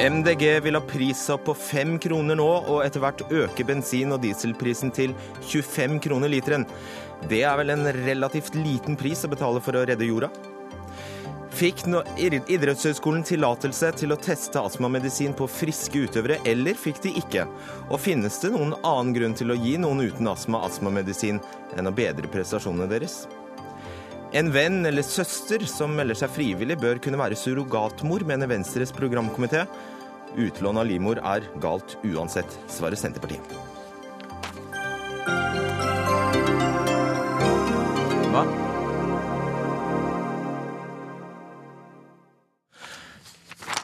MDG 0.00 0.60
vil 0.60 0.74
ha 0.74 0.80
prisopp 0.80 1.44
på 1.44 1.54
fem 1.54 1.98
kroner 2.00 2.38
nå, 2.38 2.46
og 2.72 2.78
etter 2.86 3.02
hvert 3.04 3.20
øke 3.28 3.64
bensin- 3.68 4.14
og 4.14 4.22
dieselprisen 4.22 4.88
til 4.96 5.12
25 5.44 5.98
kroner 6.00 6.32
literen. 6.32 6.64
Det 7.28 7.42
er 7.44 7.58
vel 7.60 7.74
en 7.74 7.84
relativt 8.06 8.56
liten 8.56 8.96
pris 8.96 9.26
å 9.26 9.30
betale 9.30 9.60
for 9.60 9.76
å 9.76 9.82
redde 9.84 10.08
jorda? 10.08 10.30
Fikk 11.60 11.82
idrettshøyskolen 12.16 13.26
tillatelse 13.28 13.90
til 14.00 14.14
å 14.14 14.18
teste 14.24 14.62
astmamedisin 14.62 15.34
på 15.36 15.50
friske 15.50 16.06
utøvere, 16.06 16.38
eller 16.48 16.78
fikk 16.80 17.02
de 17.04 17.12
ikke? 17.20 17.44
Og 17.90 18.00
finnes 18.00 18.40
det 18.40 18.54
noen 18.54 18.72
annen 18.80 19.12
grunn 19.18 19.36
til 19.36 19.52
å 19.52 19.58
gi 19.60 19.76
noen 19.82 20.00
uten 20.06 20.32
astma 20.32 20.62
astmamedisin 20.70 21.42
enn 21.76 21.92
å 21.92 21.94
bedre 21.94 22.30
prestasjonene 22.32 22.88
deres? 22.88 23.26
En 24.30 24.52
venn 24.54 24.84
eller 24.86 25.02
søster 25.02 25.64
som 25.66 25.96
melder 25.98 26.14
seg 26.14 26.30
frivillig, 26.30 26.76
bør 26.78 27.00
kunne 27.02 27.18
være 27.18 27.34
surrogatmor, 27.34 28.22
mener 28.28 28.46
Venstres 28.46 28.92
programkomité. 28.94 29.64
Utlån 30.38 30.78
av 30.78 30.86
livmor 30.86 31.18
er 31.32 31.48
galt 31.58 31.96
uansett, 32.06 32.54
svarer 32.70 32.94
Senterpartiet. 32.94 33.42
Hva? 38.30 38.46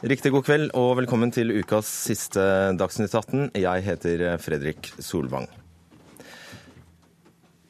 Riktig 0.07 0.31
god 0.31 0.47
kveld 0.47 0.75
og 0.79 0.95
velkommen 1.01 1.35
til 1.35 1.57
ukas 1.59 1.91
siste 2.07 2.47
Dagsnytt 2.79 3.11
18. 3.11 3.49
Jeg 3.59 3.89
heter 3.91 4.29
Fredrik 4.39 4.93
Solvang. 4.95 5.51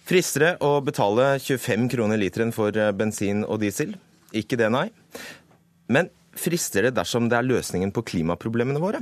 Frister 0.07 0.39
det 0.39 0.53
å 0.63 0.77
betale 0.79 1.33
25 1.35 1.89
kroner 1.91 2.19
literen 2.21 2.53
for 2.55 2.71
bensin 2.95 3.41
og 3.43 3.59
diesel? 3.59 3.89
Ikke 4.31 4.55
det, 4.55 4.69
nei. 4.71 4.85
Men 5.91 6.07
frister 6.31 6.87
det 6.87 6.93
dersom 6.95 7.27
det 7.27 7.35
er 7.35 7.49
løsningen 7.49 7.91
på 7.91 8.05
klimaproblemene 8.07 8.79
våre? 8.79 9.01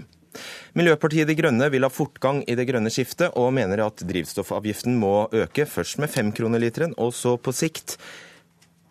Miljøpartiet 0.73 1.30
De 1.30 1.36
Grønne 1.38 1.70
vil 1.70 1.86
ha 1.86 1.92
fortgang 1.94 2.42
i 2.50 2.58
det 2.58 2.66
grønne 2.66 2.89
skiftet, 2.89 3.38
og 3.38 3.53
mener 3.53 3.86
at 3.86 4.02
drivstoffavgiften 4.02 4.98
må 4.98 5.28
øke, 5.30 5.67
først 5.70 6.02
med 6.02 6.09
5 6.09 6.33
kroner 6.42 6.64
literen, 6.66 6.98
og 6.98 7.14
så 7.14 7.38
på 7.38 7.53
sikt 7.53 8.00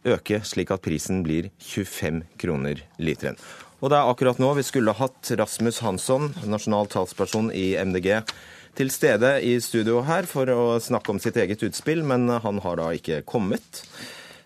øke 0.06 0.38
slik 0.46 0.70
at 0.70 0.86
prisen 0.86 1.24
blir 1.26 1.50
25 1.66 2.22
kroner 2.38 2.86
literen. 3.02 3.42
Og 3.82 3.90
det 3.90 3.98
er 3.98 4.08
akkurat 4.08 4.38
nå 4.38 4.54
vi 4.54 4.64
skulle 4.64 4.94
hatt 4.96 5.34
Rasmus 5.34 5.82
Hansson, 5.82 6.30
nasjonal 6.46 6.86
talsperson 6.94 7.50
i 7.50 7.72
MDG, 7.74 8.22
til 8.78 8.90
stede 8.92 9.36
i 9.46 9.54
studio 9.62 10.02
her 10.06 10.26
for 10.28 10.50
å 10.50 10.62
snakke 10.82 11.14
om 11.14 11.20
sitt 11.22 11.38
eget 11.40 11.62
utspill, 11.66 12.02
men 12.06 12.28
han 12.28 12.60
har 12.64 12.80
da 12.80 12.90
ikke 12.96 13.22
kommet. 13.28 13.82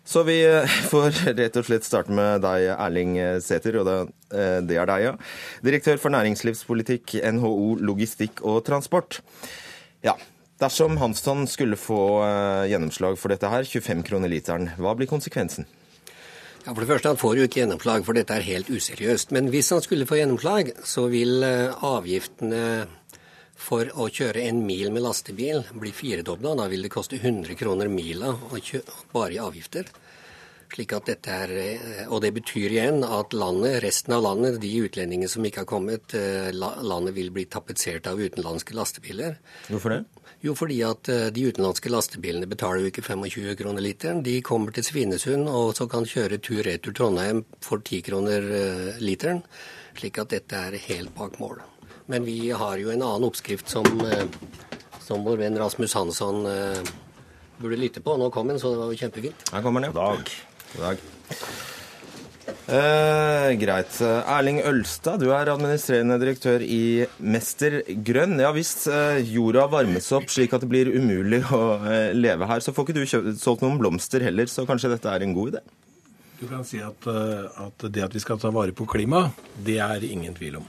Så 0.09 0.23
vi 0.29 0.39
får 0.93 1.23
rett 1.37 1.57
og 1.61 1.69
slett 1.69 1.87
starte 1.89 2.15
med 2.15 2.45
deg, 2.45 2.71
Erling 2.77 3.17
Sæther, 3.45 3.81
og 3.83 3.89
det 3.89 4.77
er 4.77 4.89
deg, 4.89 5.05
ja. 5.05 5.15
Direktør 5.65 6.01
for 6.01 6.15
næringslivspolitikk, 6.17 7.19
NHO 7.39 7.79
logistikk 7.85 8.45
og 8.45 8.63
transport. 8.69 9.21
Ja, 10.05 10.15
dersom 10.61 10.97
Hansson 11.01 11.47
skulle 11.51 11.81
få 11.81 12.23
gjennomslag 12.71 13.19
for 13.21 13.33
dette 13.33 13.51
her, 13.53 13.69
25 13.69 14.07
kroner 14.09 14.33
literen, 14.33 14.73
hva 14.81 14.97
blir 14.97 15.11
konsekvensen? 15.11 15.69
Ja, 16.65 16.75
For 16.75 16.83
det 16.83 16.89
første, 16.89 17.09
Han 17.09 17.17
får 17.17 17.37
jo 17.37 17.45
ikke 17.47 17.61
gjennomslag, 17.63 18.05
for 18.05 18.13
dette 18.13 18.35
er 18.35 18.45
helt 18.45 18.69
useriøst. 18.69 19.31
Men 19.33 19.49
hvis 19.49 19.71
han 19.73 19.81
skulle 19.81 20.07
få 20.07 20.19
gjennomslag, 20.19 20.73
så 20.85 21.07
vil 21.09 21.45
avgiftene 21.45 22.89
for 23.59 23.91
å 23.99 24.07
kjøre 24.09 24.45
en 24.49 24.63
mil 24.67 24.93
med 24.95 25.03
lastebil 25.03 25.65
blir 25.75 25.95
firedobla. 25.97 26.55
Da 26.61 26.69
vil 26.71 26.85
det 26.87 26.93
koste 26.95 27.19
100 27.19 27.59
kroner 27.59 27.91
mila 27.91 28.37
bare 29.13 29.35
i 29.35 29.41
avgifter. 29.43 29.91
Slik 30.69 30.93
at 30.93 31.07
dette 31.09 31.33
er, 31.33 31.53
Og 32.13 32.21
det 32.21 32.35
betyr 32.37 32.75
igjen 32.75 33.01
at 33.03 33.33
landet, 33.33 33.81
resten 33.83 34.13
av 34.13 34.23
landet, 34.27 34.61
de 34.61 34.69
utlendingene 34.85 35.31
som 35.33 35.45
ikke 35.49 35.63
har 35.65 35.71
kommet, 35.71 36.13
landet 36.53 37.17
vil 37.17 37.31
bli 37.33 37.47
tapetsert 37.49 38.07
av 38.07 38.21
utenlandske 38.21 38.77
lastebiler. 38.77 39.39
Hvorfor 39.71 39.97
det? 39.97 40.03
Jo, 40.45 40.53
fordi 40.55 40.77
at 40.85 41.09
de 41.35 41.47
utenlandske 41.49 41.91
lastebilene 41.91 42.47
betaler 42.47 42.85
jo 42.85 42.93
ikke 42.93 43.03
25 43.03 43.57
kroner 43.59 43.83
literen. 43.83 44.21
De 44.23 44.37
kommer 44.45 44.77
til 44.77 44.85
Svinesund 44.87 45.49
og 45.49 45.73
så 45.75 45.89
kan 45.91 46.07
kjøre 46.07 46.39
tur-retur 46.39 46.95
Trondheim 46.95 47.43
for 47.65 47.81
10 47.81 48.05
kroner 48.07 48.53
literen. 49.01 49.43
Slik 49.97 50.21
at 50.21 50.37
dette 50.37 50.63
er 50.69 50.79
helt 50.85 51.17
bak 51.17 51.41
mål. 51.41 51.65
Men 52.09 52.25
vi 52.25 52.51
har 52.57 52.81
jo 52.81 52.93
en 52.93 53.05
annen 53.05 53.29
oppskrift 53.29 53.69
som, 53.69 53.85
som 55.05 55.25
vår 55.27 55.43
venn 55.45 55.59
Rasmus 55.61 55.93
Hansson 55.99 56.43
burde 57.61 57.81
lytte 57.81 58.01
på. 58.01 58.17
Nå 58.17 58.31
kom 58.33 58.49
han, 58.49 58.61
så 58.61 58.73
det 58.73 58.81
var 58.81 58.93
jo 58.93 59.01
kjempefint. 59.03 59.49
Her 59.53 59.65
kommer 59.65 59.85
han, 59.85 59.93
ja. 59.93 59.97
Dag. 59.99 60.33
God 60.73 60.87
dag. 60.87 61.03
Eh, 62.69 63.51
greit. 63.57 63.95
Erling 64.05 64.59
Ølstad, 64.69 65.23
du 65.23 65.31
er 65.33 65.49
administrerende 65.49 66.19
direktør 66.21 66.61
i 66.65 67.07
Mester 67.17 67.81
Grønn. 68.05 68.37
Ja, 68.43 68.53
Hvis 68.53 68.73
eh, 68.93 69.23
jorda 69.25 69.65
varmes 69.73 70.11
opp 70.17 70.29
slik 70.33 70.53
at 70.53 70.65
det 70.65 70.69
blir 70.69 70.91
umulig 70.93 71.41
å 71.49 71.63
eh, 71.81 72.13
leve 72.17 72.49
her, 72.51 72.61
så 72.65 72.75
får 72.77 72.89
ikke 72.89 72.99
du 72.99 73.05
kjøpt, 73.09 73.41
solgt 73.41 73.65
noen 73.65 73.81
blomster 73.81 74.25
heller, 74.27 74.51
så 74.53 74.67
kanskje 74.69 74.93
dette 74.93 75.13
er 75.13 75.25
en 75.25 75.37
god 75.37 75.55
idé? 75.55 75.65
Du 76.39 76.45
kan 76.47 76.61
si 76.63 76.79
at, 76.85 77.09
at 77.09 77.89
det 77.91 78.05
at 78.05 78.13
vi 78.15 78.21
skal 78.23 78.39
ta 78.39 78.53
vare 78.55 78.77
på 78.77 78.87
klimaet, 78.87 79.35
det 79.65 79.81
er 79.83 80.05
ingen 80.07 80.37
tvil 80.37 80.61
om. 80.61 80.69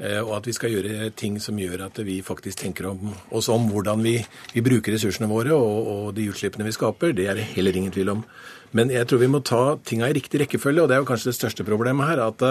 Og 0.00 0.30
at 0.34 0.46
vi 0.48 0.54
skal 0.56 0.72
gjøre 0.72 1.10
ting 1.14 1.36
som 1.38 1.58
gjør 1.60 1.84
at 1.84 1.98
vi 2.02 2.16
faktisk 2.24 2.62
tenker 2.62 2.88
om, 2.88 3.12
oss 3.30 3.50
om 3.52 3.68
hvordan 3.70 4.00
vi, 4.02 4.16
vi 4.54 4.64
bruker 4.64 4.96
ressursene 4.96 5.28
våre 5.30 5.52
og, 5.54 5.90
og, 5.92 6.06
de 6.16 6.24
utslippene 6.32 6.66
vi 6.66 6.74
skaper, 6.74 7.12
det 7.14 7.28
er 7.30 7.38
det 7.38 7.44
heller 7.52 7.76
ingen 7.76 7.94
tvil 7.94 8.10
om. 8.16 8.24
Men 8.72 8.90
jeg 8.90 9.06
tror 9.06 9.20
vi 9.20 9.30
må 9.30 9.42
ta 9.44 9.62
tinga 9.84 10.08
i 10.08 10.16
riktig 10.16 10.40
rekkefølge, 10.42 10.82
og 10.82 10.90
det 10.90 10.96
er 10.96 11.04
jo 11.04 11.08
kanskje 11.12 11.30
det 11.30 11.38
største 11.38 11.66
problemet 11.68 12.08
her. 12.08 12.24
At 12.24 12.42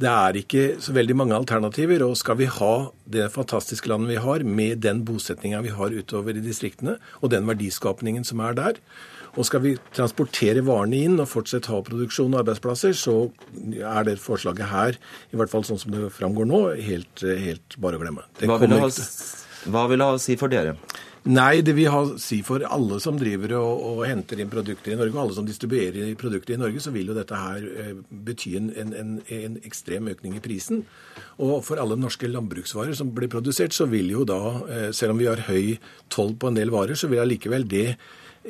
det 0.00 0.08
er 0.08 0.36
ikke 0.40 0.64
så 0.80 0.94
veldig 0.96 1.16
mange 1.18 1.36
alternativer. 1.36 2.04
Og 2.06 2.16
skal 2.16 2.38
vi 2.40 2.48
ha 2.48 2.74
det 3.04 3.28
fantastiske 3.34 3.90
landet 3.90 4.14
vi 4.14 4.20
har, 4.24 4.44
med 4.44 4.80
den 4.84 5.02
bosettinga 5.04 5.60
vi 5.64 5.74
har 5.76 5.96
utover 5.96 6.36
i 6.36 6.44
distriktene, 6.44 6.96
og 7.20 7.32
den 7.34 7.48
verdiskapningen 7.48 8.24
som 8.24 8.40
er 8.44 8.56
der, 8.56 8.80
og 9.36 9.46
skal 9.46 9.62
vi 9.64 9.74
transportere 9.94 10.64
varene 10.66 11.04
inn 11.06 11.20
og 11.22 11.28
fortsette 11.30 11.70
ha 11.70 11.82
produksjon 11.86 12.32
og 12.34 12.42
arbeidsplasser, 12.42 12.96
så 12.98 13.16
er 13.78 14.08
det 14.08 14.18
forslaget 14.22 14.72
her, 14.72 14.98
i 15.30 15.38
hvert 15.38 15.52
fall 15.52 15.66
sånn 15.66 15.80
som 15.80 15.94
det 15.94 16.10
framgår 16.16 16.48
nå, 16.50 16.64
helt, 16.88 17.22
helt 17.22 17.78
bare 17.80 18.00
å 18.00 18.02
glemme. 18.02 18.26
Hva 18.42 18.58
vil, 18.62 18.74
ha, 18.74 18.90
hva 19.70 19.86
vil, 19.90 20.02
det 20.02 20.10
ha 20.10 20.18
å 20.18 20.22
si 20.22 20.38
for 20.40 20.52
dere? 20.52 20.74
Nei, 21.28 21.60
det 21.60 21.74
vil 21.76 21.90
ha 21.92 21.98
si 22.16 22.38
for 22.40 22.62
alle 22.64 22.96
som 23.04 23.18
driver 23.20 23.52
og, 23.58 23.82
og, 23.90 23.98
henter 24.08 24.40
inn 24.40 24.48
produkter 24.48 24.94
i 24.94 24.96
Norge, 24.96 25.12
og 25.12 25.20
alle 25.26 25.36
som 25.36 25.44
distribuerer 25.44 26.14
produkter 26.16 26.56
i 26.56 26.60
Norge, 26.62 26.80
så 26.80 26.94
vil 26.94 27.10
jo 27.12 27.16
dette 27.16 27.36
her 27.36 27.66
eh, 27.68 27.90
bety 28.08 28.54
en, 28.56 28.70
en, 28.72 29.18
en, 29.20 29.58
ekstrem 29.68 30.08
økning 30.14 30.38
i 30.38 30.40
prisen. 30.40 30.80
Og 31.36 31.58
for 31.66 31.82
alle 31.82 31.98
norske 32.00 32.30
landbruksvarer 32.30 32.96
som 32.96 33.12
blir 33.12 33.28
produsert, 33.28 33.76
så 33.76 33.84
vil 33.92 34.08
jo 34.14 34.24
da, 34.24 34.40
eh, 34.72 34.88
selv 34.96 35.12
om 35.12 35.20
vi 35.20 35.28
har 35.28 35.44
høy 35.50 35.76
toll 36.08 36.32
på 36.40 36.48
en 36.48 36.56
del 36.56 36.72
varer, 36.72 36.96
så 36.96 37.12
vil 37.12 37.20
allikevel 37.20 37.68
det 37.68 37.98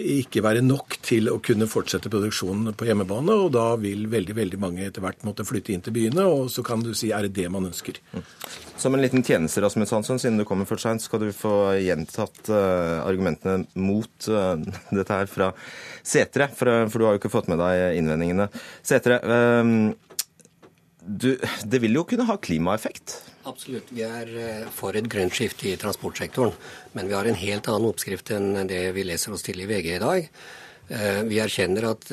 ikke 0.00 0.42
være 0.44 0.62
nok 0.64 0.96
til 1.04 1.30
å 1.32 1.38
kunne 1.44 1.68
fortsette 1.70 2.10
produksjonen 2.12 2.74
på 2.78 2.88
hjemmebane. 2.88 3.36
Og 3.44 3.52
da 3.54 3.66
vil 3.80 4.06
veldig 4.10 4.36
veldig 4.36 4.60
mange 4.62 4.84
etter 4.86 5.04
hvert 5.04 5.24
måtte 5.26 5.46
flytte 5.48 5.74
inn 5.74 5.84
til 5.84 5.94
byene, 5.96 6.26
og 6.26 6.50
så 6.52 6.64
kan 6.66 6.82
du 6.84 6.92
si 6.96 7.12
er 7.14 7.26
det 7.26 7.34
det 7.38 7.48
man 7.52 7.68
ønsker. 7.70 8.00
Som 8.80 8.96
en 8.96 9.04
liten 9.04 9.24
tjeneste, 9.26 9.62
Rasmus 9.64 9.94
Hansson, 9.94 10.20
siden 10.22 10.40
du 10.40 10.46
kommer 10.48 10.68
for 10.68 10.80
seint, 10.80 11.04
skal 11.04 11.24
du 11.24 11.30
få 11.36 11.54
gjentatt 11.80 12.48
uh, 12.48 13.00
argumentene 13.04 13.66
mot 13.80 14.30
uh, 14.32 14.54
dette 14.98 15.20
her 15.20 15.30
fra 15.30 15.52
Setre, 16.02 16.48
for, 16.56 16.86
for, 16.88 16.98
du 16.98 17.08
har 17.08 17.16
jo 17.16 17.22
ikke 17.22 17.32
fått 17.32 17.50
med 17.52 17.60
deg 17.60 17.98
innvendingene. 18.00 18.48
Setre, 18.86 19.20
uh, 19.20 19.92
du, 21.00 21.34
det 21.64 21.82
vil 21.82 22.00
jo 22.00 22.06
kunne 22.08 22.28
ha 22.28 22.40
klimaeffekt? 22.40 23.18
Absolutt. 23.48 23.88
Vi 23.94 24.04
er 24.04 24.66
for 24.74 24.96
et 24.96 25.08
grønt 25.10 25.36
skifte 25.36 25.70
i 25.70 25.76
transportsektoren. 25.80 26.52
Men 26.96 27.08
vi 27.08 27.16
har 27.16 27.28
en 27.28 27.38
helt 27.38 27.70
annen 27.72 27.88
oppskrift 27.88 28.32
enn 28.36 28.66
det 28.68 28.82
vi 28.96 29.06
leser 29.06 29.32
oss 29.32 29.46
til 29.46 29.62
i 29.62 29.68
VG 29.70 29.94
i 29.96 30.02
dag. 30.02 30.28
Vi 31.30 31.38
erkjenner 31.38 31.86
at 31.92 32.08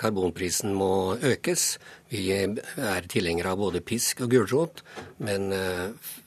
karbonprisen 0.00 0.72
må 0.74 1.14
økes. 1.20 1.76
Vi 2.08 2.30
er 2.32 3.08
tilhengere 3.12 3.52
av 3.52 3.60
både 3.60 3.82
pisk 3.84 4.22
og 4.24 4.32
gulrot, 4.32 4.80
men 5.20 5.52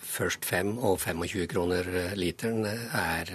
først 0.08 0.46
5 0.48 0.78
og 0.80 0.98
25 1.04 1.48
kroner 1.52 1.88
literen 2.18 2.66
er 2.66 3.30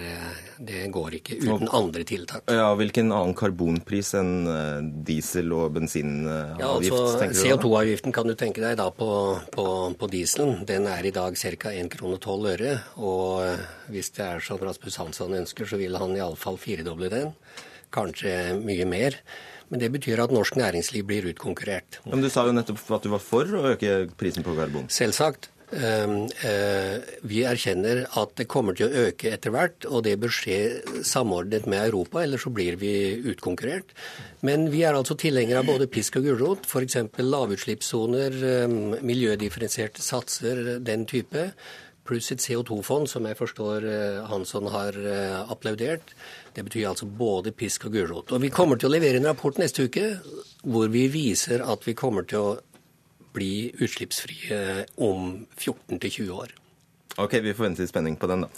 Det 0.57 0.83
går 0.93 1.17
ikke 1.19 1.37
uten 1.43 1.69
andre 1.71 2.03
tiltak. 2.07 2.49
Ja, 2.51 2.71
Hvilken 2.75 3.11
annen 3.13 3.35
karbonpris 3.37 4.13
enn 4.19 4.33
diesel- 5.05 5.53
og 5.55 5.73
bensinavgift? 5.77 6.59
Ja, 6.59 6.71
altså 6.73 7.29
CO2-avgiften 7.43 8.15
kan 8.15 8.27
du 8.27 8.35
tenke 8.39 8.63
deg 8.63 8.77
da 8.81 8.89
på, 8.91 9.09
på, 9.53 9.67
på 9.99 10.11
dieselen. 10.11 10.65
Den 10.69 10.87
er 10.91 11.05
i 11.05 11.13
dag 11.15 11.37
ca. 11.37 11.71
1 11.73 11.91
krone 11.93 12.19
12 12.19 12.51
øre. 12.55 12.75
Og 12.97 13.91
hvis 13.93 14.11
det 14.17 14.25
er 14.25 14.43
som 14.43 14.61
Rasmus 14.61 14.99
Hansson 15.01 15.37
ønsker, 15.43 15.69
så 15.69 15.79
vil 15.81 15.95
han 15.99 16.15
iallfall 16.17 16.57
firedoble 16.61 17.09
den. 17.13 17.33
Kanskje 17.93 18.57
mye 18.63 18.85
mer. 18.89 19.19
Men 19.71 19.81
det 19.81 19.89
betyr 19.93 20.19
at 20.21 20.33
norsk 20.33 20.57
næringsliv 20.59 21.05
blir 21.07 21.25
utkonkurrert. 21.31 22.01
Men 22.05 22.21
Du 22.21 22.29
sa 22.29 22.43
jo 22.45 22.53
nettopp 22.53 22.81
at 22.93 23.05
du 23.05 23.09
var 23.09 23.21
for 23.23 23.47
å 23.57 23.63
øke 23.73 23.93
prisen 24.19 24.45
på 24.45 24.53
karbon. 24.57 24.85
Selvsagt. 24.91 25.49
Ehm, 25.71 26.27
eh, 26.45 26.99
vi 27.23 27.43
erkjenner 27.47 28.03
at 28.19 28.35
det 28.37 28.47
kommer 28.51 28.75
til 28.77 28.89
å 28.89 29.05
øke 29.07 29.31
etter 29.33 29.53
hvert, 29.53 29.87
og 29.89 30.03
det 30.05 30.17
bør 30.21 30.33
skje 30.33 30.57
samordnet 31.07 31.65
med 31.69 31.87
Europa, 31.87 32.21
ellers 32.23 32.45
så 32.45 32.53
blir 32.53 32.77
vi 32.81 32.93
utkonkurrert. 33.31 33.95
Men 34.41 34.67
vi 34.73 34.83
er 34.83 34.93
altså 34.93 35.17
tilhengere 35.17 35.63
av 35.63 35.71
både 35.71 35.87
pisk 35.87 36.19
og 36.19 36.27
gulrot, 36.27 36.67
f.eks. 36.67 36.99
lavutslippssoner, 37.17 38.37
ehm, 38.51 38.77
miljødifferensierte 39.01 40.03
satser, 40.03 40.79
den 40.83 41.07
type. 41.09 41.51
Pluss 42.03 42.33
et 42.33 42.43
CO2-fond, 42.43 43.07
som 43.07 43.23
jeg 43.29 43.39
forstår 43.39 43.85
eh, 43.87 44.19
Hansson 44.27 44.67
har 44.73 44.97
eh, 44.99 45.39
applaudert. 45.53 46.11
Det 46.53 46.65
betyr 46.67 46.89
altså 46.89 47.07
både 47.07 47.53
pisk 47.55 47.87
og 47.87 47.95
gulrot. 47.95 48.33
Og 48.35 48.43
vi 48.43 48.51
kommer 48.51 48.77
til 48.77 48.91
å 48.91 48.93
levere 48.93 49.21
en 49.21 49.29
rapport 49.31 49.57
neste 49.61 49.87
uke 49.87 50.09
hvor 50.63 50.91
vi 50.91 51.07
viser 51.11 51.63
at 51.63 51.87
vi 51.87 51.95
kommer 51.95 52.27
til 52.27 52.43
å 52.43 52.51
bli 53.33 53.71
utslippsfrie 53.81 54.85
om 55.01 55.45
14-20 55.57 56.29
år. 56.33 56.53
Ok, 57.21 57.35
vi 57.45 57.53
får 57.53 57.67
vente 57.67 57.85
i 57.85 57.89
spenning 57.89 58.15
på 58.17 58.29
den, 58.29 58.45
da. 58.45 58.49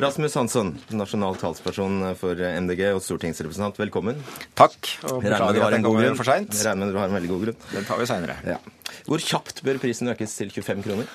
Rasmus 0.00 0.34
Hansson, 0.36 0.70
nasjonal 0.96 1.36
talsperson 1.36 2.14
for 2.16 2.36
MDG 2.36 2.86
og 2.94 3.02
stortingsrepresentant, 3.04 3.76
velkommen. 3.80 4.22
Takk. 4.56 4.78
og 5.10 5.20
Beklager 5.20 5.66
at 5.66 5.82
god 5.84 5.98
grunn. 6.00 6.16
for 6.16 6.28
seint. 6.28 6.54
Regner 6.64 6.86
med 6.86 6.94
du 6.94 7.00
har 7.00 7.10
en 7.10 7.16
veldig 7.18 7.28
god 7.28 7.44
grunn. 7.44 7.58
Den 7.74 7.84
tar 7.84 8.00
vi 8.00 8.06
seinere. 8.08 8.36
Ja. 8.48 8.56
Hvor 9.04 9.20
kjapt 9.20 9.60
bør 9.64 9.80
prisen 9.82 10.08
økes 10.08 10.36
til 10.38 10.48
25 10.48 10.80
kroner? 10.86 11.12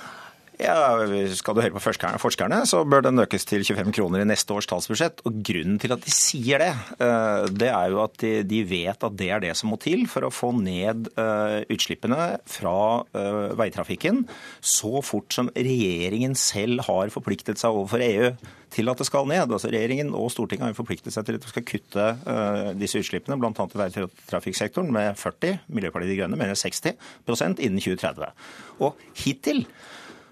Ja, 0.57 0.97
Skal 1.37 1.53
du 1.53 1.61
høre 1.61 1.75
på 1.75 1.81
forskerne, 1.85 2.63
så 2.65 2.79
bør 2.89 3.03
den 3.05 3.21
økes 3.21 3.45
til 3.45 3.61
25 3.61 3.91
kroner 3.93 4.23
i 4.23 4.25
neste 4.25 4.55
års 4.55 4.65
statsbudsjett. 4.65 5.21
Og 5.29 5.35
Grunnen 5.45 5.77
til 5.77 5.91
at 5.93 6.01
de 6.01 6.13
sier 6.13 6.63
det, 6.63 6.71
eh, 6.97 7.45
det 7.53 7.69
er 7.69 7.91
jo 7.93 7.99
at 8.01 8.17
de 8.17 8.61
vet 8.65 9.05
at 9.05 9.17
det 9.19 9.29
er 9.29 9.43
det 9.43 9.53
som 9.57 9.69
må 9.69 9.77
til 9.77 10.07
for 10.09 10.25
å 10.25 10.33
få 10.33 10.49
ned 10.57 11.11
eh, 11.13 11.61
utslippene 11.69 12.39
fra 12.49 12.73
eh, 13.13 13.53
veitrafikken 13.59 14.23
så 14.59 15.03
fort 15.05 15.35
som 15.35 15.51
regjeringen 15.53 16.33
selv 16.33 16.81
har 16.87 17.13
forpliktet 17.13 17.61
seg 17.61 17.77
overfor 17.77 18.01
EU 18.01 18.31
til 18.73 18.89
at 18.89 18.97
det 18.97 19.07
skal 19.07 19.29
ned. 19.29 19.53
Altså 19.53 19.69
Regjeringen 19.69 20.09
og 20.17 20.31
Stortinget 20.33 20.65
har 20.65 20.73
jo 20.73 20.79
forpliktet 20.79 21.13
seg 21.13 21.27
til 21.27 21.37
at 21.37 21.45
vi 21.45 21.53
skal 21.53 21.67
kutte 21.69 22.07
disse 22.81 22.99
utslippene, 22.99 23.37
bl.a. 23.39 23.53
i 23.53 23.79
veitrafikksektoren, 23.83 24.89
med 24.91 25.13
40 25.21 25.69
Miljøpartiet 25.69 26.11
De 26.11 26.17
Grønne 26.17 26.41
mener 26.41 26.57
60% 26.57 27.61
innen 27.61 27.79
2030. 27.79 28.33
Og 28.83 29.07
hittil 29.21 29.63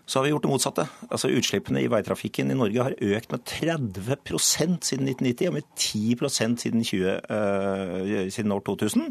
så 0.06 0.19
har 0.19 0.25
vi 0.25 0.31
gjort 0.34 0.46
det 0.46 0.52
motsatte. 0.52 0.86
Altså 1.10 1.31
Utslippene 1.34 1.81
i 1.81 1.90
veitrafikken 1.90 2.54
i 2.54 2.57
Norge 2.57 2.86
har 2.86 2.96
økt 3.02 3.31
med 3.34 3.46
30% 3.50 4.86
siden 4.86 5.10
1990 5.10 5.50
og 5.50 5.56
med 5.57 5.69
10 5.74 6.30
siden, 6.62 6.84
20, 6.86 7.16
uh, 7.25 8.30
siden 8.30 8.54
år 8.54 8.62
2000. 8.69 9.10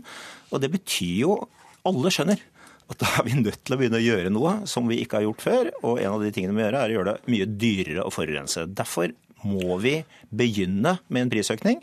Og 0.53 0.63
det 0.63 0.71
betyr 0.75 1.15
jo 1.27 1.39
Alle 1.85 2.09
skjønner 2.09 2.41
at 2.89 3.01
da 3.01 3.09
er 3.19 3.27
vi 3.27 3.35
nødt 3.37 3.59
til 3.65 3.75
å 3.75 3.77
begynne 3.81 3.99
å 3.99 4.05
gjøre 4.05 4.31
noe 4.33 4.55
som 4.69 4.87
vi 4.89 5.03
ikke 5.03 5.19
har 5.19 5.27
gjort 5.27 5.45
før. 5.45 5.69
Og 5.83 6.01
en 6.01 6.15
av 6.15 6.23
de 6.25 6.31
tingene 6.33 6.55
vi 6.55 6.61
må 6.61 6.65
gjøre, 6.65 6.81
er 6.81 6.93
å 6.93 6.97
gjøre 6.99 7.13
det 7.13 7.35
mye 7.35 7.49
dyrere 7.61 8.05
å 8.05 8.13
forurense. 8.13 8.65
Derfor 8.73 9.13
må 9.45 9.77
vi 9.83 9.99
begynne 10.33 10.99
med 11.13 11.27
en 11.27 11.33
prisøkning. 11.33 11.83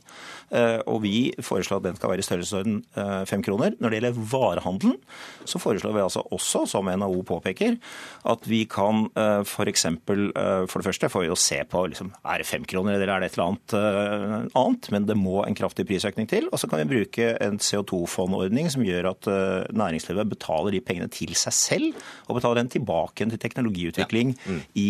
Eh, 0.51 0.80
og 0.89 1.00
vi 1.06 1.31
foreslår 1.39 1.80
at 1.80 1.86
den 1.88 1.98
skal 1.98 2.12
være 2.12 2.24
i 2.24 2.27
størrelsesorden 2.27 2.81
eh, 3.00 3.21
fem 3.30 3.44
kroner. 3.45 3.75
Når 3.80 3.94
det 3.94 4.00
gjelder 4.00 4.18
varehandelen, 4.33 4.98
så 5.48 5.62
foreslår 5.63 5.95
vi 5.95 6.03
altså 6.03 6.25
også, 6.36 6.65
som 6.68 6.89
NHO 6.92 7.21
påpeker, 7.27 7.77
at 8.31 8.50
vi 8.50 8.65
kan 8.69 9.06
f.eks. 9.48 9.86
Eh, 9.88 9.98
for, 10.01 10.25
for 10.68 10.81
det 10.81 10.89
første 10.89 11.12
får 11.13 11.24
vi 11.24 11.31
jo 11.31 11.39
se 11.39 11.62
på 11.71 11.86
liksom, 11.94 12.12
er 12.25 12.42
det 12.42 12.50
fem 12.50 12.65
kroner 12.68 12.98
eller 12.98 13.13
er 13.13 13.24
det 13.24 13.31
et 13.31 13.38
eller 13.38 13.53
annet 13.53 13.77
annet, 14.57 14.89
men 14.92 15.07
det 15.07 15.15
må 15.19 15.42
en 15.45 15.56
kraftig 15.56 15.86
prisøkning 15.88 16.27
til. 16.30 16.50
Og 16.51 16.59
så 16.59 16.68
kan 16.69 16.81
vi 16.81 16.89
bruke 16.98 17.31
en 17.44 17.59
CO2-fondordning 17.62 18.68
som 18.74 18.83
gjør 18.86 19.12
at 19.13 19.30
næringslivet 19.77 20.30
betaler 20.33 20.75
de 20.75 20.81
pengene 20.83 21.07
til 21.12 21.31
seg 21.39 21.56
selv, 21.56 22.03
og 22.27 22.38
betaler 22.39 22.62
den 22.62 22.71
tilbake 22.74 23.27
til 23.31 23.39
teknologiutvikling 23.42 24.33
ja. 24.36 24.51
mm. 24.51 24.62
i 24.75 24.89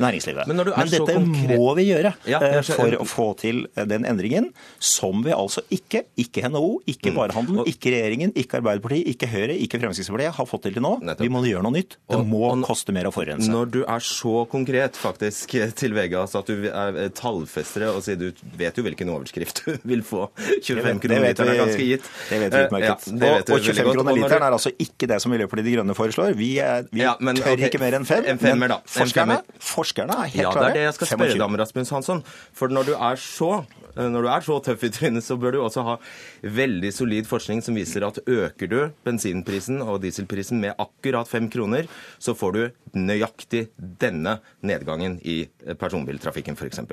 næringslivet. 0.00 0.48
Men, 0.48 0.62
men 0.64 0.92
dette 0.94 1.18
konkret... 1.18 1.56
må 1.58 1.74
vi 1.78 1.88
gjøre 1.90 2.14
ja, 2.30 2.40
for 2.70 2.98
å 3.00 3.08
få 3.08 3.28
til 3.40 3.64
den 3.76 4.08
endringen 4.08 4.52
som 4.94 5.24
vi 5.24 5.32
altså 5.34 5.64
ikke, 5.74 6.04
ikke 6.20 6.46
NHO, 6.52 6.70
ikke 6.90 7.14
varehandelen, 7.16 7.64
mm. 7.64 7.72
ikke 7.72 7.94
regjeringen, 7.94 8.36
ikke 8.38 8.60
Arbeiderpartiet, 8.60 9.10
ikke 9.14 9.30
Høyre, 9.32 9.58
ikke 9.64 9.80
Fremskrittspartiet 9.82 10.36
har 10.38 10.48
fått 10.48 10.66
til 10.68 10.74
til 10.74 10.84
nå. 10.84 10.92
Vi 11.20 11.30
må 11.32 11.42
gjøre 11.46 11.64
noe 11.66 11.74
nytt. 11.74 11.96
Det 12.10 12.20
må 12.28 12.50
koste 12.64 12.94
mer 12.94 13.08
å 13.08 13.12
forurense. 13.14 13.50
Når 13.50 13.70
du 13.74 13.80
er 13.82 14.04
så 14.04 14.44
konkret 14.50 14.98
faktisk 14.98 15.56
til 15.80 15.96
altså 16.04 16.42
at 16.42 16.50
du 16.50 16.66
er 16.68 16.98
tallfestere 17.14 17.90
og 17.94 18.02
sier 18.04 18.18
du 18.20 18.30
vet 18.58 18.76
jo 18.76 18.84
hvilken 18.86 19.10
overskrift 19.14 19.64
du 19.64 19.76
vil 19.88 20.04
få. 20.06 20.26
25 20.64 21.02
kroner 21.04 21.28
literen 21.28 21.52
er 21.52 21.60
ganske 21.62 21.88
gitt. 21.88 22.08
Det 22.30 22.40
vet 22.42 22.56
vi 22.56 22.64
utmerket. 22.68 23.08
Ja, 23.14 23.34
og, 23.38 23.54
og 23.54 23.68
25 23.68 23.92
kroner 23.92 24.18
literen 24.18 24.46
er 24.48 24.58
altså 24.58 24.74
ikke 24.74 25.08
det 25.10 25.20
som 25.22 25.34
Miljøpartiet 25.34 25.68
De 25.68 25.76
Grønne 25.76 25.96
foreslår. 25.98 26.34
Vi, 26.38 26.50
er, 26.62 26.88
vi 26.90 27.04
ja, 27.04 27.14
men, 27.20 27.38
tør 27.40 27.54
okay. 27.54 27.70
ikke 27.70 27.82
mer 27.82 27.98
enn 28.00 28.08
fem. 28.08 28.26
En 28.34 28.42
femmer, 28.42 28.74
da. 28.76 28.80
Forskerne, 28.90 29.40
forskerne, 29.62 30.18
er 30.24 30.34
helt 30.34 30.50
klare. 30.50 30.54
Ja, 30.54 30.60
det 30.60 30.70
er 30.70 30.80
det 30.80 30.86
jeg 30.88 30.98
skal 30.98 31.12
spørre 31.14 31.32
deg 31.34 31.46
om, 31.46 31.58
Rasmus 31.62 31.94
Hansson. 31.94 32.24
For 32.56 32.72
når 32.72 32.92
du 32.92 32.94
er 32.96 33.20
så 33.20 33.52
Eh, 33.62 33.83
når 33.94 34.26
du 34.26 34.28
er 34.32 34.44
så 34.46 34.58
tøff 34.64 34.84
i 34.86 34.90
trynet, 34.94 35.24
så 35.26 35.36
bør 35.40 35.56
du 35.56 35.60
også 35.62 35.84
ha 35.86 35.96
veldig 36.42 36.92
solid 36.94 37.28
forskning 37.30 37.62
som 37.64 37.78
viser 37.78 38.06
at 38.06 38.20
øker 38.24 38.70
du 38.70 38.78
bensinprisen 39.06 39.82
og 39.84 40.02
dieselprisen 40.04 40.60
med 40.62 40.78
akkurat 40.82 41.30
fem 41.30 41.48
kroner, 41.52 41.88
så 42.18 42.36
får 42.36 42.56
du 42.56 42.62
nøyaktig 42.98 43.68
denne 43.78 44.38
nedgangen 44.66 45.20
i 45.22 45.44
personbiltrafikken 45.80 46.58
f.eks. 46.58 46.84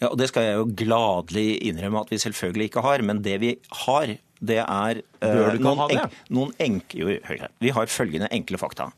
Ja, 0.00 0.10
og 0.10 0.18
Det 0.20 0.28
skal 0.28 0.44
jeg 0.44 0.56
jo 0.58 0.66
gladelig 0.76 1.46
innrømme 1.70 2.02
at 2.04 2.10
vi 2.12 2.20
selvfølgelig 2.20 2.70
ikke 2.70 2.84
har. 2.84 3.04
Men 3.06 3.22
det 3.24 3.38
vi 3.40 3.54
har, 3.84 4.12
det 4.40 4.58
er 4.62 5.00
uh, 5.24 5.54
noen, 5.56 5.86
enk, 5.96 6.18
noen 6.28 6.52
enk, 6.60 6.98
jo, 6.98 7.14
Vi 7.62 7.72
har 7.72 7.88
følgende 7.92 8.28
enkle 8.34 8.60
fakta. 8.60 8.90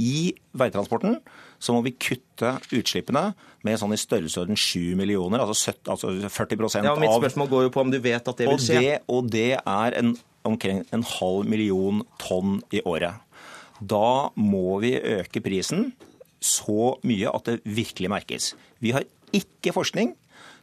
I 0.00 0.32
veitransporten 0.56 1.18
så 1.58 1.74
må 1.74 1.82
vi 1.86 1.94
kutte 1.98 2.54
utslippene 2.74 3.32
med 3.66 3.78
sånn 3.80 3.94
i 3.94 3.98
størrelsesorden 3.98 4.58
7 4.58 4.94
millioner, 4.98 5.42
altså, 5.42 5.72
70, 5.72 5.90
altså 5.94 6.12
40% 6.30 6.82
av 6.84 6.90
Ja, 6.92 6.96
Mitt 7.02 7.14
spørsmål 7.16 7.50
går 7.50 7.64
jo 7.66 7.72
på 7.74 7.82
om 7.82 7.92
du 7.92 7.98
vet 8.02 8.30
at 8.30 8.40
det 8.40 8.46
vil 8.48 8.60
skje. 8.62 8.82
Det, 8.84 8.98
og 9.10 9.30
det 9.32 9.48
er 9.58 9.98
en, 9.98 10.14
omkring 10.46 10.84
en 10.94 11.04
halv 11.18 11.48
million 11.50 12.04
tonn 12.22 12.60
i 12.70 12.82
året. 12.86 13.18
Da 13.78 14.30
må 14.38 14.78
vi 14.82 14.94
øke 14.98 15.42
prisen 15.42 15.92
så 16.38 16.94
mye 17.06 17.30
at 17.34 17.50
det 17.50 17.60
virkelig 17.66 18.10
merkes. 18.10 18.52
Vi 18.82 18.94
har 18.94 19.06
ikke 19.34 19.74
forskning 19.74 20.14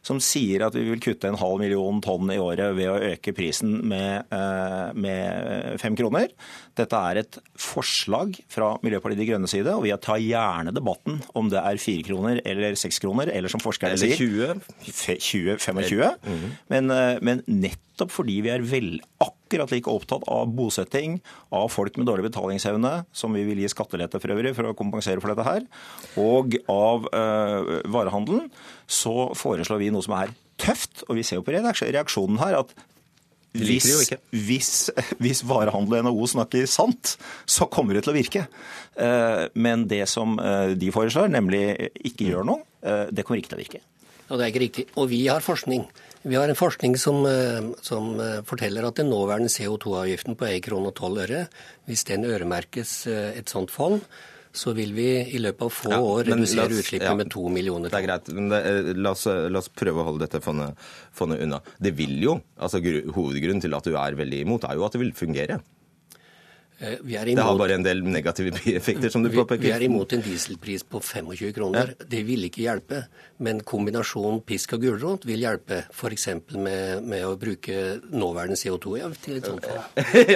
som 0.06 0.20
sier 0.22 0.62
at 0.66 0.76
vi 0.76 0.84
vil 0.86 1.02
kutte 1.02 1.26
en 1.26 1.38
halv 1.40 1.58
million 1.62 1.98
tonn 2.04 2.30
i 2.30 2.38
året 2.38 2.76
ved 2.78 2.90
å 2.92 2.98
øke 3.10 3.34
prisen 3.34 3.80
med, 3.90 4.28
eh, 4.30 4.92
med 4.94 5.80
fem 5.82 5.96
kroner. 5.98 6.30
Dette 6.78 7.00
er 7.10 7.22
et 7.22 7.38
forslag 7.58 8.36
fra 8.52 8.74
Miljøpartiet 8.84 9.18
De 9.18 9.28
Grønne 9.30 9.50
side, 9.50 9.72
og 9.72 9.82
vi 9.86 9.94
tar 9.98 10.22
gjerne 10.22 10.74
debatten 10.76 11.22
om 11.34 11.50
det 11.50 11.58
er 11.58 11.82
fire 11.82 12.06
kroner 12.06 12.42
eller 12.46 12.78
seks 12.78 13.00
kroner, 13.02 13.32
eller 13.32 13.50
som 13.50 13.62
forskerne 13.62 13.98
sier 13.98 14.16
20. 14.20 14.62
20 15.18 15.58
25. 15.58 16.14
Mm 16.22 16.38
-hmm. 16.38 16.50
men, 16.68 16.90
eh, 16.90 17.18
men 17.22 17.42
nettopp 17.46 18.10
fordi 18.10 18.40
vi 18.42 18.50
er 18.50 18.60
vel 18.60 19.00
akkurat 19.18 19.45
like 19.52 19.90
opptatt 19.90 20.24
av 20.28 20.48
bosetting, 20.48 21.20
av 21.50 21.68
folk 21.68 21.96
med 21.96 22.06
dårlig 22.06 22.30
betalingsevne, 22.30 23.04
som 23.12 23.32
vi 23.32 23.44
vil 23.46 23.58
gi 23.62 23.68
skattelette 23.68 24.20
for 24.20 24.34
øvrig 24.34 24.54
for 24.56 24.66
å 24.66 24.74
kompensere 24.74 25.20
for 25.20 25.32
dette 25.32 25.46
her, 25.46 25.62
og 26.18 26.56
av 26.72 27.06
uh, 27.12 27.82
varehandelen, 27.86 28.50
så 28.86 29.32
foreslår 29.36 29.78
vi 29.78 29.92
noe 29.94 30.04
som 30.04 30.16
er 30.18 30.34
tøft. 30.58 31.04
Og 31.08 31.16
vi 31.18 31.24
ser 31.26 31.40
jo 31.40 31.46
på 31.46 31.54
reaksjonen 31.54 32.40
her 32.40 32.60
at 32.62 32.74
hvis, 33.56 34.12
hvis, 34.30 34.70
hvis 35.22 35.42
varehandel 35.48 36.00
og 36.00 36.08
NHO 36.08 36.30
snakker 36.34 36.66
sant, 36.68 37.16
så 37.48 37.68
kommer 37.72 37.96
det 37.96 38.04
til 38.04 38.12
å 38.12 38.16
virke. 38.16 38.46
Eh, 39.00 39.46
men 39.56 39.86
det 39.88 40.04
som 40.12 40.36
eh, 40.36 40.74
de 40.76 40.92
foreslår, 40.92 41.30
nemlig 41.32 41.62
ikke 42.04 42.28
gjør 42.32 42.48
noe, 42.52 42.64
det 42.86 43.24
kommer 43.26 43.40
ikke 43.40 43.50
til 43.50 43.58
å 43.58 43.64
virke. 43.64 43.80
Og 44.26 44.38
det 44.38 44.44
er 44.44 44.50
ikke 44.52 44.62
riktig. 44.62 44.84
Og 44.98 45.08
vi 45.10 45.24
har 45.26 45.42
forskning. 45.42 45.86
Vi 46.26 46.34
har 46.34 46.48
en 46.48 46.58
forskning 46.58 46.96
som, 46.98 47.26
eh, 47.26 47.66
som 47.86 48.20
eh, 48.20 48.40
forteller 48.42 48.82
at 48.88 48.98
den 48.98 49.12
nåværende 49.12 49.50
CO2-avgiften 49.52 50.34
på 50.34 50.48
1 50.48 50.64
krone 50.64 50.90
og 50.90 50.96
12 50.98 51.20
øre, 51.22 51.42
hvis 51.86 52.02
den 52.08 52.26
øremerkes 52.26 52.94
eh, 53.06 53.38
et 53.38 53.52
sånt 53.52 53.70
fond, 53.70 54.00
så 54.56 54.72
vil 54.74 54.90
vi 54.96 55.06
i 55.36 55.38
løpet 55.38 55.62
av 55.62 55.70
få 55.70 55.92
ja, 55.92 56.00
år 56.02 56.30
redusere 56.32 56.80
utslippet 56.80 57.06
ja, 57.06 57.14
med 57.14 57.30
to 57.30 57.44
millioner 57.52 57.92
tonn. 57.92 57.94
Det 57.94 58.00
er 58.00 58.08
greit, 58.08 58.32
men 58.34 58.50
det, 58.50 58.96
la, 58.98 59.12
oss, 59.12 59.26
la, 59.28 59.60
oss, 59.60 59.70
prøve 59.70 60.02
å 60.02 60.08
holde 60.08 60.24
dette 60.24 60.40
fondet, 60.42 60.82
fondet 61.14 61.44
unna. 61.46 61.60
Det 61.78 61.94
vil 61.94 62.16
jo, 62.24 62.38
altså 62.58 62.80
Hovedgrunnen 62.82 63.62
til 63.62 63.78
at 63.78 63.86
du 63.86 63.94
er 63.94 64.18
veldig 64.18 64.42
imot, 64.48 64.66
er 64.66 64.80
jo 64.80 64.86
at 64.88 64.96
det 64.96 65.04
vil 65.04 65.14
fungere. 65.14 65.60
Eh, 66.78 66.98
imot, 67.00 67.36
det 67.36 67.42
har 67.42 67.56
bare 67.56 67.74
en 67.78 67.84
del 67.84 68.02
negative 68.04 68.50
bieffekter, 68.58 69.08
som 69.08 69.22
du 69.24 69.30
påpeker. 69.32 69.62
Vi, 69.62 69.70
vi 69.70 69.72
er 69.72 69.84
imot 69.86 70.12
en 70.12 70.20
dieselpris 70.24 70.84
på 70.84 71.00
25 71.00 71.54
kroner. 71.56 71.94
Ja. 71.96 72.08
Det 72.12 72.20
vil 72.28 72.44
ikke 72.50 72.66
hjelpe. 72.66 73.06
Men 73.40 73.62
kombinasjonen 73.64 74.42
pisk 74.44 74.76
og 74.76 74.84
gulrot 74.84 75.24
vil 75.28 75.40
hjelpe. 75.46 75.82
F.eks. 75.88 76.28
Med, 76.52 77.00
med 77.08 77.24
å 77.24 77.32
bruke 77.40 77.96
nåværende 78.12 78.60
CO2 78.60 78.98
ja, 79.00 79.08
til 79.24 79.40
et 79.40 79.48
sånt 79.48 79.64
fall. 79.64 79.80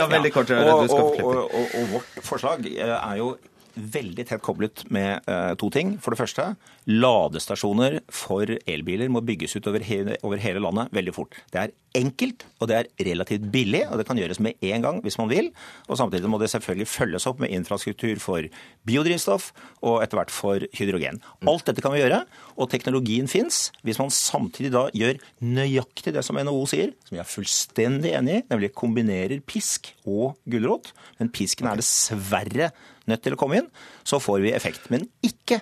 ja, 0.00 0.08
veldig 0.08 0.32
kort. 0.32 0.52
Ja. 0.54 0.64
Og, 0.64 0.88
og, 0.88 1.20
og, 1.20 1.44
og, 1.52 1.94
vårt 1.98 2.20
forslag 2.24 2.64
er 2.72 3.20
jo 3.20 3.34
veldig 3.74 4.26
tett 4.28 4.42
koblet 4.44 4.84
med 4.92 5.26
uh, 5.30 5.52
to 5.60 5.70
ting. 5.72 5.94
For 6.02 6.14
det 6.14 6.20
første, 6.20 6.46
ladestasjoner 6.90 8.00
for 8.12 8.50
elbiler 8.68 9.10
må 9.12 9.22
bygges 9.26 9.56
ut 9.58 9.68
over 9.70 9.84
hele, 9.86 10.16
over 10.26 10.40
hele, 10.42 10.62
landet 10.62 10.92
veldig 10.96 11.14
fort. 11.16 11.38
Det 11.52 11.62
er 11.62 11.74
enkelt, 12.00 12.44
og 12.60 12.70
det 12.70 12.76
er 12.78 12.90
relativt 13.10 13.48
billig, 13.52 13.82
og 13.88 13.98
det 13.98 14.06
kan 14.08 14.18
gjøres 14.20 14.40
med 14.42 14.58
en 14.70 14.84
gang 14.84 15.00
hvis 15.04 15.18
man 15.20 15.30
vil. 15.30 15.50
Og 15.88 15.98
samtidig 16.00 16.30
må 16.30 16.40
det 16.42 16.50
selvfølgelig 16.52 16.88
følges 16.90 17.26
opp 17.30 17.42
med 17.42 17.54
infrastruktur 17.54 18.20
for 18.22 18.46
biodrivstoff 18.88 19.50
og 19.80 20.00
etter 20.04 20.20
hvert 20.20 20.34
for 20.34 20.66
hydrogen. 20.78 21.20
Alt 21.50 21.66
dette 21.68 21.84
kan 21.84 21.94
vi 21.94 22.02
gjøre, 22.02 22.22
og 22.56 22.70
teknologien 22.72 23.28
fins. 23.30 23.68
Hvis 23.86 24.00
man 24.00 24.12
samtidig 24.14 24.72
da 24.74 24.86
gjør 24.96 25.20
nøyaktig 25.42 26.14
det 26.16 26.24
som 26.26 26.38
NHO 26.38 26.64
sier, 26.70 26.94
som 27.06 27.18
jeg 27.18 27.24
er 27.24 27.32
fullstendig 27.34 28.14
enig 28.18 28.38
i, 28.38 28.46
nemlig 28.52 28.74
kombinerer 28.76 29.42
pisk 29.46 29.92
og 30.06 30.38
gulrot, 30.50 30.92
men 31.18 31.32
pisken 31.34 31.68
er 31.70 31.80
dessverre 31.80 32.70
nødt 33.08 33.22
til 33.24 33.36
å 33.36 33.40
komme 33.40 33.60
inn, 33.60 33.70
så 34.04 34.20
får 34.22 34.42
vi 34.44 34.52
effekt. 34.56 34.90
Men 34.92 35.06
ikke 35.24 35.60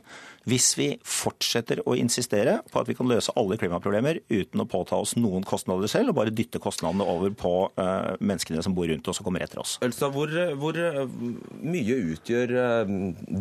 hvis 0.49 0.69
vi 0.79 0.89
fortsetter 1.05 1.83
å 1.85 1.97
insistere 1.99 2.59
på 2.73 2.81
at 2.81 2.89
vi 2.89 2.97
kan 2.99 3.09
løse 3.11 3.33
alle 3.39 3.59
klimaproblemer 3.61 4.23
uten 4.31 4.63
å 4.63 4.69
påta 4.69 4.99
oss 4.99 5.15
noen 5.19 5.45
kostnader 5.47 5.91
selv, 5.91 6.13
og 6.13 6.21
bare 6.21 6.35
dytte 6.35 6.61
kostnadene 6.63 7.07
over 7.09 7.35
på 7.37 7.53
uh, 7.79 8.15
menneskene 8.21 8.63
som 8.65 8.77
bor 8.77 8.89
rundt 8.89 9.09
oss 9.11 9.21
og 9.21 9.29
kommer 9.29 9.45
etter 9.45 9.61
oss. 9.63 9.77
Ølstad, 9.85 10.15
hvor, 10.15 10.33
hvor, 10.61 10.79
mye 11.59 11.99
utgjør 12.15 12.55
uh, 12.57 12.95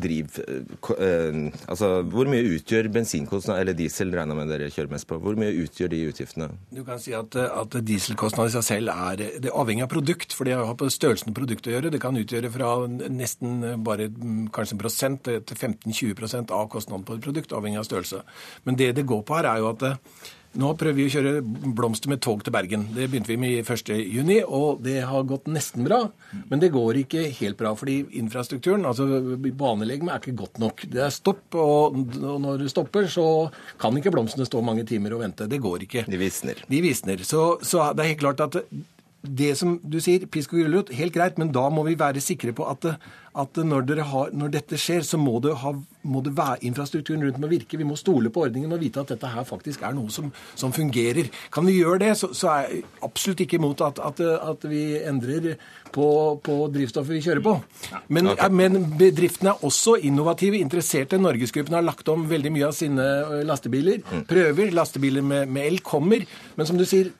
driv... 0.05 0.39
Uh, 0.43 1.47
altså, 1.67 1.91
hvor 2.11 2.29
mye 2.31 2.57
utgjør 2.57 2.91
bensinkostnader, 2.93 3.63
eller 3.63 3.77
diesel, 3.77 4.11
regner 4.15 4.37
med 4.37 4.51
dere 4.51 4.71
kjører 4.73 4.95
mest 4.97 5.07
på? 5.09 5.19
Hvor 5.23 5.37
mye 5.39 5.55
utgjør 5.63 5.93
de 5.93 6.03
utgiftene? 6.11 6.49
Du 6.73 6.83
kan 6.87 7.01
si 7.01 7.15
at, 7.17 7.35
at 7.37 7.79
dieselkostnader 7.87 8.51
i 8.51 8.57
seg 8.57 8.67
selv 8.67 8.93
er 8.93 9.17
det 9.17 9.49
er 9.49 9.55
avhengig 9.55 9.85
av 9.85 9.91
produkt, 9.91 10.35
for 10.35 10.47
det 10.47 10.57
har 10.57 10.75
på 10.77 10.89
størrelsen 10.91 11.31
på 11.31 11.39
produktet 11.41 11.71
å 11.71 11.77
gjøre. 11.77 11.93
Det 11.93 12.01
kan 12.03 12.17
utgjøre 12.19 12.51
fra 12.53 12.73
nesten 12.87 13.63
bare 13.85 14.09
mm, 14.11 14.47
kanskje 14.55 14.75
en 14.75 14.81
prosent 14.81 15.27
til 15.27 15.57
15-20% 15.57 16.53
av 16.55 16.69
kostnaden 16.73 16.96
kostnaden 16.97 17.05
på 17.05 17.17
et 17.17 17.23
produkt, 17.23 17.53
avhengig 17.53 17.79
av 17.79 17.87
størrelse. 17.87 18.23
Men 18.65 18.75
det 18.75 18.95
det 18.95 19.05
går 19.05 19.23
på 19.23 19.37
her, 19.37 19.45
er 19.45 19.59
jo 19.59 19.69
at 19.71 19.83
eh, 19.83 19.97
nå 20.57 20.73
prøver 20.73 20.95
vi 20.95 21.05
å 21.05 21.11
kjøre 21.11 21.41
blomster 21.75 22.09
med 22.09 22.21
tog 22.21 22.41
til 22.43 22.51
Bergen. 22.51 22.87
Det 22.95 23.09
begynte 23.09 23.29
vi 23.29 23.37
med 23.37 23.63
1.6, 23.63 24.45
og 24.47 24.81
det 24.81 25.03
har 25.05 25.27
gått 25.27 25.45
nesten 25.47 25.83
bra. 25.85 26.09
Men 26.49 26.59
det 26.59 26.71
går 26.71 27.03
ikke 27.03 27.27
helt 27.41 27.57
bra, 27.57 27.75
fordi 27.75 28.07
infrastrukturen, 28.17 28.85
altså 28.85 29.05
banelegemet, 29.37 30.13
er 30.13 30.19
ikke 30.23 30.41
godt 30.41 30.57
nok. 30.57 30.87
Det 30.89 31.03
er 31.03 31.13
stopp, 31.13 31.53
og 31.53 31.99
når 32.17 32.63
det 32.63 32.71
stopper, 32.71 33.07
så 33.07 33.51
kan 33.77 33.97
ikke 33.97 34.11
blomstene 34.11 34.47
stå 34.47 34.63
mange 34.65 34.87
timer 34.87 35.13
og 35.13 35.21
vente. 35.27 35.47
Det 35.47 35.61
går 35.61 35.85
ikke. 35.85 36.07
De 36.09 36.17
visner. 36.17 36.63
De 36.67 36.81
visner. 36.81 37.21
Så, 37.27 37.59
så 37.61 37.91
det 37.93 38.05
er 38.05 38.15
helt 38.15 38.25
klart 38.25 38.47
at 38.47 38.63
det 39.27 39.53
som 39.59 39.77
du 39.83 39.99
sier, 40.03 40.25
pisk 40.31 40.53
og 40.53 40.63
gulrot, 40.63 40.91
helt 40.95 41.13
greit, 41.15 41.37
men 41.41 41.51
da 41.53 41.67
må 41.73 41.83
vi 41.87 41.97
være 41.99 42.23
sikre 42.23 42.53
på 42.55 42.65
at, 42.69 42.85
at 43.38 43.60
når, 43.62 44.01
har, 44.10 44.32
når, 44.34 44.51
dette 44.56 44.79
skjer, 44.82 45.03
så 45.06 45.20
må 45.22 45.38
det, 45.44 45.53
ha, 45.62 45.74
må 46.10 46.22
det, 46.25 46.34
være 46.38 46.62
infrastrukturen 46.70 47.25
rundt 47.25 47.39
må 47.41 47.50
virke. 47.51 47.77
Vi 47.77 47.88
må 47.88 47.98
stole 48.00 48.32
på 48.34 48.48
ordningen 48.48 48.74
og 48.74 48.82
vite 48.82 49.03
at 49.03 49.13
dette 49.13 49.32
her 49.34 49.46
faktisk 49.48 49.84
er 49.86 49.94
noe 49.98 50.13
som, 50.13 50.32
som 50.58 50.74
fungerer. 50.75 51.29
Kan 51.53 51.67
vi 51.70 51.77
gjøre 51.77 52.01
det, 52.06 52.13
så, 52.20 52.32
så 52.38 52.51
er 52.53 52.63
jeg 52.65 52.86
absolutt 53.06 53.44
ikke 53.46 53.60
imot 53.60 53.84
at, 53.86 54.01
at, 54.10 54.24
at 54.53 54.65
vi 54.70 54.84
endrer 54.98 55.53
på, 55.94 56.08
på, 56.44 56.58
drivstoffet 56.74 57.15
vi 57.15 57.22
kjører 57.25 57.44
på. 57.46 57.53
Men, 58.13 58.32
okay. 58.34 58.51
men, 58.53 58.79
bedriftene 58.98 59.53
er 59.53 59.67
også 59.67 59.98
innovative, 60.08 60.60
interesserte. 60.62 61.22
Norgesgruppen 61.22 61.77
har 61.77 61.86
lagt 61.86 62.10
om 62.12 62.25
veldig 62.29 62.53
mye 62.58 62.67
av 62.72 62.75
sine 62.77 63.08
lastebiler. 63.48 64.01
Mm. 64.03 64.25
Prøver. 64.29 64.74
Lastebiler 64.77 65.25
med, 65.25 65.48
med 65.53 65.70
el 65.70 65.82
kommer. 65.86 66.25
Men 66.58 66.70
som 66.70 66.79
du 66.79 66.86
sier, 66.88 67.13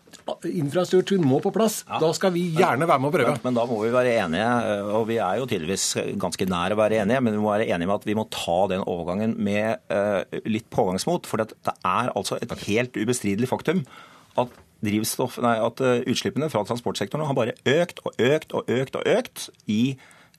infrastrukturen 0.48 1.26
må 1.28 1.40
på 1.44 1.52
plass. 1.56 1.82
Da 1.88 2.10
skal 2.16 2.34
vi 2.36 2.48
gjerne 2.58 2.88
være 2.88 3.04
med 3.04 3.10
å 3.10 3.16
prøve. 3.16 3.36
Men, 3.38 3.44
men, 3.46 3.58
da 3.60 3.66
må 3.70 3.80
vi 3.84 3.92
være 3.94 4.16
enige, 4.24 4.50
og 4.98 5.08
vi 5.10 5.20
er 5.24 5.40
jo 5.42 5.48
tydeligvis 5.48 5.88
ganske 6.22 6.48
nær 6.50 6.74
å 6.74 6.80
være 6.80 7.02
enige, 7.04 7.22
men 7.24 7.36
vi 7.36 7.42
må 7.42 7.54
være 7.54 7.70
enige 7.70 7.90
med 7.90 8.00
at 8.00 8.08
vi 8.08 8.16
må 8.18 8.28
ta 8.34 8.60
den 8.72 8.84
overgangen 8.88 9.36
med 9.44 9.82
uh, 9.94 10.24
litt 10.48 10.70
pågangsmot. 10.74 11.30
For 11.30 11.44
det 11.44 11.76
er 11.76 12.12
altså 12.14 12.40
et 12.42 12.54
helt 12.68 12.98
ubestridelig 12.98 13.50
faktum 13.52 13.84
at, 14.38 14.54
nei, 14.84 15.56
at 15.58 15.82
uh, 15.82 15.96
utslippene 16.10 16.52
fra 16.54 16.66
transportsektoren 16.68 17.28
har 17.28 17.38
bare 17.38 17.58
økt 17.68 18.04
og 18.06 18.22
økt 18.22 18.54
og 18.58 18.70
økt 18.72 19.00
og 19.00 19.10
økt 19.18 19.50
i 19.72 19.82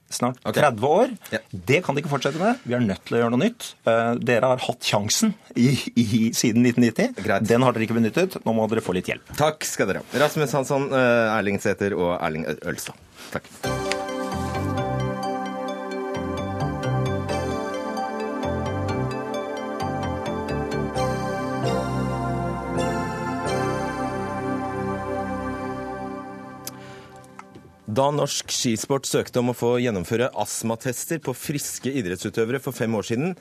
snart 0.09 0.39
30 0.41 0.85
år. 0.87 1.11
Ja. 1.35 1.41
Det 1.51 1.83
kan 1.85 1.93
de 1.93 2.01
ikke 2.01 2.11
fortsette 2.15 2.41
med. 2.41 2.63
Vi 2.65 2.73
er 2.73 2.81
nødt 2.81 3.03
til 3.05 3.19
å 3.19 3.23
gjøre 3.23 3.33
noe 3.35 3.43
nytt. 3.43 3.73
Uh, 3.85 4.15
dere 4.17 4.53
har 4.53 4.63
hatt 4.63 4.87
sjansen 4.87 5.35
i, 5.53 5.73
i, 5.93 6.07
siden 6.33 6.65
1990. 6.65 7.19
Greit. 7.21 7.49
Den 7.49 7.67
har 7.67 7.75
dere 7.75 7.85
ikke 7.85 7.99
benyttet. 7.99 8.39
Nå 8.45 8.55
må 8.57 8.65
dere 8.71 8.85
få 8.85 8.97
litt 8.97 9.11
hjelp. 9.11 9.35
Takk 9.39 9.67
skal 9.67 9.91
dere 9.91 10.03
ha. 10.03 10.23
Rasmus 10.25 10.57
Hansson, 10.57 10.89
Erling 10.95 11.61
Sæther 11.61 11.97
og 11.99 12.15
Erling 12.17 12.49
Ølstad. 12.63 12.97
Takk. 13.29 13.78
Da 27.89 28.11
norsk 28.13 28.51
skisport 28.53 29.07
søkte 29.09 29.41
om 29.41 29.49
å 29.49 29.55
få 29.57 29.69
gjennomføre 29.81 30.27
astmatester 30.37 31.17
på 31.25 31.33
friske 31.33 31.89
idrettsutøvere 31.89 32.59
for 32.61 32.75
fem 32.75 32.93
år 32.93 33.07
siden, 33.07 33.31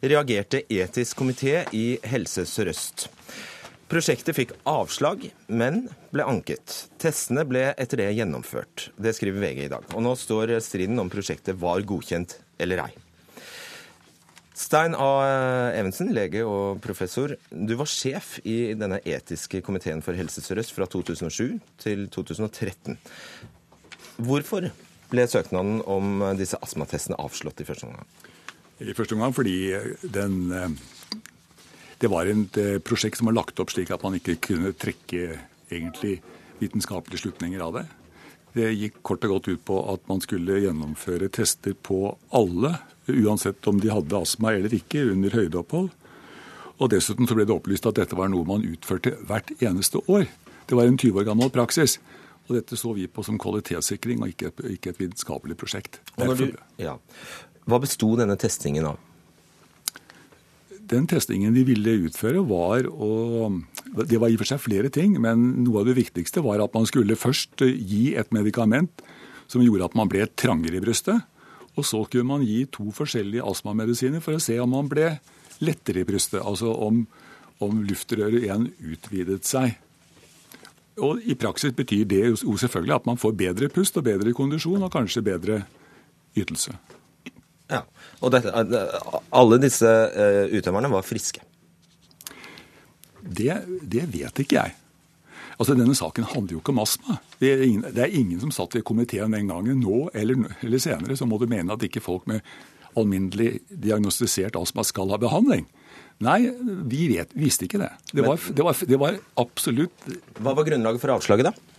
reagerte 0.00 0.62
etisk 0.72 1.18
komité 1.20 1.66
i 1.76 1.98
Helse 2.08 2.46
Sør-Øst. 2.48 3.04
Prosjektet 3.92 4.38
fikk 4.38 4.54
avslag, 4.68 5.26
men 5.52 5.82
ble 6.14 6.24
anket. 6.24 6.86
Testene 7.02 7.44
ble 7.48 7.66
etter 7.74 8.00
det 8.00 8.06
gjennomført. 8.16 8.86
Det 8.96 9.12
skriver 9.18 9.44
VG 9.44 9.60
i 9.66 9.68
dag. 9.74 9.84
Og 9.92 10.06
nå 10.06 10.14
står 10.16 10.54
striden 10.64 11.04
om 11.04 11.12
prosjektet 11.12 11.60
var 11.60 11.84
godkjent 11.84 12.38
eller 12.64 12.86
ei. 12.86 12.90
Stein 14.56 14.96
A. 14.96 15.10
Evensen, 15.76 16.14
lege 16.16 16.46
og 16.48 16.80
professor. 16.82 17.36
Du 17.52 17.76
var 17.76 17.92
sjef 17.92 18.38
i 18.48 18.72
denne 18.72 19.02
etiske 19.04 19.60
komiteen 19.68 20.00
for 20.00 20.16
Helse 20.16 20.40
Sør-Øst 20.40 20.72
fra 20.72 20.88
2007 20.88 21.60
til 21.84 22.08
2013. 22.16 22.96
Hvorfor 24.18 24.66
ble 25.12 25.24
søknaden 25.30 25.78
om 25.86 26.22
disse 26.38 26.58
astmatestene 26.58 27.18
avslått 27.22 27.62
i 27.62 27.66
første 27.68 27.86
omgang? 27.86 28.08
I 28.82 28.94
første 28.94 29.14
omgang 29.14 29.34
fordi 29.34 29.74
den, 30.02 30.52
eh, 30.52 30.70
det 32.02 32.10
var 32.10 32.26
et 32.26 32.58
eh, 32.58 32.78
prosjekt 32.78 33.18
som 33.18 33.30
var 33.30 33.38
lagt 33.38 33.60
opp 33.62 33.70
slik 33.70 33.90
at 33.94 34.02
man 34.02 34.18
ikke 34.18 34.38
kunne 34.42 34.74
trekke 34.74 35.38
egentlig 35.70 36.20
vitenskapelige 36.58 37.22
slutninger 37.22 37.62
av 37.62 37.78
det. 37.78 37.86
Det 38.54 38.74
gikk 38.74 39.02
kort 39.06 39.24
og 39.26 39.36
godt 39.36 39.48
ut 39.52 39.64
på 39.64 39.78
at 39.92 40.02
man 40.10 40.20
skulle 40.24 40.60
gjennomføre 40.64 41.30
tester 41.30 41.74
på 41.74 42.16
alle, 42.34 42.74
uansett 43.06 43.66
om 43.70 43.78
de 43.78 43.92
hadde 43.92 44.18
astma 44.18 44.54
eller 44.56 44.74
ikke, 44.74 45.12
under 45.12 45.30
høydeopphold. 45.30 45.90
Og 46.78 46.90
Dessuten 46.90 47.26
så 47.26 47.34
ble 47.34 47.46
det 47.46 47.54
opplyst 47.54 47.86
at 47.86 47.98
dette 47.98 48.18
var 48.18 48.30
noe 48.30 48.46
man 48.46 48.66
utførte 48.66 49.14
hvert 49.26 49.50
eneste 49.58 50.02
år. 50.06 50.26
Det 50.66 50.76
var 50.78 50.86
en 50.86 50.98
20 50.98 51.22
år 51.22 51.26
gammel 51.30 51.50
praksis. 51.54 51.98
Og 52.48 52.56
dette 52.56 52.78
så 52.80 52.94
vi 52.96 53.04
på 53.12 53.24
som 53.26 53.36
kvalitetssikring 53.40 54.22
og 54.24 54.32
ikke, 54.32 54.52
ikke 54.72 54.94
et 54.94 55.02
vitenskapelig 55.02 55.58
prosjekt. 55.60 56.00
Du, 56.16 56.48
ja. 56.80 56.96
Hva 57.68 57.80
besto 57.82 58.14
denne 58.16 58.38
testingen 58.40 58.88
av? 58.88 58.96
Den 60.88 61.04
testingen 61.10 61.52
de 61.52 61.66
ville 61.68 61.98
utføre, 62.06 62.40
var 62.48 62.86
å 62.88 63.50
Det 64.08 64.20
var 64.20 64.30
i 64.30 64.36
og 64.36 64.40
for 64.40 64.48
seg 64.48 64.62
flere 64.62 64.88
ting, 64.92 65.18
men 65.20 65.64
noe 65.64 65.82
av 65.82 65.88
det 65.88 65.98
viktigste 65.98 66.40
var 66.44 66.62
at 66.64 66.74
man 66.76 66.86
skulle 66.88 67.16
først 67.16 67.60
gi 67.64 68.14
et 68.16 68.32
medikament 68.32 69.02
som 69.48 69.64
gjorde 69.64 69.88
at 69.88 69.96
man 69.96 70.08
ble 70.08 70.26
trangere 70.36 70.76
i 70.76 70.84
brystet. 70.84 71.24
Og 71.76 71.86
så 71.86 72.02
kunne 72.10 72.28
man 72.28 72.44
gi 72.44 72.64
to 72.72 72.88
forskjellige 72.94 73.44
astmamedisiner 73.48 74.22
for 74.24 74.36
å 74.36 74.42
se 74.42 74.56
om 74.60 74.72
man 74.74 74.88
ble 74.90 75.12
lettere 75.64 76.02
i 76.02 76.08
brystet. 76.08 76.40
Altså 76.42 76.72
om, 76.72 77.04
om 77.64 77.82
luftrøret 77.84 78.42
igjen 78.42 78.68
utvidet 78.80 79.44
seg. 79.48 79.76
Og 80.98 81.22
I 81.24 81.36
praksis 81.38 81.74
betyr 81.76 82.04
det 82.08 82.22
jo 82.26 82.56
selvfølgelig 82.58 82.94
at 82.96 83.06
man 83.06 83.20
får 83.20 83.36
bedre 83.38 83.68
pust 83.72 83.96
og 84.00 84.06
bedre 84.06 84.32
kondisjon 84.36 84.82
og 84.82 84.92
kanskje 84.92 85.24
bedre 85.26 85.62
ytelse. 86.38 86.74
Ja, 87.68 87.82
Og 88.24 88.32
dette, 88.32 88.50
alle 89.30 89.58
disse 89.60 89.86
uh, 89.88 90.48
utøverne 90.56 90.90
var 90.90 91.04
friske? 91.04 91.42
Det, 93.20 93.52
det, 93.82 94.06
vet 94.08 94.40
ikke 94.40 94.56
jeg. 94.56 94.74
Altså, 95.58 95.74
Denne 95.76 95.94
saken 95.94 96.24
handler 96.32 96.56
jo 96.56 96.62
ikke 96.62 96.72
om 96.72 96.80
astma. 96.80 97.18
Det 97.40 97.52
er 97.52 97.64
ingen, 97.66 97.84
det 97.92 98.04
er 98.06 98.14
ingen 98.14 98.40
som 98.40 98.54
satt 98.54 98.78
i 98.78 98.84
komiteen 98.86 99.34
den 99.36 99.50
gangen. 99.50 99.82
Nå 99.82 100.08
eller, 100.14 100.48
eller 100.64 100.80
senere 100.82 101.18
så 101.18 101.28
må 101.28 101.38
du 101.38 101.48
mene 101.50 101.74
at 101.74 101.84
ikke 101.84 102.02
folk 102.02 102.26
med 102.30 102.40
alminnelig 102.96 103.58
diagnostisert 103.68 104.56
astma 104.58 104.86
skal 104.86 105.12
ha 105.12 105.20
behandling. 105.20 105.66
Nei, 106.24 106.38
vi 106.90 107.04
vet, 107.12 107.30
visste 107.38 107.68
ikke 107.68 107.78
det. 107.78 107.92
Det 108.10 108.24
var, 108.26 108.40
det, 108.50 108.64
var, 108.66 108.78
det 108.90 108.98
var, 108.98 109.18
absolutt 109.38 110.08
Hva 110.42 110.54
var 110.56 110.66
grunnlaget 110.66 111.02
for 111.02 111.14
avslaget, 111.14 111.50
da? 111.52 111.76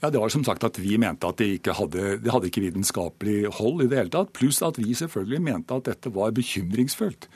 Ja, 0.00 0.10
Det 0.10 0.20
var 0.20 0.32
som 0.32 0.44
sagt 0.44 0.64
at 0.64 0.78
vi 0.80 0.96
mente 1.00 1.28
at 1.28 1.38
det 1.40 1.50
ikke 1.58 1.74
hadde, 1.76 2.16
det 2.20 2.32
hadde 2.32 2.48
ikke 2.50 2.64
vitenskapelig 2.64 3.52
hold 3.56 3.84
i 3.84 3.88
det 3.88 4.00
hele 4.00 4.12
tatt. 4.12 4.32
Pluss 4.36 4.62
at 4.64 4.76
vi 4.80 4.96
selvfølgelig 4.96 5.40
mente 5.44 5.76
at 5.76 5.86
dette 5.88 6.12
var 6.12 6.34
bekymringsfullt. 6.36 7.28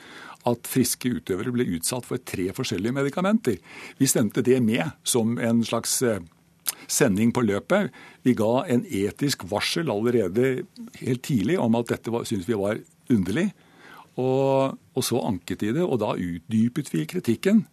At 0.49 0.69
friske 0.69 1.09
utøvere 1.17 1.53
ble 1.53 1.65
utsatt 1.77 2.05
for 2.05 2.21
tre 2.21 2.49
forskjellige 2.53 2.93
medikamenter. 2.93 3.57
Vi 3.97 4.09
stemte 4.09 4.45
det 4.45 4.59
med 4.65 4.93
som 5.01 5.37
en 5.41 5.63
slags 5.65 5.97
eh, 6.05 6.21
sending 6.85 7.33
på 7.33 7.41
løpet. 7.45 7.89
Vi 8.25 8.35
ga 8.37 8.65
en 8.69 8.85
etisk 8.85 9.45
varsel 9.49 9.89
allerede 9.89 10.63
helt 11.01 11.25
tidlig 11.25 11.57
om 11.61 11.77
at 11.79 11.89
dette 11.93 12.13
syntes 12.25 12.49
vi 12.49 12.57
var 12.57 12.81
underlig. 13.09 13.49
Og, 14.19 14.77
og, 14.95 15.03
så 15.05 15.21
anket 15.25 15.63
de 15.63 15.73
det, 15.79 15.85
og 15.85 16.01
da 16.01 16.13
utdypet 16.15 16.91
vi 16.93 17.05
kritikken. 17.09 17.65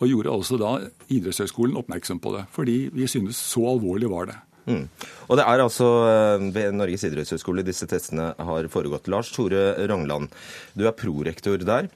Og 0.00 0.08
gjorde 0.08 0.32
også 0.32 0.56
da 0.60 0.76
idrettshøyskolen 1.12 1.76
oppmerksom 1.76 2.20
på 2.24 2.32
det, 2.36 2.46
fordi 2.54 2.78
vi 2.94 3.08
syntes 3.10 3.40
så 3.50 3.66
alvorlig 3.74 4.08
var 4.10 4.30
det. 4.30 4.38
Mm. 4.70 4.84
Og 5.28 5.38
det 5.38 5.44
er 5.46 5.62
altså 5.62 5.88
eh, 6.08 6.44
ved 6.54 6.76
Norges 6.76 7.04
idrettshøyskole 7.08 7.64
disse 7.66 7.88
testene 7.90 8.30
har 8.38 8.68
foregått. 8.72 9.08
Lars 9.12 9.32
Tore 9.34 9.74
Rangland, 9.90 10.30
du 10.76 10.86
er 10.88 10.96
prorektor 10.96 11.60
der. 11.60 11.90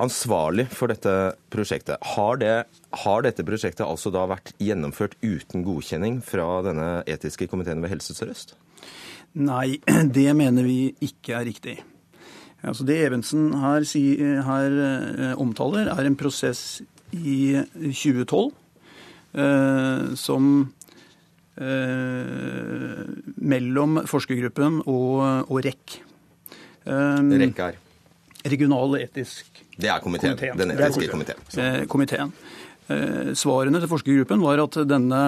Ansvarlig 0.00 0.66
for 0.74 0.90
dette 0.90 1.12
prosjektet. 1.54 2.02
Har, 2.16 2.38
det, 2.40 2.54
har 3.04 3.24
dette 3.24 3.46
prosjektet 3.46 3.86
altså 3.86 4.10
da 4.14 4.24
vært 4.30 4.50
gjennomført 4.58 5.14
uten 5.22 5.62
godkjenning 5.66 6.18
fra 6.24 6.48
denne 6.66 6.88
etiske 7.10 7.46
komiteen 7.50 7.84
ved 7.84 7.94
Helse 7.94 8.16
Sør-Øst? 8.16 8.56
Nei, 9.38 9.78
det 10.18 10.30
mener 10.36 10.66
vi 10.66 10.94
ikke 11.04 11.38
er 11.38 11.46
riktig. 11.52 11.78
Altså 12.64 12.86
det 12.88 12.96
Evensen 13.04 13.50
her, 13.60 13.84
her 14.48 14.76
eh, 14.88 15.34
omtaler, 15.40 15.90
er 15.92 16.08
en 16.08 16.16
prosess 16.16 16.82
i 17.12 17.54
2012 17.76 18.52
eh, 19.36 20.14
som 20.18 20.50
eh, 21.60 23.04
mellom 23.36 24.02
forskergruppen 24.10 24.80
og, 24.86 25.50
og 25.50 25.60
REC. 25.64 26.00
REC 26.84 27.64
er? 27.68 27.80
Regional 28.44 28.98
etisk 29.00 29.62
Det 29.80 29.88
er 29.88 30.00
komiteen. 30.04 30.36
komiteen. 30.36 30.58
Den 30.60 30.74
etiske 30.76 31.08
komiteen. 31.08 31.44
Eh, 31.56 31.84
komiteen. 31.88 32.32
Eh, 32.92 33.32
svarene 33.32 33.80
til 33.80 33.88
forskergruppen 33.88 34.42
var 34.44 34.60
at, 34.60 34.76
denne, 34.88 35.20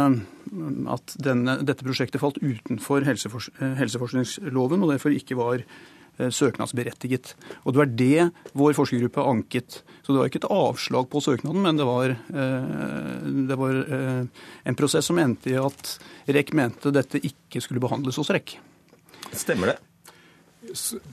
at 0.93 1.15
denne, 1.25 1.55
dette 1.65 1.87
prosjektet 1.87 2.21
falt 2.21 2.37
utenfor 2.43 3.07
helsefors 3.09 3.49
helseforskningsloven 3.61 4.85
og 4.85 4.93
derfor 4.93 5.17
ikke 5.17 5.39
var 5.39 5.65
søknadsberettiget. 6.19 7.35
Og 7.65 7.75
det 7.75 7.81
var 7.81 7.93
det 7.99 8.29
vår 8.57 8.77
forskergruppe 8.79 9.25
anket. 9.25 9.81
Så 10.03 10.13
det 10.13 10.21
var 10.21 10.31
ikke 10.31 10.43
et 10.45 10.51
avslag 10.55 11.09
på 11.11 11.23
søknaden, 11.25 11.63
men 11.63 11.81
det 11.81 11.87
var, 11.89 12.15
eh, 12.15 13.25
det 13.49 13.59
var 13.59 13.81
eh, 13.83 14.45
en 14.65 14.79
prosess 14.79 15.09
som 15.11 15.19
endte 15.19 15.51
i 15.53 15.59
at 15.61 15.97
REC 16.31 16.53
mente 16.57 16.95
dette 16.95 17.21
ikke 17.21 17.63
skulle 17.65 17.83
behandles 17.83 18.19
hos 18.21 18.31
REC. 18.31 18.57
Stemmer 19.33 19.75
det? 19.75 19.81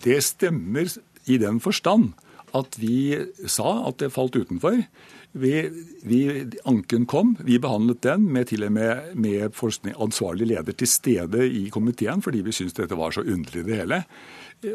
Det 0.03 0.19
stemmer 0.25 0.87
i 1.29 1.39
den 1.41 1.59
forstand 1.63 2.13
at 2.53 2.77
vi 2.77 3.17
sa 3.49 3.79
at 3.87 3.97
det 4.01 4.13
falt 4.13 4.37
utenfor. 4.37 4.77
Vi, 5.33 5.53
vi, 6.05 6.19
anken 6.69 7.07
kom, 7.09 7.33
vi 7.41 7.57
behandlet 7.57 8.03
den 8.05 8.27
med 8.35 8.51
til 8.51 8.67
og 8.67 8.75
med, 8.75 9.15
med 9.17 9.49
ansvarlig 9.97 10.51
leder 10.51 10.77
til 10.77 10.89
stede 10.89 11.47
i 11.49 11.65
komiteen, 11.73 12.21
fordi 12.21 12.43
vi 12.45 12.53
syntes 12.53 12.77
dette 12.77 12.97
var 12.99 13.15
så 13.15 13.25
underlig 13.25 13.65
det 13.65 13.79
hele 13.81 14.03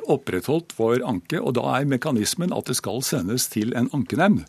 opprettholdt 0.09 0.75
vår 0.79 1.03
anke, 1.07 1.41
og 1.41 1.57
da 1.59 1.65
er 1.79 1.89
mekanismen 1.89 2.55
at 2.55 2.71
det 2.71 2.79
skal 2.79 3.03
sendes 3.07 3.49
til 3.53 3.75
en 3.79 3.91
ankenemnd. 3.97 4.45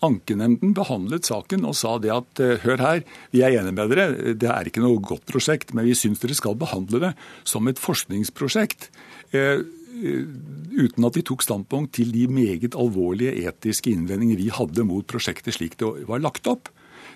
Ankenemnden 0.00 0.72
behandlet 0.72 1.28
saken 1.28 1.66
og 1.68 1.74
sa 1.76 1.98
det 2.00 2.12
at 2.14 2.40
eh, 2.40 2.62
hør 2.62 2.80
her, 2.80 3.02
vi 3.34 3.42
er 3.44 3.58
enige 3.58 3.76
med 3.76 3.92
dere, 3.92 4.32
det 4.32 4.48
er 4.48 4.70
ikke 4.70 4.80
noe 4.80 5.02
godt 5.04 5.26
prosjekt, 5.28 5.74
men 5.76 5.84
vi 5.84 5.96
syns 5.98 6.22
dere 6.22 6.36
skal 6.38 6.56
behandle 6.60 7.02
det 7.02 7.12
som 7.44 7.68
et 7.68 7.80
forskningsprosjekt. 7.80 8.88
Eh, 9.36 9.60
uten 10.00 11.04
at 11.04 11.16
de 11.18 11.24
tok 11.26 11.44
standpunkt 11.44 11.92
til 11.98 12.14
de 12.14 12.24
meget 12.32 12.76
alvorlige 12.78 13.34
etiske 13.44 13.92
innvendinger 13.92 14.38
vi 14.40 14.48
hadde 14.54 14.86
mot 14.88 15.04
prosjektet 15.04 15.58
slik 15.58 15.76
det 15.80 15.90
var 16.08 16.22
lagt 16.24 16.48
opp. 16.48 16.70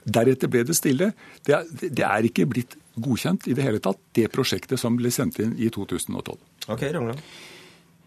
Deretter 0.05 0.51
ble 0.53 0.67
det 0.69 0.77
stille. 0.77 1.13
Det 1.47 1.57
er, 1.57 2.29
ikke 2.29 2.45
blitt 2.51 2.77
godkjent 3.01 3.49
i 3.49 3.57
det 3.57 3.65
hele 3.65 3.81
tatt, 3.81 4.01
det 4.13 4.29
prosjektet 4.35 4.81
som 4.81 4.99
ble 4.99 5.09
sendt 5.15 5.41
inn 5.41 5.57
i 5.57 5.71
2012. 5.73 6.37
Ok, 6.69 6.85
Rongland. 6.93 7.25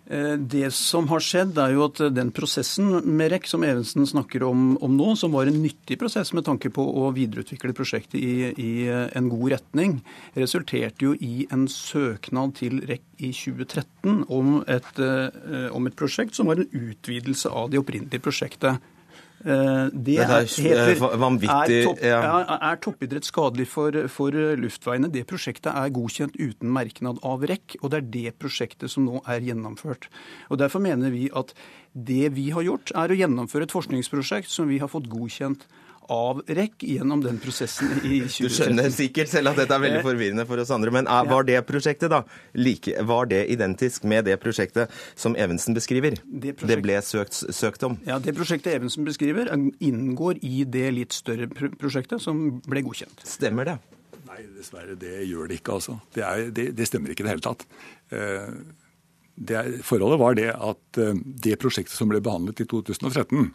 Eh, 0.10 0.36
det 0.40 0.70
som 0.72 1.08
har 1.12 1.20
skjedd, 1.24 1.58
er 1.60 1.74
jo 1.76 1.84
at 1.90 2.00
den 2.16 2.30
prosessen 2.36 3.02
med 3.04 3.34
REC 3.34 3.50
som 3.52 3.64
Evensen 3.68 4.08
snakker 4.08 4.46
om, 4.48 4.78
om, 4.84 4.94
nå, 4.96 5.10
som 5.20 5.34
var 5.36 5.50
en 5.50 5.60
nyttig 5.60 5.98
prosess 6.00 6.32
med 6.38 6.46
tanke 6.48 6.72
på 6.72 6.86
å 7.02 7.10
videreutvikle 7.16 7.76
prosjektet 7.76 8.16
i, 8.22 8.54
i 8.56 8.72
en 8.88 9.28
god 9.32 9.58
retning, 9.58 9.98
resulterte 10.38 11.10
jo 11.10 11.16
i 11.20 11.48
en 11.52 11.68
søknad 11.72 12.56
til 12.62 12.80
REC 12.88 13.04
i 13.20 13.34
2013 13.36 14.24
om 14.32 14.62
et, 14.64 14.94
eh, 15.04 15.68
om 15.76 15.90
et 15.90 16.00
prosjekt 16.00 16.40
som 16.40 16.48
var 16.48 16.62
en 16.62 16.72
utvidelse 16.72 17.52
av 17.52 17.74
det 17.74 17.82
opprinnelige 17.82 18.24
prosjektet. 18.24 18.80
Eh, 19.48 19.90
det 19.94 20.18
er, 20.20 20.44
heter, 20.44 20.90
eh, 20.92 21.20
vanvittig 21.22 21.78
er, 21.78 21.86
topp, 21.86 22.02
er, 22.04 22.50
er 22.68 22.80
toppidrett 22.84 23.28
skadelig 23.28 23.68
for, 23.72 23.96
for, 24.12 24.36
luftveiene? 24.60 25.08
Det 25.14 25.24
prosjektet 25.30 25.72
er 25.72 25.94
godkjent 25.96 26.36
uten 26.36 26.74
merknad 26.76 27.22
av 27.24 27.46
REC, 27.48 27.78
og 27.80 27.94
det 27.94 28.02
er 28.02 28.10
det 28.18 28.36
prosjektet 28.42 28.92
som 28.92 29.08
nå 29.08 29.22
er 29.24 29.46
gjennomført. 29.48 30.10
Og 30.52 30.60
Derfor 30.60 30.84
mener 30.84 31.14
vi 31.14 31.30
at 31.32 31.54
det 31.94 32.34
vi 32.36 32.50
har 32.52 32.66
gjort, 32.68 32.92
er 32.92 33.14
å 33.14 33.20
gjennomføre 33.22 33.70
et 33.70 33.76
forskningsprosjekt 33.76 34.52
som 34.52 34.68
vi 34.68 34.82
har 34.84 34.92
fått 34.92 35.08
godkjent 35.12 35.64
av 36.14 36.42
REC 36.48 36.86
gjennom 36.88 37.22
den 37.24 37.40
prosessen 37.42 37.90
i 38.02 38.22
2013. 38.24 38.48
Du 38.48 38.56
skjønner 38.56 38.94
sikkert 38.94 39.32
selv 39.32 39.52
at 39.52 39.62
dette 39.62 39.76
er 39.76 39.84
veldig 39.84 40.04
forvirrende 40.06 40.46
for 40.50 40.62
oss 40.64 40.72
andre, 40.74 40.94
men 40.94 41.10
var 41.30 41.48
det 41.48 41.60
prosjektet 41.68 42.12
da, 42.14 42.24
like, 42.58 42.96
var 43.08 43.30
det 43.32 43.44
identisk 43.54 44.08
med 44.08 44.28
det 44.30 44.38
prosjektet 44.44 44.94
som 45.16 45.36
Evensen 45.40 45.78
beskriver? 45.78 46.18
Det, 46.24 46.56
det 46.62 46.80
ble 46.84 46.98
søkt, 47.06 47.38
søkt, 47.56 47.84
om? 47.88 48.00
Ja, 48.08 48.20
Det 48.24 48.36
prosjektet 48.38 48.78
Evensen 48.78 49.08
beskriver, 49.08 49.52
inngår 49.84 50.42
i 50.46 50.64
det 50.64 50.88
litt 50.96 51.16
større 51.16 51.50
prosjektet 51.52 52.24
som 52.24 52.62
ble 52.68 52.86
godkjent. 52.88 53.24
Stemmer 53.28 53.68
det? 53.68 53.78
Nei, 54.28 54.42
dessverre. 54.58 54.98
Det 55.00 55.22
gjør 55.26 55.50
det 55.50 55.62
ikke, 55.62 55.78
altså. 55.80 56.00
Det, 56.16 56.24
er, 56.26 56.50
det, 56.54 56.72
det 56.78 56.88
stemmer 56.90 57.14
ikke 57.14 57.24
i 57.24 57.28
det 57.28 57.36
hele 57.36 57.46
tatt. 57.46 57.64
Eh, 58.14 58.52
det 59.38 59.58
er, 59.58 59.72
forholdet 59.86 60.20
var 60.22 60.38
det 60.38 60.50
at 60.52 61.00
eh, 61.02 61.18
det 61.46 61.58
prosjektet 61.62 61.96
som 61.96 62.10
ble 62.12 62.22
behandlet 62.24 62.64
i 62.64 62.68
2013, 62.70 63.52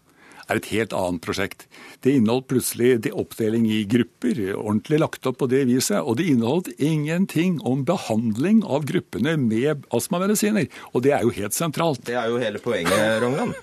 er 0.52 0.60
et 0.60 0.70
helt 0.72 0.94
annet 0.96 1.24
prosjekt. 1.24 1.66
Det 2.04 2.14
inneholdt 2.18 2.48
plutselig 2.52 2.94
det 3.06 3.14
oppdeling 3.16 3.66
i 3.70 3.82
grupper, 3.88 4.40
ordentlig 4.54 5.00
lagt 5.02 5.26
opp 5.28 5.40
på 5.42 5.50
det 5.50 5.64
viset. 5.70 6.00
Og 6.00 6.18
det 6.20 6.28
inneholdt 6.32 6.72
ingenting 6.78 7.58
om 7.68 7.84
behandling 7.88 8.62
av 8.62 8.86
gruppene 8.88 9.36
med 9.40 9.86
astmamedisiner. 9.94 10.68
Og 10.92 11.06
det 11.06 11.16
er 11.16 11.26
jo 11.26 11.34
helt 11.34 11.56
sentralt. 11.56 12.04
Det 12.06 12.18
er 12.18 12.30
jo 12.30 12.40
hele 12.42 12.62
poenget, 12.62 13.22
Rognan. 13.22 13.54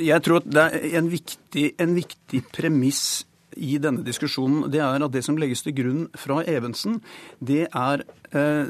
Jeg 0.00 0.22
tror 0.24 0.40
at 0.40 0.48
det 0.48 0.62
er 0.64 0.98
en 1.02 1.08
viktig, 1.12 1.66
en 1.82 1.96
viktig 1.98 2.40
premiss 2.54 3.25
i 3.56 3.78
denne 3.82 4.04
diskusjonen, 4.06 4.66
det 4.72 4.82
er 4.84 5.02
at 5.02 5.14
det 5.14 5.22
som 5.24 5.38
legges 5.40 5.64
til 5.64 5.74
grunn 5.76 6.04
fra 6.18 6.42
Evensen, 6.48 7.00
det 7.40 7.66
er 7.66 8.04
eh, 8.36 8.68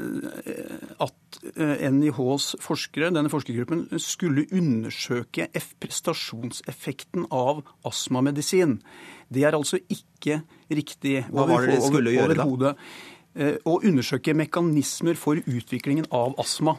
at 1.03 1.39
eh, 1.53 1.85
NIHs 1.91 2.55
forskere, 2.63 3.11
denne 3.15 3.31
forskergruppen, 3.31 3.87
skulle 4.01 4.47
undersøke 4.55 5.49
prestasjonseffekten 5.83 7.27
av 7.35 7.63
astmamedisin. 7.87 8.79
Det 9.27 9.43
er 9.43 9.57
altså 9.57 9.81
ikke 9.91 10.41
riktig. 10.71 11.21
Hva 11.31 11.47
var 11.49 11.67
det 11.67 11.77
de 11.77 11.85
skulle 11.85 12.15
gjøre 12.15 12.39
da? 12.39 12.73
Eh, 13.37 13.57
å 13.69 13.79
undersøke 13.85 14.33
mekanismer 14.33 15.19
for 15.19 15.37
utviklingen 15.37 16.07
av 16.15 16.37
astma. 16.41 16.77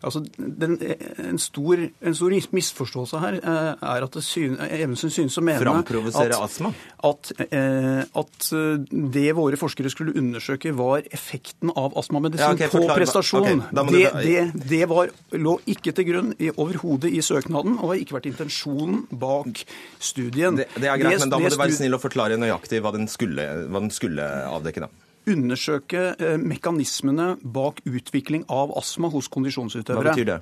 Altså, 0.00 0.22
den, 0.38 0.78
en, 1.18 1.38
stor, 1.38 1.80
en, 2.00 2.14
stor, 2.16 2.34
misforståelse 2.56 3.18
her 3.20 3.34
eh, 3.36 3.82
er 3.84 4.06
at 4.06 4.16
Evensen 4.16 5.12
synes 5.12 5.36
å 5.36 5.44
mene 5.44 5.74
at, 5.82 6.32
astma? 6.38 6.70
At, 7.04 7.32
eh, 7.50 8.00
at, 8.22 8.48
det 8.90 9.26
våre 9.36 9.58
forskere 9.60 9.92
skulle 9.92 10.14
undersøke, 10.16 10.72
var 10.76 11.04
effekten 11.12 11.72
av 11.76 11.98
astmamedisin 12.00 12.46
ja, 12.46 12.56
okay, 12.56 12.72
på 12.72 12.86
prestasjon. 12.88 13.60
Okay, 13.68 13.92
det, 13.92 14.06
det, 14.24 14.64
det 14.72 14.80
var, 14.88 15.12
lå 15.36 15.58
ikke 15.68 15.92
til 15.96 16.08
grunn 16.08 16.32
overhodet 16.54 17.12
i 17.12 17.20
søknaden, 17.24 17.76
og 17.80 17.92
har 17.92 18.00
ikke 18.00 18.16
vært 18.16 18.30
intensjonen 18.32 19.04
bak 19.10 19.66
studien. 20.00 20.56
Det, 20.62 20.70
er 20.80 20.96
greit, 20.96 21.20
men 21.20 21.36
da 21.36 21.42
må 21.42 21.52
du 21.52 21.60
være 21.60 21.76
snill 21.76 22.00
og 22.00 22.04
forklare 22.06 22.40
nøyaktig 22.40 22.80
hva 22.80 22.96
den 22.96 23.04
skulle, 23.10 23.46
hva 23.68 23.84
den 23.84 23.92
skulle 23.92 24.32
avdekke. 24.48 24.88
da 24.88 25.09
undersøke 25.28 26.14
eh, 26.16 26.38
mekanismene 26.40 27.34
bak 27.42 27.82
utvikling 27.88 28.46
av 28.52 28.72
astma 28.78 29.10
hos 29.12 29.28
kondisjonsutøvere. 29.32 30.10
Hva 30.10 30.14
betyr 30.14 30.30
det? 30.30 30.40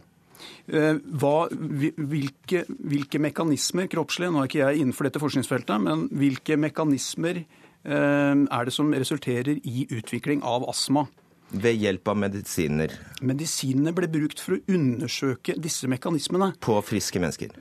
Eh, 0.68 0.98
hva, 1.18 1.48
hvilke, 1.50 2.64
hvilke, 2.68 3.20
mekanismer 3.22 3.88
kroppslige, 3.90 4.32
nå 4.32 4.42
er 4.42 4.50
ikke 4.50 4.60
jeg 4.62 4.82
innenfor 4.82 5.08
dette 5.08 5.22
forskningsfeltet, 5.22 5.84
men 5.84 6.06
hvilke 6.14 6.58
mekanismer 6.60 7.42
eh, 7.42 8.34
er 8.34 8.68
det 8.68 8.74
som 8.74 8.92
resulterer 8.94 9.58
i 9.58 9.86
utvikling 9.90 10.44
av 10.46 10.68
astma? 10.70 11.06
Ved 11.48 11.80
hjelp 11.80 12.10
av 12.12 12.18
medisiner? 12.20 12.92
Medisinene 13.24 13.94
ble 13.96 14.10
brukt 14.12 14.42
for 14.42 14.58
å 14.58 14.64
undersøke 14.68 15.56
disse 15.56 15.88
mekanismene. 15.88 16.52
På 16.60 16.76
friske 16.84 17.22
mennesker? 17.22 17.56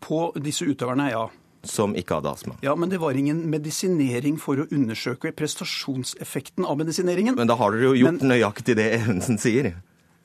På 0.00 0.30
disse 0.40 0.64
utøverne, 0.64 1.10
ja 1.12 1.28
som 1.66 1.94
ikke 1.98 2.18
hadde 2.18 2.30
astma. 2.30 2.56
Ja, 2.62 2.74
Men 2.78 2.90
det 2.90 3.00
var 3.02 3.16
ingen 3.18 3.42
medisinering 3.50 4.38
for 4.40 4.62
å 4.62 4.66
undersøke 4.70 5.32
prestasjonseffekten 5.36 6.66
av 6.66 6.78
medisineringen. 6.78 7.36
Men 7.38 7.50
da 7.50 7.58
har 7.58 7.74
dere 7.74 7.90
jo 7.90 7.94
gjort 7.98 8.22
men, 8.22 8.32
nøyaktig 8.34 8.76
det 8.78 8.88
Evensen 9.00 9.40
sier. 9.42 9.72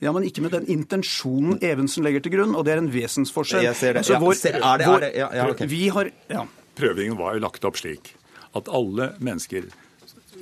Ja, 0.03 0.11
men 0.11 0.25
ikke 0.27 0.43
med 0.43 0.51
den 0.51 0.67
intensjonen 0.71 1.61
Evensen 1.63 2.03
legger 2.03 2.23
til 2.23 2.35
grunn, 2.35 2.57
og 2.59 2.65
det 2.67 2.75
er 2.75 2.83
en 2.83 2.91
vesensforskjell. 2.91 3.63
Jeg 3.69 3.79
ser 3.79 3.95
det. 3.95 4.03
Altså, 4.03 4.19
vår, 4.19 4.35
ja, 4.35 4.41
ser, 4.41 4.59
er 4.59 4.81
det, 4.81 4.89
er 4.89 5.05
det 5.05 5.13
ja, 5.15 5.29
ja, 5.39 5.47
okay. 5.53 5.69
Vi 5.71 5.87
har, 5.95 6.11
ja. 6.33 6.43
Prøvingen 6.77 7.17
var 7.19 7.37
jo 7.37 7.45
lagt 7.45 7.65
opp 7.69 7.79
slik 7.79 8.15
at 8.53 8.69
alle 8.69 9.13
mennesker 9.23 9.69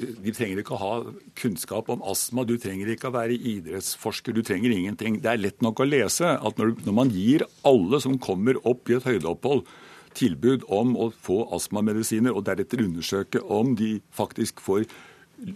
de 0.01 0.33
trenger 0.33 0.61
ikke 0.61 0.73
å 0.75 0.79
ha 0.81 0.93
kunnskap 1.37 1.89
om 1.91 2.01
astma, 2.07 2.45
du 2.47 2.55
trenger 2.59 2.89
ikke 2.93 3.09
å 3.09 3.15
være 3.15 3.35
idrettsforsker, 3.35 4.33
du 4.33 4.41
trenger 4.45 4.73
ingenting. 4.73 5.19
Det 5.21 5.29
er 5.29 5.41
lett 5.41 5.61
nok 5.61 5.83
å 5.83 5.87
lese 5.87 6.31
at 6.33 6.59
når, 6.59 6.73
når 6.87 6.95
man 6.95 7.11
gir 7.13 7.45
alle 7.67 7.99
som 8.03 8.17
kommer 8.21 8.57
opp 8.67 8.89
i 8.89 8.97
et 8.97 9.07
høydeopphold, 9.07 9.65
tilbud 10.17 10.65
om 10.71 10.95
å 10.99 11.11
få 11.13 11.43
astmamedisiner, 11.55 12.33
og 12.35 12.45
deretter 12.49 12.83
undersøke 12.83 13.41
om 13.41 13.75
de 13.79 13.95
faktisk 14.15 14.61
får 14.63 14.85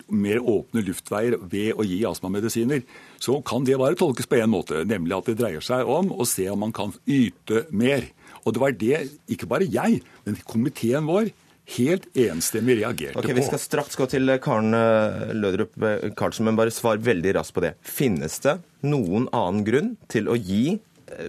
mer 0.09 0.41
åpne 0.41 0.81
luftveier 0.85 1.37
ved 1.51 1.77
å 1.77 1.85
gi 1.85 1.99
astmamedisiner, 2.09 2.83
så 3.21 3.37
kan 3.45 3.65
det 3.67 3.77
bare 3.81 3.97
tolkes 3.99 4.29
på 4.29 4.39
én 4.39 4.51
måte, 4.51 4.81
nemlig 4.87 5.17
at 5.17 5.29
det 5.29 5.37
dreier 5.41 5.65
seg 5.65 5.85
om 5.89 6.11
å 6.13 6.25
se 6.29 6.47
om 6.49 6.63
man 6.65 6.73
kan 6.75 6.93
yte 7.05 7.65
mer. 7.69 8.07
Og 8.45 8.55
det 8.55 8.61
var 8.61 8.77
det 8.77 9.01
ikke 9.31 9.49
bare 9.49 9.67
jeg, 9.69 10.01
men 10.25 10.39
komiteen 10.49 11.05
vår 11.09 11.31
helt 11.75 12.05
enstemmig 12.17 12.77
reagerte 12.79 13.17
Ok, 13.17 13.29
på. 13.29 13.37
Vi 13.39 13.45
skal 13.45 13.61
straks 13.61 13.97
gå 13.97 14.07
til 14.09 14.35
Karen 14.43 14.75
eh, 14.77 15.31
Lødrup 15.37 15.77
eh, 15.81 16.09
Karlsen, 16.17 16.45
men 16.45 16.57
bare 16.57 16.73
svar 16.73 17.01
veldig 17.01 17.35
raskt 17.39 17.55
på 17.57 17.63
det. 17.65 17.73
Finnes 17.85 18.37
det 18.45 18.59
noen 18.85 19.29
annen 19.33 19.63
grunn 19.65 19.95
til 20.11 20.29
å 20.29 20.37
gi 20.37 20.75
eh, 20.75 20.83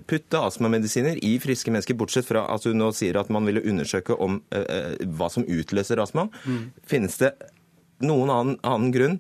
putte 0.09 0.41
astmamedisiner 0.41 1.19
i 1.25 1.37
friske 1.43 1.73
mennesker, 1.73 1.97
bortsett 1.99 2.29
fra 2.29 2.47
at 2.53 2.65
du 2.67 2.75
nå 2.77 2.91
sier 2.97 3.19
at 3.21 3.31
man 3.33 3.47
ville 3.49 3.65
undersøke 3.67 4.17
om 4.23 4.41
eh, 4.55 4.65
eh, 4.65 5.09
hva 5.19 5.31
som 5.33 5.47
utløser 5.47 6.01
astma. 6.03 6.29
Finnes 6.89 7.19
det 7.23 7.35
noen 8.05 8.33
annen, 8.33 8.61
annen 8.67 8.95
grunn 8.95 9.19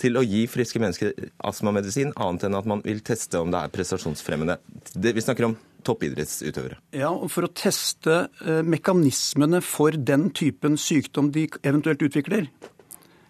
til 0.00 0.18
å 0.18 0.24
gi 0.26 0.44
friske 0.50 0.80
mennesker 0.82 1.14
astmamedisin, 1.48 2.12
annet 2.20 2.44
enn 2.46 2.58
at 2.58 2.68
man 2.68 2.82
vil 2.84 3.00
teste 3.04 3.40
om 3.40 3.52
det 3.52 3.62
er 3.62 3.72
prestasjonsfremmende? 3.72 4.58
Det, 4.92 5.14
vi 5.16 5.24
snakker 5.24 5.48
om 5.48 5.56
toppidrettsutøvere. 5.86 6.80
Ja, 6.98 7.12
og 7.14 7.30
For 7.32 7.46
å 7.46 7.52
teste 7.54 8.26
eh, 8.44 8.62
mekanismene 8.66 9.62
for 9.64 9.96
den 9.96 10.30
typen 10.36 10.76
sykdom 10.80 11.32
de 11.34 11.46
eventuelt 11.62 12.02
utvikler. 12.04 12.50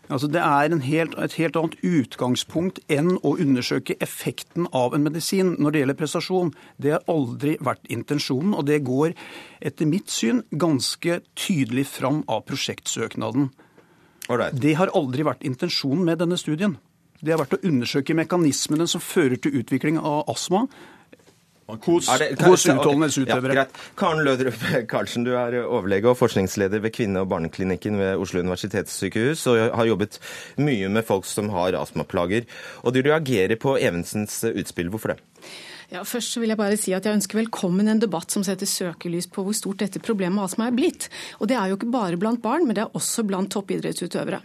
Altså 0.06 0.28
Det 0.30 0.40
er 0.40 0.70
en 0.70 0.80
helt, 0.84 1.14
et 1.18 1.34
helt 1.40 1.56
annet 1.58 1.76
utgangspunkt 1.82 2.78
enn 2.92 3.16
å 3.26 3.34
undersøke 3.42 3.96
effekten 4.00 4.68
av 4.72 4.94
en 4.94 5.02
medisin 5.02 5.56
når 5.58 5.72
det 5.72 5.82
gjelder 5.82 5.98
prestasjon. 5.98 6.52
Det 6.78 6.94
har 6.94 7.06
aldri 7.10 7.56
vært 7.58 7.90
intensjonen, 7.90 8.54
og 8.54 8.66
det 8.68 8.84
går 8.86 9.16
etter 9.60 9.90
mitt 9.90 10.12
syn 10.12 10.44
ganske 10.50 11.20
tydelig 11.34 11.88
fram 11.90 12.22
av 12.30 12.44
prosjektsøknaden. 12.46 13.50
Alright. 14.30 14.54
Det 14.58 14.76
har 14.78 14.94
aldri 14.94 15.26
vært 15.26 15.46
intensjonen 15.46 16.04
med 16.06 16.22
denne 16.22 16.38
studien. 16.38 16.78
Det 17.20 17.32
har 17.32 17.40
vært 17.40 17.56
å 17.58 17.64
undersøke 17.66 18.14
mekanismene 18.14 18.86
som 18.90 19.02
fører 19.02 19.40
til 19.40 19.58
utvikling 19.58 19.98
av 19.98 20.28
astma 20.30 20.66
hos, 21.66 22.08
Er 22.08 22.18
det- 22.18 22.40
hos 22.46 22.64
utholdenhetsutøvere. 22.66 23.54
Ja. 23.54 23.64
Karen 23.98 24.24
Lødrup 24.24 24.54
Karlsen, 24.88 25.24
du 25.24 25.32
er 25.34 25.64
overlege 25.66 26.06
og 26.08 26.16
forskningsleder 26.18 26.78
ved 26.80 26.92
kvinne- 26.94 27.20
og 27.20 27.28
barneklinikken 27.28 27.98
ved 27.98 28.16
Oslo 28.16 28.40
universitetssykehus 28.40 29.46
og 29.46 29.74
har 29.74 29.84
jobbet 29.84 30.18
mye 30.58 30.88
med 30.88 31.02
folk 31.04 31.24
som 31.24 31.48
har 31.50 31.74
astmaplager. 31.74 32.44
Og 32.84 32.94
du 32.94 33.02
reagerer 33.02 33.56
på 33.56 33.76
Evensens 33.80 34.44
utspill. 34.44 34.88
Hvorfor 34.90 35.08
det? 35.14 35.18
Ja, 35.86 36.00
først 36.02 36.34
så 36.34 36.40
vil 36.42 36.50
jeg 36.50 36.58
bare 36.58 36.78
si 36.80 36.90
at 36.96 37.04
jeg 37.06 37.14
ønsker 37.14 37.38
velkommen 37.38 37.86
en 37.86 38.00
debatt 38.02 38.32
som 38.34 38.42
setter 38.46 38.66
søkelys 38.66 39.28
på 39.30 39.44
hvor 39.46 39.54
stort 39.54 39.84
dette 39.84 40.02
problemet 40.02 40.42
astma 40.42 40.66
er 40.66 40.74
blitt. 40.74 41.06
Og 41.38 41.46
det 41.46 41.54
er 41.54 41.70
jo 41.70 41.76
ikke 41.78 41.92
bare 41.94 42.18
blant 42.18 42.42
barn, 42.42 42.66
men 42.66 42.74
det 42.74 42.82
er 42.82 42.96
også 42.98 43.22
blant 43.26 43.52
toppidrettsutøvere. 43.54 44.40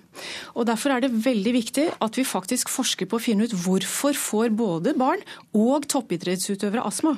Og 0.53 0.69
Derfor 0.69 0.93
er 0.93 1.01
det 1.01 1.11
veldig 1.25 1.53
viktig 1.55 1.87
at 1.97 2.19
vi 2.19 2.27
faktisk 2.27 2.69
forsker 2.69 3.09
på 3.09 3.17
å 3.17 3.23
finne 3.23 3.49
ut 3.49 3.57
hvorfor 3.57 4.13
får 4.13 4.53
både 4.53 4.93
barn 4.99 5.25
og 5.57 5.89
toppidrettsutøvere 5.89 6.85
astma. 6.85 7.17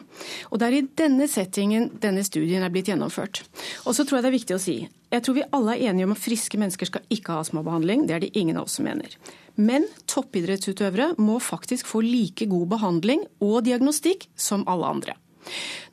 Og 0.52 0.60
det 0.62 0.70
er 0.70 0.80
i 0.80 0.88
denne 1.04 1.28
settingen 1.28 1.92
denne 2.02 2.24
studien 2.24 2.64
er 2.64 2.72
blitt 2.72 2.94
gjennomført. 2.94 3.44
Og 3.84 3.92
så 3.92 4.08
tror 4.08 4.22
jeg 4.22 4.28
det 4.28 4.32
er 4.32 4.40
viktig 4.40 4.58
å 4.60 4.64
si 4.64 4.78
jeg 5.14 5.22
tror 5.22 5.36
vi 5.38 5.44
alle 5.54 5.76
er 5.76 5.92
enige 5.92 6.08
om 6.08 6.16
at 6.16 6.22
friske 6.24 6.58
mennesker 6.58 6.90
skal 6.90 7.04
ikke 7.14 7.36
ha 7.36 7.44
astmabehandling. 7.44 8.08
Det 8.10 8.16
er 8.16 8.24
det 8.24 8.32
ingen 8.40 8.58
av 8.58 8.66
oss 8.66 8.80
som 8.80 8.88
mener. 8.88 9.14
Men 9.56 9.86
toppidrettsutøvere 10.10 11.14
må 11.22 11.40
faktisk 11.44 11.90
få 11.90 12.02
like 12.06 12.48
god 12.50 12.72
behandling 12.78 13.28
og 13.44 13.62
diagnostikk 13.68 14.28
som 14.36 14.66
alle 14.68 14.90
andre. 14.96 15.18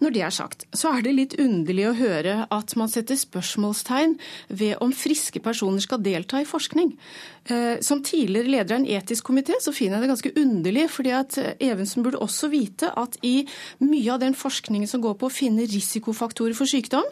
Når 0.00 0.14
det 0.14 0.22
er 0.22 0.34
sagt, 0.34 0.64
så 0.76 0.92
er 0.94 1.04
det 1.04 1.12
litt 1.16 1.34
underlig 1.42 1.86
å 1.88 1.96
høre 1.98 2.34
at 2.54 2.74
man 2.78 2.90
setter 2.90 3.18
spørsmålstegn 3.18 4.16
ved 4.60 4.78
om 4.84 4.92
friske 4.96 5.42
personer 5.44 5.82
skal 5.84 6.02
delta 6.04 6.40
i 6.40 6.48
forskning. 6.48 6.92
Eh, 7.50 7.80
Som 7.82 8.02
tidligere 8.06 8.48
leder 8.48 8.76
av 8.76 8.80
en 8.80 8.86
etisk 8.86 9.26
komité 9.26 9.58
så 9.60 9.74
finner 9.74 9.98
jeg 9.98 10.06
det 10.06 10.12
ganske 10.12 10.34
underlig, 10.44 10.86
fordi 10.90 11.10
at 11.16 11.38
Evensen 11.58 12.04
burde 12.06 12.22
også 12.22 12.50
vite 12.52 12.92
at 12.96 13.18
i 13.22 13.46
mye 13.80 14.14
av 14.14 14.20
den 14.20 14.34
forskningen 14.34 14.88
som 14.88 15.02
går 15.02 15.18
på 15.18 15.28
å 15.28 15.34
finne 15.34 15.66
risikofaktorer 15.66 16.54
for 16.54 16.70
sykdom, 16.70 17.06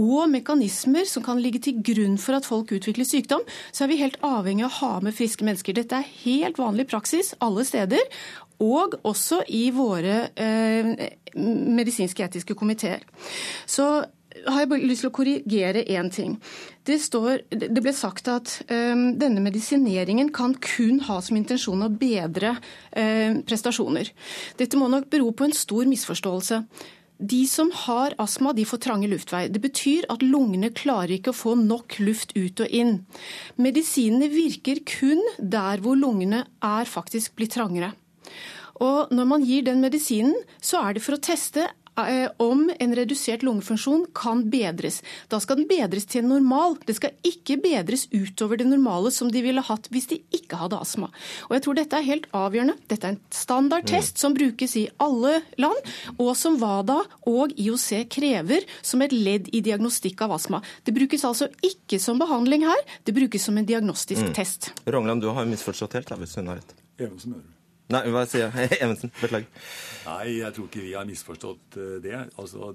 og 0.00 0.30
mekanismer 0.32 1.04
som 1.08 1.24
kan 1.24 1.40
ligge 1.42 1.60
til 1.66 1.82
grunn 1.84 2.16
for 2.20 2.38
at 2.38 2.48
folk 2.48 2.72
utvikler 2.72 3.08
sykdom, 3.08 3.44
så 3.72 3.84
er 3.84 3.92
vi 3.92 4.00
helt 4.00 4.18
avhengig 4.24 4.64
av 4.66 4.72
å 4.72 4.78
ha 4.80 4.92
med 5.04 5.16
friske 5.16 5.44
mennesker. 5.46 5.76
Dette 5.76 6.00
er 6.00 6.14
helt 6.24 6.60
vanlig 6.60 6.88
praksis 6.92 7.34
alle 7.44 7.66
steder, 7.68 8.02
og 8.62 8.96
også 9.08 9.42
i 9.50 9.66
våre 9.74 10.28
eh, 10.38 10.92
medisinske 11.34 12.24
etiske 12.24 12.56
komiteer. 12.58 13.02
Så 13.66 13.88
har 14.46 14.64
jeg 14.64 14.86
lyst 14.86 15.04
til 15.04 15.10
å 15.10 15.14
korrigere 15.14 15.82
én 15.92 16.08
ting. 16.12 16.36
Det, 16.86 16.98
står, 17.02 17.44
det 17.50 17.82
ble 17.82 17.92
sagt 17.94 18.30
at 18.32 18.54
um, 18.70 19.12
denne 19.18 19.42
medisineringen 19.44 20.32
kan 20.34 20.54
kun 20.62 21.02
ha 21.06 21.18
som 21.22 21.38
intensjon 21.38 21.84
å 21.84 21.90
bedre 21.92 22.56
um, 22.56 23.42
prestasjoner. 23.46 24.10
Dette 24.58 24.80
må 24.80 24.88
nok 24.90 25.10
bero 25.12 25.30
på 25.36 25.46
en 25.46 25.56
stor 25.56 25.88
misforståelse. 25.90 26.62
De 27.22 27.44
som 27.46 27.70
har 27.84 28.16
astma, 28.18 28.50
de 28.52 28.64
får 28.66 28.80
trange 28.82 29.06
luftvei. 29.06 29.44
Det 29.52 29.60
betyr 29.62 30.08
at 30.10 30.24
lungene 30.26 30.72
klarer 30.74 31.14
ikke 31.16 31.30
å 31.30 31.38
få 31.38 31.54
nok 31.58 32.00
luft 32.02 32.34
ut 32.34 32.64
og 32.64 32.74
inn. 32.74 32.96
Medisinene 33.62 34.26
virker 34.32 34.82
kun 34.88 35.22
der 35.38 35.82
hvor 35.84 35.98
lungene 35.98 36.44
er 36.66 36.90
faktisk 36.90 37.36
blitt 37.38 37.54
trangere. 37.54 37.92
Og 38.82 39.12
når 39.14 39.28
man 39.28 39.46
gir 39.46 39.62
den 39.68 39.82
medisinen, 39.84 40.34
så 40.58 40.82
er 40.82 40.96
det 40.96 41.04
for 41.04 41.14
å 41.14 41.22
teste 41.22 41.68
om 42.42 42.64
en 42.80 42.94
redusert 42.96 43.42
lungefunksjon 43.44 44.06
kan 44.16 44.44
bedres. 44.50 45.00
Da 45.28 45.40
skal 45.42 45.60
den 45.60 45.68
bedres 45.70 46.06
til 46.08 46.24
normal. 46.26 46.78
Det 46.86 46.96
skal 46.96 47.14
ikke 47.26 47.58
bedres 47.62 48.06
utover 48.12 48.60
det 48.60 48.66
normale 48.70 49.12
som 49.14 49.30
de 49.32 49.42
ville 49.44 49.62
hatt 49.64 49.88
hvis 49.92 50.08
de 50.12 50.20
ikke 50.34 50.60
hadde 50.60 50.80
astma. 50.80 51.10
Og 51.50 51.56
jeg 51.56 51.64
tror 51.66 51.78
dette 51.78 51.98
er 51.98 52.08
helt 52.08 52.28
avgjørende. 52.36 52.76
Dette 52.88 53.08
er 53.08 53.14
en 53.16 53.20
standardtest 53.34 54.20
som 54.22 54.36
brukes 54.36 54.76
i 54.80 54.86
alle 55.02 55.38
land, 55.60 55.92
og 56.16 56.32
som 56.38 56.58
WADA 56.60 57.00
og 57.28 57.54
IOC 57.60 58.06
krever 58.12 58.66
som 58.80 59.04
et 59.04 59.14
ledd 59.14 59.50
i 59.52 59.62
diagnostikk 59.64 60.24
av 60.24 60.36
astma. 60.38 60.62
Det 60.84 60.94
brukes 60.96 61.24
altså 61.28 61.50
ikke 61.64 62.00
som 62.02 62.20
behandling 62.22 62.66
her, 62.66 62.84
det 63.04 63.16
brukes 63.16 63.44
som 63.48 63.58
en 63.58 63.68
diagnostisk 63.68 64.32
test. 64.36 64.72
Rongland, 64.86 65.22
du 65.22 65.32
har 65.34 65.48
misforstått 65.48 65.98
helt, 65.98 66.12
da, 66.12 66.20
hvis 66.20 66.38
hun 66.40 66.52
har 66.52 66.62
rett. 66.62 66.78
Evensen, 67.00 67.36
mener 67.36 67.44
du? 67.44 67.51
Nei, 67.92 68.02
hva 68.14 68.22
sier 68.28 68.48
jeg? 68.50 68.72
Evensen, 68.84 69.12
beklager. 69.20 69.46
Nei, 70.02 70.38
jeg 70.40 70.54
tror 70.56 70.66
ikke 70.66 70.82
vi 70.82 70.94
har 70.96 71.06
misforstått 71.06 71.76
eh, 71.78 71.92
det. 72.02 72.16
Altså, 72.40 72.72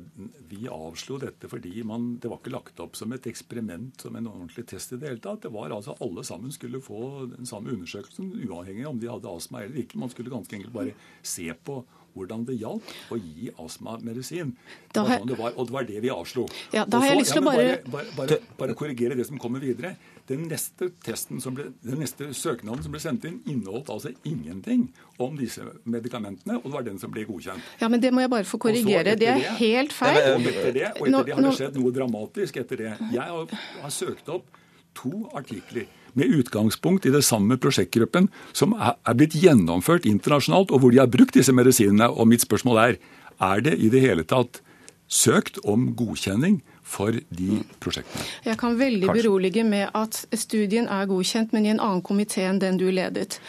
Vi 0.47 0.61
avslo 0.71 1.17
dette 1.19 1.49
fordi 1.51 1.81
man, 1.87 2.13
det 2.23 2.29
var 2.31 2.39
ikke 2.39 2.53
lagt 2.55 2.79
opp 2.85 2.95
som 2.99 3.11
et 3.17 3.27
eksperiment, 3.27 3.97
som 4.05 4.15
en 4.15 4.29
ordentlig 4.31 4.67
test 4.71 4.93
i 4.95 5.01
det 5.01 5.09
hele 5.11 5.23
tatt. 5.23 5.41
Det 5.43 5.51
var 5.53 5.73
altså 5.75 5.97
Alle 6.05 6.23
sammen 6.27 6.53
skulle 6.55 6.79
få 6.85 7.01
den 7.33 7.49
samme 7.49 7.73
undersøkelsen, 7.75 8.31
uavhengig 8.47 8.87
om 8.87 9.01
de 9.01 9.11
hadde 9.11 9.27
astma 9.35 9.65
eller 9.65 9.83
ikke. 9.83 9.99
Man 9.99 10.13
skulle 10.13 10.31
ganske 10.33 10.55
enkelt 10.59 10.75
bare 10.77 10.95
se 11.25 11.49
på 11.67 11.81
hvordan 12.17 12.47
det 12.47 12.55
hjalp 12.57 12.87
å 13.13 13.17
gi 13.21 13.51
astmamedisin. 13.61 14.55
Det 14.89 15.03
var 15.03 15.19
sånn 15.19 15.29
det 15.29 15.35
var, 15.37 15.51
og 15.53 15.67
det 15.69 15.75
var 15.75 15.85
det 15.85 15.99
vi 16.01 16.09
avslo. 16.09 16.47
Ja, 16.73 16.81
da 16.89 16.97
har 17.03 17.11
jeg 17.11 17.19
lyst 17.19 17.35
til 17.35 17.43
å 17.43 17.51
bare- 17.51 17.75
bare, 17.93 18.13
bare, 18.17 18.37
bare 18.57 18.73
korrigere 18.79 19.15
det 19.19 19.27
som 19.27 19.37
kommer 19.37 19.61
videre. 19.61 19.91
Den 20.27 20.47
neste 20.51 20.89
testen 21.05 21.39
som 21.39 21.55
ble, 21.55 21.69
den 21.87 22.01
neste 22.01 22.33
søknaden 22.35 22.81
som 22.83 22.91
ble 22.91 22.99
sendt 22.99 23.23
inn, 23.29 23.37
inneholdt 23.47 23.87
altså 23.93 24.11
ingenting 24.27 24.89
om 25.23 25.37
disse 25.39 25.63
medikamentene, 25.87 26.57
og 26.59 26.65
det 26.67 26.73
var 26.73 26.83
den 26.83 26.99
som 26.99 27.11
ble 27.13 27.23
godkjent. 27.29 27.63
Ja, 27.79 27.87
men 27.87 28.01
det 28.03 28.11
må 28.11 28.19
jeg 28.25 28.29
bare 28.33 28.43
få 28.43 28.59
korrigere. 28.59 29.15
Det 29.15 29.27
er 29.27 29.39
det- 29.39 29.55
helt 29.61 29.91
Og 29.91 29.95
feil. 29.95 30.17
etter 30.47 30.73
det, 30.73 30.91
og 30.99 31.07
Nå- 31.07 31.19
etter 31.21 31.25
det 31.25 31.35
har 31.35 31.41
det 31.43 31.53
skjedd 31.59 31.75
noe 31.79 31.91
dramatisk 31.91 32.57
etter 32.57 32.75
det. 32.77 32.97
Jeg 33.13 33.21
har, 33.21 33.47
har 33.81 33.89
søkt 33.89 34.27
opp 34.29 34.45
to 34.93 35.29
artikler 35.33 35.85
med 36.15 36.27
utgangspunkt 36.27 37.05
i 37.05 37.11
det 37.13 37.23
samme 37.23 37.57
prosjektgruppen 37.57 38.27
som 38.51 38.73
er 38.73 39.13
blitt 39.13 39.33
gjennomført 39.33 40.05
internasjonalt, 40.05 40.71
og 40.71 40.81
hvor 40.81 40.91
de 40.91 40.97
har 40.97 41.07
brukt 41.07 41.33
disse 41.33 41.53
medisinene. 41.53 42.09
Og 42.09 42.27
mitt 42.27 42.41
spørsmål 42.41 42.77
er 42.89 42.97
er 43.39 43.61
det 43.61 43.79
i 43.79 43.87
det 43.89 44.01
hele 44.01 44.23
tatt 44.23 44.61
søkt 45.07 45.59
om 45.63 45.93
godkjenning 45.95 46.61
for 46.87 47.11
de 47.11 47.59
prosjektene? 47.83 48.23
Jeg 48.47 48.57
kan 48.61 48.77
veldig 48.79 49.09
Kanskje. 49.09 49.23
berolige 49.23 49.63
med 49.67 49.89
at 49.97 50.21
studien 50.39 50.87
er 50.87 51.09
godkjent, 51.09 51.53
men 51.53 51.65
i 51.67 51.73
en 51.73 51.83
annen 51.83 52.03
komité 52.05 52.47
enn 52.47 52.61
den 52.63 52.79
du 52.79 52.87
ledet. 52.91 53.39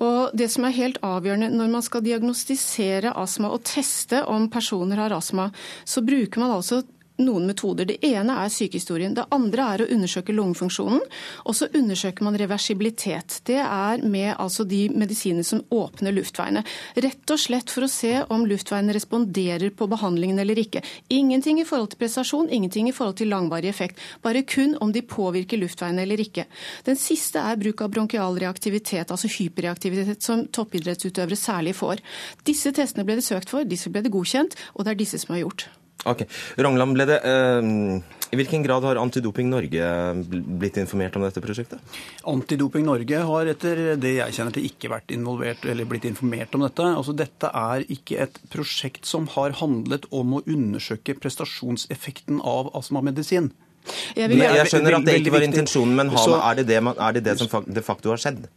Og 0.00 0.32
Det 0.36 0.48
som 0.50 0.64
er 0.64 0.74
helt 0.76 0.98
avgjørende 1.04 1.50
når 1.52 1.70
man 1.76 1.82
skal 1.84 2.04
diagnostisere 2.04 3.12
astma 3.16 3.52
og 3.52 3.62
teste 3.64 4.24
om 4.26 4.48
personer 4.50 4.96
har 4.96 5.12
astma, 5.16 5.50
så 5.84 6.02
bruker 6.02 6.40
man 6.40 6.56
altså 6.56 6.82
noen 7.22 7.46
metoder. 7.48 7.88
Det 7.88 7.98
ene 8.06 8.36
er 8.42 8.52
sykehistorien. 8.52 9.14
Det 9.16 9.26
andre 9.34 9.66
er 9.72 9.84
å 9.84 9.88
undersøke 9.94 10.34
lungefunksjonen. 10.36 11.02
Og 11.46 11.56
så 11.56 11.68
undersøker 11.74 12.26
man 12.26 12.38
reversibilitet. 12.38 13.40
Det 13.48 13.58
er 13.62 14.02
med 14.04 14.34
altså 14.34 14.66
de 14.68 14.86
medisinene 14.92 15.46
som 15.46 15.62
åpner 15.72 16.14
luftveiene. 16.16 16.64
Rett 17.06 17.32
og 17.32 17.40
slett 17.40 17.72
for 17.72 17.86
å 17.86 17.90
se 17.90 18.12
om 18.32 18.46
luftveiene 18.48 18.94
responderer 18.96 19.72
på 19.76 19.88
behandlingen 19.90 20.40
eller 20.42 20.60
ikke. 20.60 20.82
Ingenting 21.12 21.60
i 21.62 21.66
forhold 21.68 21.94
til 21.94 22.02
prestasjon, 22.04 22.50
ingenting 22.50 22.90
i 22.90 22.96
forhold 22.96 23.18
til 23.20 23.32
langvarig 23.32 23.70
effekt. 23.70 24.02
Bare 24.24 24.44
kun 24.46 24.76
om 24.80 24.92
de 24.92 25.04
påvirker 25.06 25.60
luftveiene 25.60 26.04
eller 26.04 26.22
ikke. 26.22 26.46
Den 26.86 27.00
siste 27.00 27.42
er 27.42 27.60
bruk 27.60 27.82
av 27.84 27.94
bronkial 27.94 28.38
reaktivitet, 28.42 29.10
altså 29.10 29.30
hyperreaktivitet, 29.30 30.22
som 30.22 30.46
toppidrettsutøvere 30.46 31.38
særlig 31.38 31.76
får. 31.78 32.04
Disse 32.46 32.72
testene 32.76 33.06
ble 33.06 33.18
det 33.20 33.26
søkt 33.26 33.52
for, 33.52 33.66
disse 33.66 33.92
ble 33.92 34.04
det 34.04 34.14
godkjent, 34.14 34.58
og 34.74 34.84
det 34.84 34.94
er 34.94 35.04
disse 35.04 35.22
som 35.22 35.36
har 35.36 35.46
gjort. 35.46 35.68
Ok. 36.06 36.22
Rangland, 36.56 36.94
ble 36.94 37.06
det, 37.08 37.18
uh, 37.26 37.98
I 38.30 38.38
hvilken 38.38 38.62
grad 38.62 38.84
har 38.86 38.98
Antidoping 39.00 39.50
Norge 39.50 39.90
blitt 40.60 40.78
informert 40.82 41.16
om 41.18 41.24
dette 41.26 41.42
prosjektet? 41.42 41.98
Antidoping 42.30 42.86
Norge 42.86 43.22
har 43.30 43.50
etter 43.50 43.82
det 44.00 44.16
jeg 44.18 44.36
kjenner 44.38 44.54
til 44.54 44.68
ikke 44.68 44.90
vært 44.92 45.14
involvert 45.14 45.66
eller 45.66 45.88
blitt 45.88 46.06
informert 46.08 46.54
om 46.58 46.66
dette. 46.66 46.86
Altså 46.86 47.14
Dette 47.16 47.50
er 47.50 47.86
ikke 47.92 48.20
et 48.26 48.40
prosjekt 48.52 49.08
som 49.08 49.28
har 49.34 49.56
handlet 49.62 50.06
om 50.14 50.38
å 50.38 50.42
undersøke 50.46 51.16
prestasjonseffekten 51.18 52.42
av 52.42 52.70
astmamedisin. 52.78 53.50
Jeg, 54.18 54.32
vil, 54.32 54.42
jeg 54.42 54.70
skjønner 54.70 54.96
at 54.98 55.04
det 55.06 55.20
ikke 55.20 55.34
var 55.36 55.44
intensjonen, 55.46 55.94
men 55.94 56.08
er 56.10 56.56
det 56.58 56.64
det, 56.72 56.80
er 56.82 57.12
det, 57.14 57.22
det 57.28 57.36
som 57.38 57.66
de 57.66 57.82
facto 57.86 58.10
har 58.10 58.18
skjedd? 58.18 58.48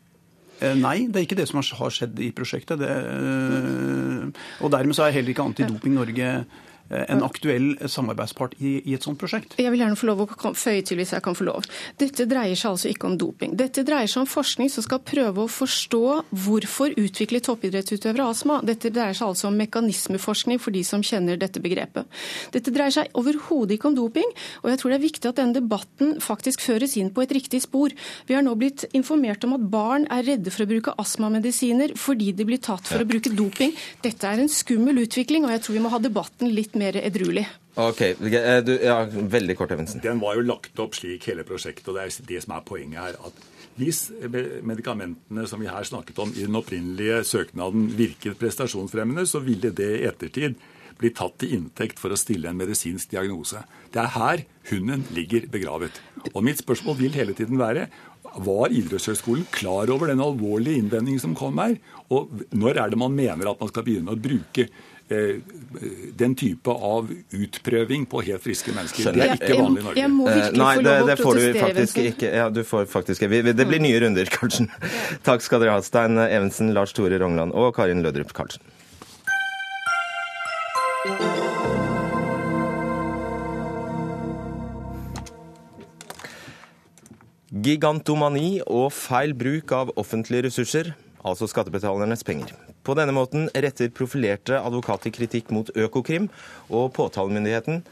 Eh, 0.60 0.74
nei, 0.76 1.04
det 1.06 1.22
er 1.22 1.28
ikke 1.28 1.38
det 1.38 1.46
som 1.48 1.62
har 1.62 1.94
skjedd 1.94 2.18
i 2.26 2.32
prosjektet. 2.36 2.82
Det, 2.82 2.90
eh, 2.90 4.50
og 4.66 4.74
dermed 4.74 4.98
så 4.98 5.06
er 5.06 5.14
heller 5.20 5.36
ikke 5.36 5.46
Antidoping 5.46 5.94
Norge 5.96 6.32
Eh, 6.34 6.69
en 6.90 7.24
aktuell 7.26 7.76
samarbeidspart 7.86 8.56
i, 8.60 8.80
i, 8.84 8.96
et 8.98 9.06
sånt 9.06 9.20
prosjekt? 9.22 9.56
Jeg 9.62 9.72
vil 9.74 9.84
gjerne 9.84 9.98
få 10.00 10.10
lov 10.10 10.24
å 10.26 10.54
føye 10.58 10.82
til 10.86 11.00
hvis 11.00 11.14
jeg 11.16 11.24
kan 11.26 11.38
få 11.38 11.48
lov. 11.48 11.68
Dette 12.02 12.26
dreier 12.30 12.58
seg 12.58 12.74
altså 12.74 12.90
ikke 12.92 13.10
om 13.10 13.18
doping. 13.20 13.56
Dette 13.60 13.84
dreier 13.88 14.10
seg 14.10 14.24
om 14.24 14.30
forskning 14.30 14.72
som 14.74 14.86
skal 14.86 15.02
prøve 15.06 15.46
å 15.46 15.52
forstå 15.52 16.04
hvorfor 16.46 16.96
utvikler 17.00 17.44
toppidrettsutøvere 17.46 18.30
astma. 18.34 18.60
Dette 18.66 18.92
dreier 18.94 19.18
seg 19.18 19.30
altså 19.30 19.50
om 19.50 19.60
mekanismeforskning 19.60 20.62
for 20.62 20.76
de 20.76 20.84
som 20.88 21.04
kjenner 21.06 21.40
dette 21.40 21.62
begrepet. 21.64 22.10
Dette 22.56 22.74
dreier 22.74 22.96
seg 22.96 23.14
overhodet 23.20 23.78
ikke 23.78 23.92
om 23.92 23.98
doping, 23.98 24.34
og 24.64 24.72
jeg 24.72 24.82
tror 24.82 24.94
det 24.94 25.00
er 25.00 25.06
viktig 25.06 25.30
at 25.30 25.42
denne 25.42 25.58
debatten 25.60 26.18
faktisk 26.24 26.64
føres 26.66 26.96
inn 27.00 27.14
på 27.14 27.24
et 27.26 27.36
riktig 27.38 27.62
spor. 27.66 27.94
Vi 28.28 28.38
har 28.38 28.46
nå 28.46 28.56
blitt 28.60 28.88
informert 28.98 29.46
om 29.46 29.56
at 29.58 29.70
barn 29.72 30.08
er 30.12 30.26
redde 30.26 30.54
for 30.54 30.66
å 30.66 30.70
bruke 30.70 30.96
astmamedisiner 31.02 31.96
fordi 32.00 32.32
de 32.36 32.48
blir 32.48 32.62
tatt 32.64 32.88
for 32.90 33.04
å 33.04 33.08
bruke 33.10 33.32
doping. 33.36 33.76
Dette 34.04 34.28
er 34.28 34.42
en 34.42 34.52
skummel 34.52 35.04
utvikling, 35.04 35.46
og 35.46 35.54
jeg 35.54 35.66
tror 35.66 35.78
vi 35.78 35.84
må 35.84 35.94
ha 35.94 36.02
debatten 36.02 36.52
litt 36.56 36.78
mer 36.80 36.98
edruelig. 37.02 37.46
Ok, 37.80 38.02
eh, 38.02 38.60
du, 38.66 38.74
ja, 38.84 39.04
Veldig 39.06 39.56
kort, 39.60 39.76
Evensen. 39.76 40.02
Den 40.04 40.22
var 40.24 40.40
jo 40.40 40.48
lagt 40.48 40.80
opp 40.82 40.98
slik, 40.98 41.28
hele 41.30 41.46
prosjektet. 41.48 41.88
og 41.88 42.00
Det 42.00 42.08
er 42.08 42.28
det 42.34 42.44
som 42.46 42.56
er 42.58 42.66
poenget 42.68 43.00
her. 43.00 43.20
at 43.30 43.46
Hvis 43.80 44.10
medikamentene 44.66 45.46
som 45.48 45.62
vi 45.62 45.70
her 45.72 45.88
snakket 45.88 46.20
om 46.20 46.34
i 46.36 46.44
den 46.48 46.58
opprinnelige 46.60 47.22
søknaden 47.24 47.88
virket 47.96 48.40
prestasjonsfremmende, 48.40 49.28
så 49.30 49.40
ville 49.40 49.72
det 49.72 49.94
i 50.00 50.06
ettertid 50.10 50.60
bli 51.00 51.14
tatt 51.16 51.38
til 51.40 51.56
inntekt 51.56 52.00
for 52.02 52.12
å 52.12 52.20
stille 52.20 52.50
en 52.52 52.60
medisinsk 52.60 53.14
diagnose. 53.14 53.62
Det 53.94 54.02
er 54.02 54.14
her 54.18 54.44
hunden 54.74 55.06
ligger 55.16 55.48
begravet. 55.52 56.02
Og 56.34 56.44
mitt 56.44 56.60
spørsmål 56.60 57.00
vil 57.00 57.16
hele 57.16 57.36
tiden 57.38 57.60
være 57.62 57.88
var 58.46 58.74
idrettshøyskolen 58.76 59.48
klar 59.54 59.90
over 59.90 60.12
den 60.12 60.22
alvorlige 60.22 60.82
innvendingen 60.82 61.22
som 61.24 61.36
kom 61.38 61.58
her? 61.62 61.78
Og 62.14 62.30
når 62.52 62.84
er 62.84 62.92
det 62.92 63.00
man 63.00 63.16
mener 63.16 63.50
at 63.50 63.62
man 63.62 63.72
skal 63.72 63.86
begynne 63.88 64.14
å 64.14 64.20
bruke 64.20 64.68
den 65.10 66.36
type 66.38 66.70
av 66.70 67.08
utprøving 67.34 68.06
på 68.10 68.22
helt 68.28 68.44
friske 68.44 68.74
mennesker. 68.76 69.10
Det 69.16 69.26
er 69.26 69.38
ikke 69.40 69.58
vanlig 69.58 69.82
i 69.82 69.86
Norge. 69.88 70.02
Jeg 70.04 70.12
må 70.14 70.28
virkelig 70.30 70.54
eh, 70.54 70.60
Nei, 70.62 71.16
få 71.18 71.34
lov 71.34 71.46
å 71.46 71.62
faktisk 71.64 72.02
ikke. 72.04 72.34
Ja, 72.42 72.50
du 72.54 72.62
får 72.68 72.90
faktisk 72.92 73.26
Det 73.30 73.66
blir 73.66 73.82
nye 73.82 74.04
runder, 74.06 74.30
Karlsen. 74.36 74.70
Takk 75.26 75.46
skal 75.46 75.64
dere 75.64 75.78
ha, 75.78 75.86
Stein 75.86 76.20
Evensen, 76.22 76.74
Lars 76.78 76.94
Tore 76.94 77.18
Rongland 77.22 77.58
og 77.58 77.74
Karin 77.78 78.06
Lødrup 78.06 78.36
Karlsen. 78.38 78.62
Gigantomani 87.50 88.60
og 88.70 88.92
feil 88.94 89.34
bruk 89.34 89.74
av 89.74 89.90
offentlige 89.98 90.46
ressurser, 90.46 90.94
altså 91.26 91.50
skattebetalernes 91.50 92.22
penger. 92.28 92.54
På 92.84 92.96
denne 92.98 93.16
måten 93.16 93.50
retter 93.54 93.92
profilerte 93.96 94.60
advokater 94.60 95.14
kritikk 95.16 95.52
mot 95.56 95.70
Økokrim 95.76 96.30
og 96.70 96.94
påtalemyndigheten 96.96 97.84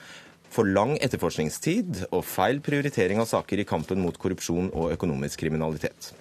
for 0.53 0.67
lang 0.67 0.95
etterforskningstid 1.03 2.05
og 2.07 2.23
feil 2.25 2.61
prioritering 2.63 3.19
av 3.21 3.27
saker 3.29 3.59
i 3.61 3.65
kampen 3.67 3.99
mot 4.01 4.15
korrupsjon 4.17 4.69
og 4.71 4.93
økonomisk 4.95 5.43
kriminalitet. 5.43 6.11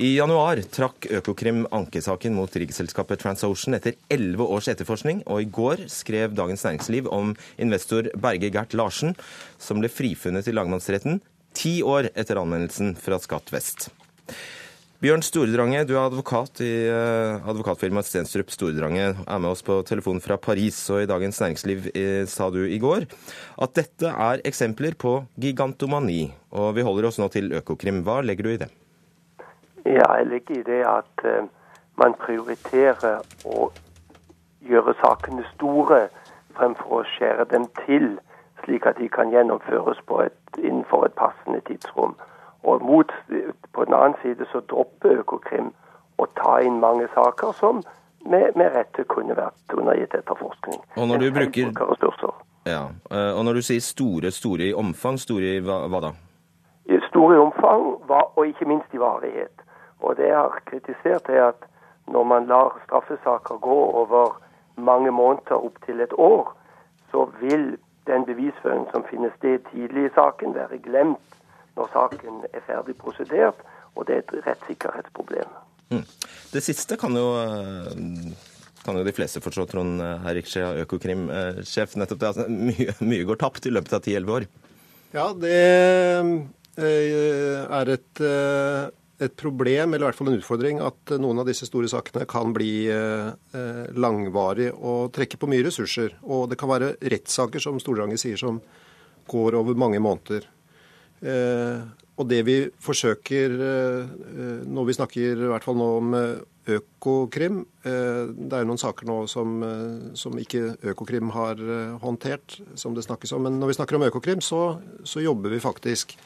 I 0.00 0.14
januar 0.16 0.62
trakk 0.72 1.08
Økokrim 1.18 1.64
ankesaken 1.74 2.34
mot 2.38 2.56
riggselskapet 2.56 3.20
TransOcean 3.22 3.76
etter 3.78 3.98
elleve 4.12 4.48
års 4.56 4.70
etterforskning, 4.72 5.22
og 5.26 5.42
i 5.42 5.50
går 5.58 5.86
skrev 5.92 6.34
Dagens 6.38 6.64
Næringsliv 6.66 7.10
om 7.12 7.34
investor 7.60 8.08
Berge 8.16 8.50
Gert 8.54 8.76
Larsen, 8.78 9.16
som 9.58 9.82
ble 9.82 9.92
frifunnet 9.92 10.48
i 10.48 10.56
lagmannsretten 10.56 11.20
ti 11.56 11.78
år 11.84 12.10
etter 12.14 12.40
anmeldelsen 12.40 12.94
fra 13.00 13.20
Skatt 13.22 13.52
Vest. 13.54 13.88
Bjørn 14.96 15.20
Storedrange, 15.20 15.82
du 15.84 15.90
er 15.92 16.06
advokat 16.06 16.62
i 16.64 16.70
uh, 16.88 17.42
advokatfirmaet 17.50 18.06
Stenstrup 18.08 18.48
Storedrange. 18.48 19.10
Er 19.28 19.40
med 19.44 19.50
oss 19.50 19.60
på 19.60 19.74
telefon 19.84 20.22
fra 20.24 20.38
Paris, 20.40 20.78
og 20.88 21.02
i 21.02 21.08
Dagens 21.10 21.36
Næringsliv 21.42 21.88
uh, 21.90 22.22
sa 22.24 22.46
du 22.48 22.62
i 22.64 22.78
går 22.80 23.04
at 23.04 23.74
dette 23.76 24.08
er 24.08 24.40
eksempler 24.48 24.94
på 24.96 25.18
gigantomani. 25.36 26.30
Og 26.56 26.70
vi 26.78 26.84
holder 26.86 27.10
oss 27.10 27.20
nå 27.20 27.28
til 27.34 27.52
Økokrim. 27.58 28.00
Hva 28.06 28.22
legger 28.24 28.48
du 28.48 28.54
i 28.54 28.60
det? 28.62 28.70
Ja, 29.84 30.06
jeg 30.16 30.30
legger 30.30 30.62
i 30.62 30.64
det 30.64 30.78
at 30.88 31.26
uh, 31.28 31.44
man 32.00 32.16
prioriterer 32.22 33.20
å 33.44 33.68
gjøre 34.64 34.96
sakene 35.02 35.44
store 35.50 36.06
fremfor 36.56 37.02
å 37.02 37.10
skjære 37.18 37.44
dem 37.52 37.68
til, 37.82 38.14
slik 38.64 38.88
at 38.88 38.96
de 38.96 39.10
kan 39.12 39.28
gjennomføres 39.28 40.00
et, 40.24 40.40
innenfor 40.56 41.04
et 41.10 41.18
passende 41.20 41.60
tidsrom. 41.68 42.16
Og 42.66 42.82
mot, 42.82 43.12
på 43.72 43.84
den 43.84 43.94
annen 43.94 44.16
side 44.22 44.46
så 44.50 44.60
dropper 44.70 45.20
Økokrim 45.20 45.70
å 46.18 46.26
ta 46.38 46.56
inn 46.64 46.80
mange 46.82 47.06
saker 47.14 47.54
som 47.60 47.82
med, 48.26 48.56
med 48.58 48.74
rette 48.74 49.04
kunne 49.12 49.36
vært 49.38 49.76
undergitt 49.76 50.16
etterforskning. 50.18 50.80
Og 50.96 51.08
når 51.12 51.22
du 51.22 51.28
bruker... 51.36 51.70
Ja, 52.66 52.88
eh, 53.14 53.32
og 53.38 53.44
når 53.46 53.60
du 53.60 53.62
sier 53.62 53.84
store, 53.84 54.32
store 54.34 54.72
i 54.72 54.74
omfang, 54.74 55.20
store 55.22 55.52
i 55.54 55.62
hva, 55.62 55.84
hva 55.92 56.00
da? 56.08 56.12
Store 57.06 57.36
i 57.36 57.38
omfang, 57.38 57.86
og 58.10 58.42
ikke 58.42 58.66
minst 58.66 58.90
i 58.94 58.98
varighet. 58.98 59.62
Og 60.02 60.18
det 60.18 60.26
jeg 60.32 60.40
har 60.40 60.58
kritisert, 60.66 61.30
er 61.30 61.52
at 61.52 61.68
når 62.10 62.26
man 62.32 62.50
lar 62.50 62.74
straffesaker 62.88 63.62
gå 63.62 63.78
over 64.02 64.34
mange 64.76 65.14
måneder, 65.14 65.62
opptil 65.62 66.02
et 66.02 66.18
år, 66.18 66.50
så 67.14 67.28
vil 67.38 67.76
den 68.10 68.26
bevisføringen 68.26 68.90
som 68.90 69.06
finner 69.10 69.30
sted 69.38 69.62
tidlig 69.70 70.10
i 70.10 70.14
saken, 70.18 70.54
være 70.54 70.82
glemt 70.82 71.35
når 71.76 71.92
saken 71.92 72.42
er 72.52 72.64
ferdig 72.66 72.96
prosedert, 73.00 73.62
og 73.96 74.08
det 74.08 74.18
er 74.18 74.24
et 74.24 74.34
rettssikkerhetsproblem. 74.48 75.56
Mm. 75.92 76.04
Det 76.52 76.62
siste 76.64 76.98
kan 77.00 77.14
jo, 77.16 77.26
eh, 77.40 78.34
kan 78.84 78.98
jo 78.98 79.06
de 79.06 79.14
fleste 79.14 79.42
forstå, 79.44 79.68
Trond 79.70 80.02
Herikskje, 80.24 80.64
Økokrim-sjef. 80.84 81.96
nettopp 81.96 82.20
det, 82.20 82.28
altså, 82.32 82.48
mye, 82.48 82.94
mye, 83.00 83.24
går 83.24 83.40
tapt 83.40 83.66
i 83.66 83.74
løpet 83.74 83.92
av 83.92 84.02
10-11 84.02 84.36
år. 84.36 84.46
Ja, 85.14 85.32
det 85.32 85.56
eh, 86.76 87.66
er 87.80 87.92
et, 87.94 88.20
eh, 88.20 88.88
et, 89.20 89.36
problem, 89.36 89.94
eller 89.94 90.04
i 90.04 90.08
hvert 90.10 90.18
fall 90.18 90.32
en 90.32 90.40
utfordring, 90.40 90.80
at 90.84 91.14
noen 91.20 91.40
av 91.40 91.46
disse 91.48 91.68
store 91.68 91.88
sakene 91.88 92.26
kan 92.28 92.52
bli 92.52 92.84
langvarig 93.96 94.74
og 94.74 95.14
trekke 95.16 95.38
på 95.40 95.48
mye 95.48 95.64
ressurser. 95.64 96.18
Og 96.22 96.50
det 96.50 96.58
kan 96.60 96.68
være 96.68 96.96
rettssaker, 97.00 97.62
som 97.62 97.80
Stordranger 97.80 98.20
sier, 98.20 98.36
som 98.36 98.60
går 99.26 99.56
over 99.56 99.74
mange 99.74 100.02
måneder. 100.04 100.44
Eh, 101.24 101.80
og 102.16 102.28
det 102.28 102.42
vi 102.44 102.56
forsøker 102.80 103.54
eh, 103.66 104.12
når 104.68 104.88
vi 104.88 104.96
snakker 104.96 105.40
i 105.40 105.48
hvert 105.50 105.64
fall 105.64 105.78
nå 105.80 105.88
om 106.00 106.16
eh, 106.18 106.36
Økokrim 106.66 107.60
Det 107.86 108.48
er 108.50 108.64
jo 108.64 108.66
noen 108.66 108.80
saker 108.80 109.06
nå 109.06 109.20
som, 109.30 109.60
som 110.18 110.34
ikke 110.34 110.72
Økokrim 110.90 111.28
har 111.30 111.60
håndtert, 112.02 112.56
som 112.74 112.96
det 112.96 113.04
snakkes 113.06 113.36
om. 113.36 113.44
Men 113.46 113.60
når 113.60 113.70
vi 113.70 113.76
snakker 113.76 113.94
om 113.94 114.06
Økokrim, 114.08 114.42
så, 114.42 114.80
så 115.06 115.22
jobber 115.22 115.54
vi 115.54 115.62
faktisk 115.62 116.16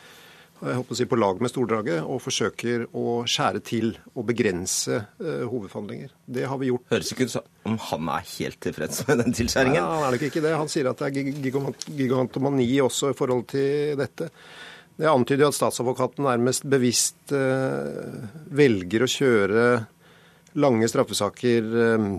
jeg 0.60 0.76
håper 0.76 0.92
å 0.92 0.98
si 0.98 1.06
på 1.08 1.16
lag 1.16 1.38
med 1.40 1.48
Stordraget 1.48 2.04
og 2.04 2.18
forsøker 2.20 2.82
å 2.96 3.22
skjære 3.28 3.62
til 3.64 3.94
og 4.12 4.26
begrense 4.28 4.98
uh, 5.22 5.46
hovedforhandlinger. 5.48 6.10
Det 6.28 6.44
har 6.50 6.60
vi 6.60 6.68
gjort. 6.68 6.84
Høres 6.92 7.12
ikke 7.14 7.28
ut 7.28 7.32
som 7.32 7.78
han 7.88 8.10
er 8.12 8.26
helt 8.34 8.60
tilfreds 8.66 9.06
med 9.08 9.22
den 9.22 9.36
tilskjæringen? 9.38 9.80
Nei, 9.80 9.94
han 9.94 10.04
er 10.08 10.16
nok 10.16 10.26
ikke 10.28 10.42
det. 10.44 10.52
Han 10.60 10.72
sier 10.72 10.90
at 10.90 11.00
det 11.00 11.08
er 11.08 11.30
gigantomani 12.02 12.68
også 12.84 13.14
i 13.14 13.16
forhold 13.16 13.46
til 13.54 13.96
dette. 14.00 14.28
Det 14.98 15.08
antyder 15.08 15.46
jo 15.46 15.52
at 15.52 15.56
statsadvokaten 15.56 16.26
nærmest 16.26 16.66
bevisst 16.68 17.32
eh, 17.32 18.26
velger 18.52 19.06
å 19.06 19.08
kjøre 19.10 19.64
lange 20.60 20.88
straffesaker 20.90 21.70
eh, 21.86 22.10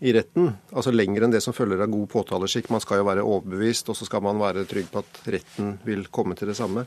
i 0.00 0.14
retten, 0.16 0.48
altså 0.72 0.92
lenger 0.94 1.26
enn 1.26 1.34
det 1.34 1.42
som 1.44 1.54
følger 1.54 1.82
av 1.84 1.92
god 1.92 2.08
påtaleskikk. 2.10 2.70
Man 2.72 2.80
skal 2.80 3.02
jo 3.02 3.06
være 3.10 3.24
overbevist, 3.26 3.90
og 3.92 3.98
så 3.98 4.08
skal 4.08 4.24
man 4.24 4.40
være 4.40 4.64
trygg 4.68 4.88
på 4.92 5.02
at 5.02 5.22
retten 5.36 5.74
vil 5.84 6.06
komme 6.08 6.38
til 6.38 6.48
det 6.48 6.56
samme. 6.56 6.86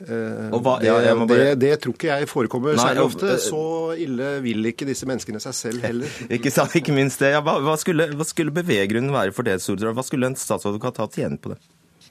Eh, 0.00 0.50
hva, 0.50 0.78
det, 0.82 0.88
ja, 0.88 1.12
bare... 1.14 1.28
det, 1.28 1.50
det, 1.62 1.74
tror 1.84 1.94
ikke 1.94 2.16
jeg 2.18 2.26
forekommer 2.26 2.74
Nei, 2.74 2.82
særlig 2.82 3.04
ofte. 3.04 3.36
Så 3.44 3.60
ille 4.00 4.30
vil 4.44 4.72
ikke 4.72 4.88
disse 4.88 5.06
menneskene 5.08 5.42
seg 5.44 5.54
selv 5.58 5.86
heller. 5.86 6.18
ikke, 6.38 6.52
sant, 6.54 6.74
ikke 6.80 6.96
minst 6.96 7.22
det. 7.22 7.34
Ja, 7.36 7.44
hva, 7.44 7.58
hva, 7.62 7.76
skulle, 7.80 8.08
hva 8.16 8.26
skulle 8.26 8.54
beveggrunnen 8.56 9.14
være 9.14 9.36
for 9.36 9.46
det, 9.46 9.60
Sordra? 9.62 9.94
Hva 9.94 10.04
skulle 10.06 10.32
en 10.32 10.38
statsadvokat 10.38 11.04
ha 11.04 11.08
igjen 11.12 11.38
på 11.38 11.54
det? 11.54 11.60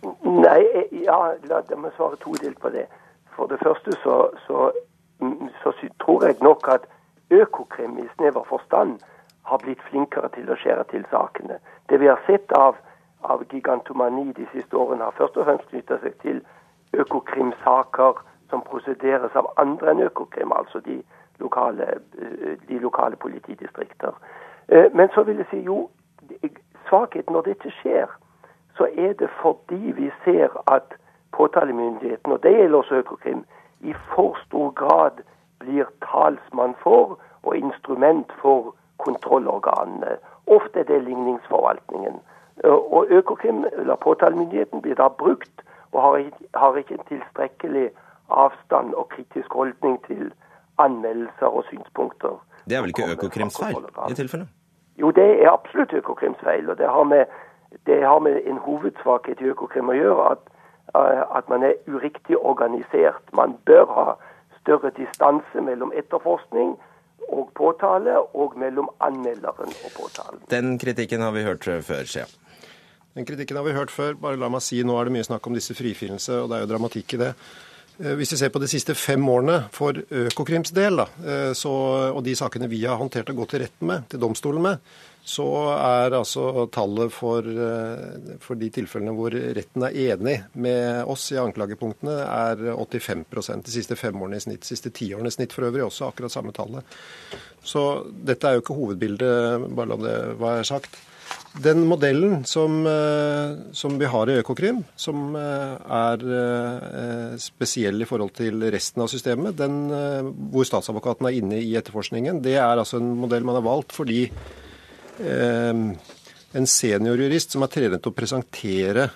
Nei, 0.03 0.61
ja, 1.05 1.19
la 1.49 1.61
meg 1.75 1.93
svare 1.97 2.19
todelt 2.21 2.59
på 2.59 2.69
det. 2.69 2.87
For 3.35 3.47
det 3.47 3.59
første 3.63 3.91
så, 4.03 4.29
så, 4.47 4.71
så, 5.63 5.73
tror 5.99 6.25
jeg 6.25 6.35
nok 6.41 6.67
at 6.67 6.87
Økokrim 7.31 7.97
i 7.97 8.07
snever 8.15 8.43
forstand 8.43 8.99
har 9.43 9.57
blitt 9.57 9.81
flinkere 9.89 10.29
til 10.35 10.51
å 10.51 10.57
skjære 10.59 10.83
til 10.91 11.05
sakene. 11.11 11.57
Det 11.89 11.99
vi 11.99 12.07
har 12.07 12.21
sett 12.27 12.51
av, 12.57 12.77
av 13.23 13.43
gigantomani 13.51 14.31
de 14.37 14.45
siste 14.53 14.77
årene, 14.77 15.03
har 15.03 15.17
først 15.17 15.37
og 15.37 15.47
fremst 15.47 15.71
knytta 15.71 15.97
seg 16.03 16.15
til 16.21 16.43
Økokrim-saker 16.93 18.21
som 18.51 18.61
prosederes 18.61 19.35
av 19.35 19.49
andre 19.57 19.91
enn 19.91 20.05
Økokrim, 20.05 20.53
altså 20.53 20.79
de 20.85 21.01
lokale, 21.41 21.97
eh, 22.21 22.57
de 22.67 22.79
lokale 22.79 23.15
politidistrikter. 23.15 24.13
Eh, 24.67 24.91
men 24.93 25.09
så 25.15 25.23
vil 25.23 25.41
jeg 25.41 25.49
si 25.49 25.63
jo, 25.65 25.89
svakheten 26.89 27.33
når 27.33 27.49
dette 27.49 27.71
skjer, 27.81 28.11
så 28.77 28.87
er 28.97 29.13
det 29.13 29.29
fordi 29.41 29.91
vi 29.99 30.11
ser 30.25 30.47
at 30.75 30.95
påtalemyndigheten, 31.37 32.31
og 32.31 32.43
det 32.43 32.51
gjelder 32.57 32.77
også 32.77 32.95
Økokrim, 32.95 33.45
i 33.81 33.93
for 33.93 34.37
stor 34.45 34.71
grad 34.71 35.23
blir 35.59 35.85
talsmann 36.05 36.75
for 36.83 37.19
og 37.43 37.57
instrument 37.57 38.31
for 38.41 38.75
kontrollorganene. 38.97 40.17
Ofte 40.47 40.79
er 40.79 40.83
det 40.83 41.03
ligningsforvaltningen. 41.03 42.15
Og 42.65 43.05
Økokrim, 43.09 43.65
eller 43.71 43.95
påtalemyndigheten, 43.95 44.81
blir 44.81 44.95
da 44.95 45.07
brukt 45.07 45.63
og 45.91 46.01
har 46.55 46.75
ikke, 46.75 46.93
en 46.93 47.05
tilstrekkelig 47.07 47.89
avstand 48.29 48.93
og 48.93 49.09
kritisk 49.09 49.53
holdning 49.53 50.05
til 50.07 50.33
anmeldelser 50.77 51.45
og 51.45 51.63
synspunkter. 51.69 52.45
Det 52.69 52.77
er 52.77 52.81
vel 52.81 52.93
ikke 52.95 53.11
Økokrims 53.11 53.59
feil 53.63 54.11
i 54.11 54.13
tilfelle? 54.13 54.47
Jo, 54.97 55.11
det 55.11 55.43
er 55.43 55.51
absolutt 55.51 55.93
Økokrims 55.93 56.37
feil. 56.43 56.69
og 56.69 56.77
det 56.77 56.89
har, 56.89 57.03
med, 57.03 57.25
det 57.85 58.01
har 58.03 58.19
med 58.19 58.41
en 58.47 58.57
hovedsvakhet 58.57 59.41
i 59.41 59.49
Økokrim 59.53 59.91
å 59.91 59.97
gjøre. 59.97 60.31
At, 60.31 60.43
eh, 60.95 61.23
at 61.37 61.49
man 61.49 61.63
er 61.63 61.79
uriktig 61.87 62.37
organisert. 62.37 63.23
Man 63.33 63.57
bør 63.65 63.85
ha 63.97 64.07
større 64.61 64.91
distanse 64.97 65.61
mellom 65.61 65.91
etterforskning 65.95 66.77
og 67.33 67.49
påtale, 67.55 68.17
og 68.35 68.57
mellom 68.59 68.89
anmelderen 69.01 69.71
og 69.85 69.91
påtalen. 69.95 70.41
Den 70.51 70.77
kritikken 70.77 71.21
har 71.21 71.31
vi 71.31 71.43
hørt 71.43 71.63
før, 71.63 72.03
Skje. 72.05 72.25
Den 73.15 73.25
kritikken 73.25 73.57
har 73.57 73.63
vi 73.63 73.75
hørt 73.75 73.91
før. 73.91 74.15
Bare 74.17 74.39
la 74.41 74.49
meg 74.49 74.61
si, 74.61 74.81
Nå 74.83 74.97
er 74.99 75.05
det 75.05 75.13
mye 75.13 75.27
snakk 75.27 75.47
om 75.47 75.53
disse 75.53 75.75
frifinnelse, 75.77 76.43
og 76.43 76.49
det 76.49 76.57
er 76.57 76.65
jo 76.65 76.71
dramatikk 76.73 77.13
i 77.13 77.21
det. 77.21 77.31
Eh, 77.99 78.13
hvis 78.17 78.33
vi 78.33 78.39
ser 78.41 78.49
på 78.49 78.61
de 78.61 78.69
siste 78.69 78.95
fem 78.97 79.23
årene 79.29 79.63
for 79.73 79.97
Økokrims 80.23 80.73
del, 80.73 80.97
da, 81.03 81.07
eh, 81.21 81.51
så, 81.57 81.73
og 82.09 82.23
de 82.25 82.35
sakene 82.37 82.69
vi 82.71 82.81
har 82.87 82.97
håndtert 82.97 83.29
og 83.29 83.43
gått 83.43 83.53
til 83.53 83.65
retten 83.67 83.89
med, 83.89 84.07
til 84.09 84.21
domstolen 84.23 84.65
med, 84.65 84.87
så 85.23 85.45
er 85.77 86.17
altså 86.17 86.65
tallet 86.73 87.13
for, 87.13 87.45
eh, 87.45 88.33
for, 88.43 88.59
de 88.59 88.71
tilfellene 88.73 89.13
hvor 89.15 89.31
retten 89.31 89.85
er 89.87 89.99
enig 90.09 90.35
med 90.57 91.05
oss 91.07 91.29
i 91.31 91.39
anklagepunktene, 91.39 92.17
er 92.25 92.65
85% 92.73 93.69
de 93.69 93.77
siste 93.77 93.99
fem 93.99 94.17
årene 94.19 94.41
i 94.41 94.43
snitt. 94.47 94.65
De 94.65 94.73
siste 94.73 94.91
ti 94.91 95.13
årene 95.13 95.31
i 95.31 95.37
snitt 95.37 95.55
for 95.55 95.69
øvrig 95.69 95.85
også 95.85 96.09
akkurat 96.09 96.33
samme 96.33 96.51
tallet. 96.55 96.99
Så 97.63 98.03
dette 98.11 98.49
er 98.49 98.57
jo 98.57 98.65
ikke 98.65 98.75
hovedbildet, 98.75 99.69
bare 99.71 99.93
la 99.93 99.99
det 100.01 100.19
være 100.41 100.67
sagt. 100.67 100.97
Den 101.63 101.83
modellen 101.85 102.41
som, 102.49 102.79
eh, 102.89 103.73
som, 103.77 103.97
vi 104.01 104.07
har 104.09 104.29
i 104.29 104.39
Økokrim, 104.41 104.79
som 104.97 105.35
eh, 105.37 105.75
er 105.85 106.23
eh, 106.39 107.35
spesiell 107.37 108.01
i 108.01 108.07
forhold 108.09 108.33
til 108.39 108.63
resten 108.73 109.03
av 109.05 109.11
systemet, 109.11 109.59
den, 109.59 109.77
hvor 110.49 110.65
statsadvokaten 110.65 111.29
er 111.29 111.37
inne 111.37 111.61
i 111.61 111.75
etterforskningen, 111.77 112.41
det 112.41 112.57
er 112.57 112.73
altså 112.73 112.97
en 112.97 113.13
modell 113.21 113.45
man 113.45 113.59
har 113.59 113.67
valgt 113.67 113.93
fordi 113.93 114.23
eh, 114.25 115.83
en 116.53 116.69
seniorjurist 116.69 117.53
som 117.53 117.65
er 117.65 117.73
trent 117.73 118.01
til 118.01 118.11
å 118.11 118.17
presentere 118.17 119.07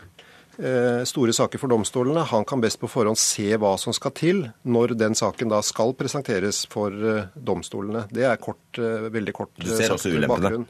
store 1.08 1.34
saker 1.38 1.62
for 1.62 1.70
domstolene, 1.70 2.24
han 2.26 2.46
kan 2.48 2.62
best 2.64 2.80
på 2.82 2.90
forhånd 2.90 3.20
se 3.22 3.52
hva 3.62 3.76
som 3.78 3.94
skal 3.94 4.14
til 4.18 4.40
når 4.66 4.96
den 4.98 5.14
saken 5.18 5.52
da 5.54 5.60
skal 5.66 5.94
presenteres 5.98 6.64
for 6.72 6.90
eh, 6.92 7.30
domstolene. 7.36 8.08
Det 8.10 8.26
er 8.26 8.42
kort, 8.42 8.80
veldig 8.80 9.36
kort 9.38 9.54
Du 9.62 9.70
ser 9.70 9.94
også 9.94 10.16
ulempene? 10.16 10.66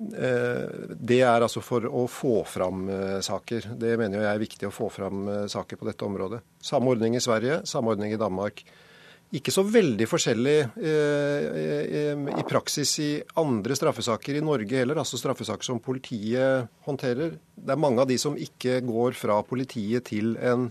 Eh, 0.00 0.44
det 0.96 1.20
er 1.20 1.44
altså 1.44 1.60
for 1.64 1.84
å 1.84 2.06
få 2.08 2.40
fram 2.48 2.86
eh, 2.88 3.18
saker. 3.24 3.72
Det 3.80 3.96
mener 4.00 4.22
jeg 4.22 4.30
er 4.30 4.42
viktig 4.42 4.68
å 4.68 4.74
få 4.74 4.88
fram 4.92 5.26
eh, 5.28 5.48
saker 5.50 5.80
på 5.80 5.88
dette 5.90 6.06
området. 6.06 6.40
Samme 6.64 6.94
ordning 6.94 7.18
i 7.18 7.22
Sverige, 7.22 7.60
samme 7.68 7.92
ordning 7.92 8.14
i 8.14 8.20
Danmark. 8.20 8.64
Ikke 9.30 9.52
så 9.54 9.62
veldig 9.62 10.06
forskjellig 10.10 10.56
i 10.82 12.44
praksis 12.48 12.94
i 12.98 13.10
andre 13.38 13.76
straffesaker 13.78 14.40
i 14.40 14.42
Norge 14.42 14.80
heller, 14.80 14.98
altså 14.98 15.20
straffesaker 15.20 15.68
som 15.68 15.78
politiet 15.82 16.66
håndterer. 16.86 17.36
Det 17.54 17.70
er 17.70 17.78
mange 17.78 18.02
av 18.02 18.10
de 18.10 18.16
som 18.18 18.34
ikke 18.34 18.80
går 18.88 19.14
fra 19.14 19.38
politiet 19.46 20.08
til 20.10 20.34
en 20.42 20.66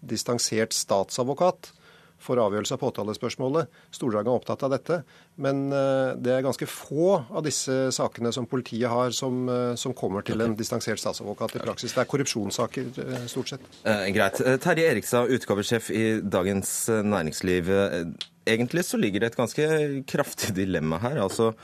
distansert 0.00 0.72
statsadvokat 0.72 1.74
for 2.20 2.40
avgjørelse 2.40 2.76
av 2.76 2.80
påtalespørsmålet. 2.82 3.80
Stordraget 3.94 4.30
er 4.30 4.38
opptatt 4.38 4.64
av 4.66 4.74
dette. 4.74 5.00
Men 5.40 5.66
eh, 5.72 6.12
det 6.20 6.34
er 6.34 6.44
ganske 6.44 6.68
få 6.70 7.16
av 7.24 7.44
disse 7.46 7.76
sakene 7.96 8.32
som 8.36 8.48
politiet 8.50 8.90
har, 8.92 9.14
som, 9.16 9.42
eh, 9.48 9.74
som 9.80 9.96
kommer 9.96 10.26
til 10.26 10.44
en 10.44 10.56
distansert 10.58 11.00
statsadvokat 11.02 11.56
i 11.56 11.64
praksis. 11.64 11.96
Det 11.96 12.04
er 12.04 12.10
korrupsjonssaker, 12.12 12.90
eh, 13.04 13.26
stort 13.30 13.54
sett. 13.54 13.68
Eh, 13.82 14.06
greit. 14.14 14.40
Terje 14.62 14.88
Erikstad, 14.92 15.32
utgavesjef 15.36 15.90
i 15.90 16.06
Dagens 16.20 16.72
Næringsliv. 16.88 17.70
Egentlig 18.48 18.84
så 18.84 19.00
ligger 19.00 19.24
det 19.24 19.32
et 19.32 19.40
ganske 19.40 19.70
kraftig 20.10 20.54
dilemma 20.56 21.00
her. 21.02 21.20
altså 21.20 21.54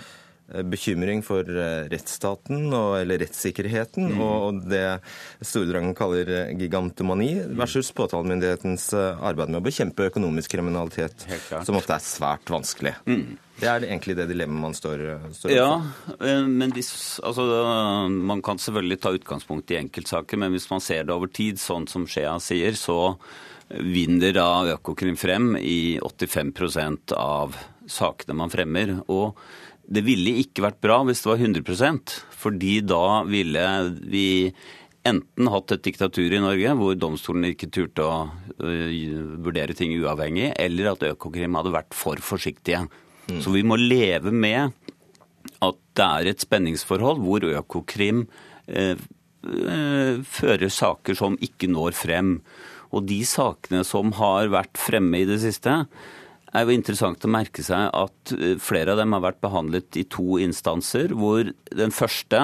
bekymring 0.47 1.25
for 1.27 1.43
eh, 1.43 1.87
rettsstaten 1.91 2.69
og, 2.71 2.93
eller 3.01 3.19
rettssikkerheten 3.25 4.13
mm. 4.13 4.21
og 4.23 4.61
det 4.71 4.85
Stordrangen 5.43 5.97
kaller 5.99 6.31
eh, 6.31 6.53
gigantomani, 6.59 7.33
versus 7.59 7.91
påtalemyndighetens 7.97 8.93
arbeid 8.95 9.51
med 9.51 9.59
å 9.59 9.65
bekjempe 9.67 10.07
økonomisk 10.13 10.55
kriminalitet, 10.55 11.27
som 11.67 11.79
ofte 11.79 11.97
er 11.97 12.05
svært 12.05 12.53
vanskelig. 12.53 12.95
Mm. 13.11 13.35
Det 13.57 13.69
er 13.73 13.89
egentlig 13.89 14.19
det 14.19 14.29
dilemmaet 14.29 14.63
man 14.67 14.77
står, 14.77 15.03
står 15.35 15.55
Ja, 15.55 15.71
men 16.21 16.75
hvis, 16.77 16.91
altså, 17.25 17.47
man 18.07 18.43
kan 18.45 18.61
selvfølgelig 18.61 19.01
ta 19.01 19.15
utgangspunkt 19.17 19.73
i 19.73 19.81
enkeltsaker, 19.81 20.39
men 20.39 20.53
hvis 20.55 20.69
man 20.71 20.85
ser 20.85 21.09
det 21.09 21.15
over 21.17 21.33
tid, 21.33 21.59
sånn 21.59 21.89
som 21.91 22.05
Skjea 22.07 22.37
sier, 22.45 22.77
så 22.77 23.17
vinner 23.69 24.37
da 24.37 24.49
Økokrim 24.77 25.17
frem 25.19 25.57
i 25.59 25.97
85% 26.05 27.17
av 27.19 27.57
sakene 27.91 28.37
man 28.39 28.53
fremmer. 28.53 28.99
og 29.09 29.39
det 29.87 30.03
ville 30.07 30.39
ikke 30.43 30.65
vært 30.65 30.81
bra 30.83 30.99
hvis 31.07 31.23
det 31.23 31.31
var 31.31 31.45
100% 31.47 32.17
fordi 32.37 32.81
da 32.87 33.05
ville 33.29 33.67
vi 34.03 34.27
enten 35.07 35.51
hatt 35.53 35.75
et 35.75 35.85
diktatur 35.87 36.35
i 36.35 36.43
Norge 36.43 36.75
hvor 36.79 36.97
domstolen 36.99 37.51
ikke 37.53 37.71
turte 37.75 38.03
å 38.07 38.27
vurdere 38.59 39.77
ting 39.77 39.95
uavhengig, 40.01 40.51
eller 40.59 40.93
at 40.93 41.05
Økokrim 41.13 41.59
hadde 41.59 41.75
vært 41.75 41.95
for 41.95 42.21
forsiktige. 42.25 42.87
Mm. 43.29 43.41
Så 43.45 43.53
vi 43.55 43.63
må 43.67 43.79
leve 43.79 44.33
med 44.35 44.75
at 45.63 45.79
det 45.97 46.07
er 46.07 46.31
et 46.31 46.43
spenningsforhold 46.43 47.23
hvor 47.23 47.47
Økokrim 47.47 48.25
eh, 48.67 48.99
fører 50.27 50.73
saker 50.73 51.19
som 51.19 51.39
ikke 51.43 51.71
når 51.71 51.95
frem. 51.97 52.39
Og 52.95 53.07
de 53.07 53.21
sakene 53.27 53.83
som 53.87 54.13
har 54.19 54.51
vært 54.53 54.79
fremme 54.81 55.23
i 55.23 55.29
det 55.29 55.39
siste, 55.43 55.85
er 56.57 56.67
jo 56.67 56.77
interessant 56.77 57.25
å 57.27 57.33
merke 57.33 57.65
seg 57.67 57.91
at 57.95 58.35
eh, 58.37 58.57
flere 58.63 58.95
av 58.95 59.03
dem 59.03 59.15
har 59.17 59.25
vært 59.29 59.43
behandlet 59.45 60.01
i 60.01 60.07
to 60.11 60.41
instanser, 60.43 61.15
hvor 61.17 61.53
den 61.71 61.95
første 61.95 62.43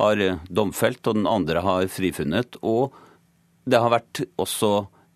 har 0.00 0.22
domfelt 0.48 1.06
og 1.06 1.18
den 1.20 1.28
andre 1.30 1.62
har 1.62 1.90
frifunnet. 1.92 2.58
Og 2.62 2.94
det 3.68 3.78
har 3.78 3.92
vært 3.92 4.24
også 4.40 4.72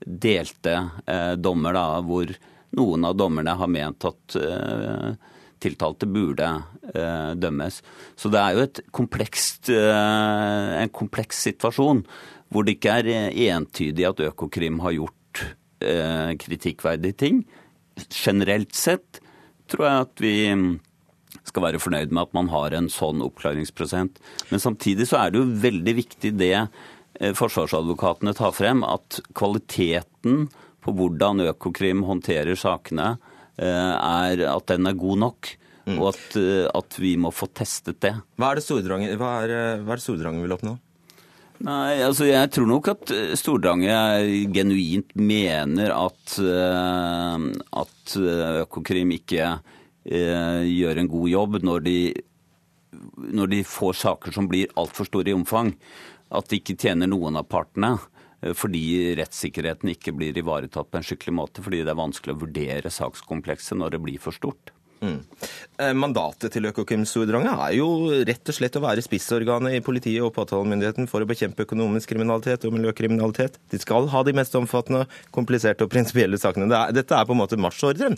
delte 0.07 0.77
eh, 1.07 1.35
dommer, 1.41 1.75
da, 1.75 1.87
hvor 2.07 2.31
noen 2.77 3.09
av 3.09 3.17
dommerne 3.19 3.57
har 3.57 3.73
ment 3.73 4.05
at 4.07 4.37
eh, 4.39 5.17
tiltalte 5.63 6.09
burde 6.11 6.49
eh, 6.95 7.33
dømmes. 7.39 7.81
Så 8.17 8.31
det 8.33 8.41
er 8.43 8.57
jo 8.57 8.67
komplekst, 8.95 9.71
eh, 9.73 10.73
en 10.83 10.93
kompleks 10.95 11.45
situasjon 11.49 12.05
hvor 12.53 12.67
det 12.67 12.77
ikke 12.77 12.99
er 13.01 13.13
eh, 13.13 13.45
entydig 13.51 14.09
at 14.11 14.25
Økokrim 14.31 14.83
har 14.85 14.99
gjort 14.99 15.15
kritikkverdige 15.77 17.15
ting 17.21 17.43
generelt 18.11 18.75
sett 18.77 19.21
tror 19.71 19.87
jeg 19.87 20.05
at 20.07 20.23
vi 20.23 20.35
skal 21.47 21.65
være 21.67 21.81
fornøyd 21.83 22.13
med 22.15 22.27
at 22.27 22.37
man 22.37 22.51
har 22.53 22.75
en 22.77 22.89
sånn 22.93 23.23
oppklaringsprosent. 23.25 24.19
Men 24.51 24.63
samtidig 24.63 25.09
så 25.11 25.21
er 25.21 25.33
det 25.33 25.43
jo 25.43 25.59
veldig 25.63 25.95
viktig 26.01 26.33
det 26.39 26.55
eh, 26.57 27.33
forsvarsadvokatene 27.37 28.35
tar 28.37 28.55
frem, 28.57 28.83
at 28.87 29.21
kvaliteten 29.37 30.47
på 30.85 30.95
hvordan 30.95 31.45
Økokrim 31.49 32.05
håndterer 32.07 32.59
sakene, 32.59 33.17
eh, 33.59 33.95
er 33.95 34.45
at 34.51 34.69
den 34.73 34.91
er 34.91 34.99
god 34.99 35.23
nok. 35.27 35.55
mm. 35.87 36.01
og 36.01 36.09
at, 36.11 36.37
at, 36.75 36.97
vi 36.99 37.13
må 37.15 37.31
få 37.31 37.47
testet 37.55 38.01
det. 38.03 38.11
Hva 39.87 39.93
er 39.95 40.01
det 40.01 40.03
Stordrangen 40.03 40.43
vil 40.43 40.57
oppnå? 40.57 40.73
Nei, 41.65 42.03
altså 42.05 42.27
jeg 42.29 42.51
tror 42.53 42.69
nok 42.69 42.91
at 42.93 43.13
Stordanger 43.41 44.27
genuint 44.53 45.15
mener 45.17 45.95
at, 45.95 46.35
at 46.37 48.17
Økokrim 48.67 49.15
ikke 49.17 49.55
gjør 50.05 51.01
en 51.01 51.09
god 51.11 51.31
jobb 51.33 51.57
når 51.65 51.87
de, 51.87 51.97
når 53.33 53.55
de 53.55 53.63
får 53.67 53.97
saker 54.03 54.37
som 54.37 54.51
blir 54.51 54.75
altfor 54.77 55.09
store 55.09 55.33
i 55.33 55.37
omfang. 55.37 55.73
At 56.35 56.51
de 56.51 56.61
ikke 56.61 56.77
tjener 56.79 57.11
noen 57.11 57.39
av 57.39 57.49
partene. 57.51 57.97
Eh, 58.43 58.55
fordi 58.57 59.15
rettssikkerheten 59.19 59.93
ikke 59.95 60.15
blir 60.17 60.37
ivaretatt 60.37 60.91
på 60.91 61.01
en 61.01 61.07
skikkelig 61.07 61.37
måte. 61.39 61.65
Fordi 61.65 61.83
det 61.85 61.93
er 61.93 62.01
vanskelig 62.01 62.37
å 62.37 62.43
vurdere 62.45 62.93
sakskomplekset 62.93 63.79
når 63.81 63.97
det 63.97 64.03
blir 64.07 64.23
for 64.23 64.37
stort. 64.37 64.76
Mm. 65.03 65.19
Eh, 65.79 65.93
mandatet 65.93 66.55
til 66.55 66.67
Økokrim 66.71 67.05
Stordrange 67.09 67.53
er 67.53 67.75
jo 67.77 67.89
rett 68.27 68.49
og 68.49 68.57
slett 68.57 68.79
å 68.79 68.83
være 68.85 69.05
spissorganet 69.05 69.77
i 69.77 69.83
politiet 69.85 70.25
og 70.25 70.33
påtalemyndigheten 70.37 71.11
for 71.11 71.21
å 71.21 71.29
bekjempe 71.29 71.67
økonomisk 71.67 72.15
kriminalitet 72.15 72.65
og 72.65 72.77
miljøkriminalitet. 72.79 73.61
De 73.73 73.81
skal 73.83 74.09
ha 74.13 74.23
de 74.25 74.35
mest 74.37 74.57
omfattende, 74.57 75.05
kompliserte 75.37 75.85
og 75.85 75.93
prinsipielle 75.93 76.41
sakene. 76.41 76.71
Dette 76.97 77.19
er 77.19 77.29
på 77.29 77.37
en 77.37 77.43
måte 77.43 77.61
marsjordren? 77.61 78.17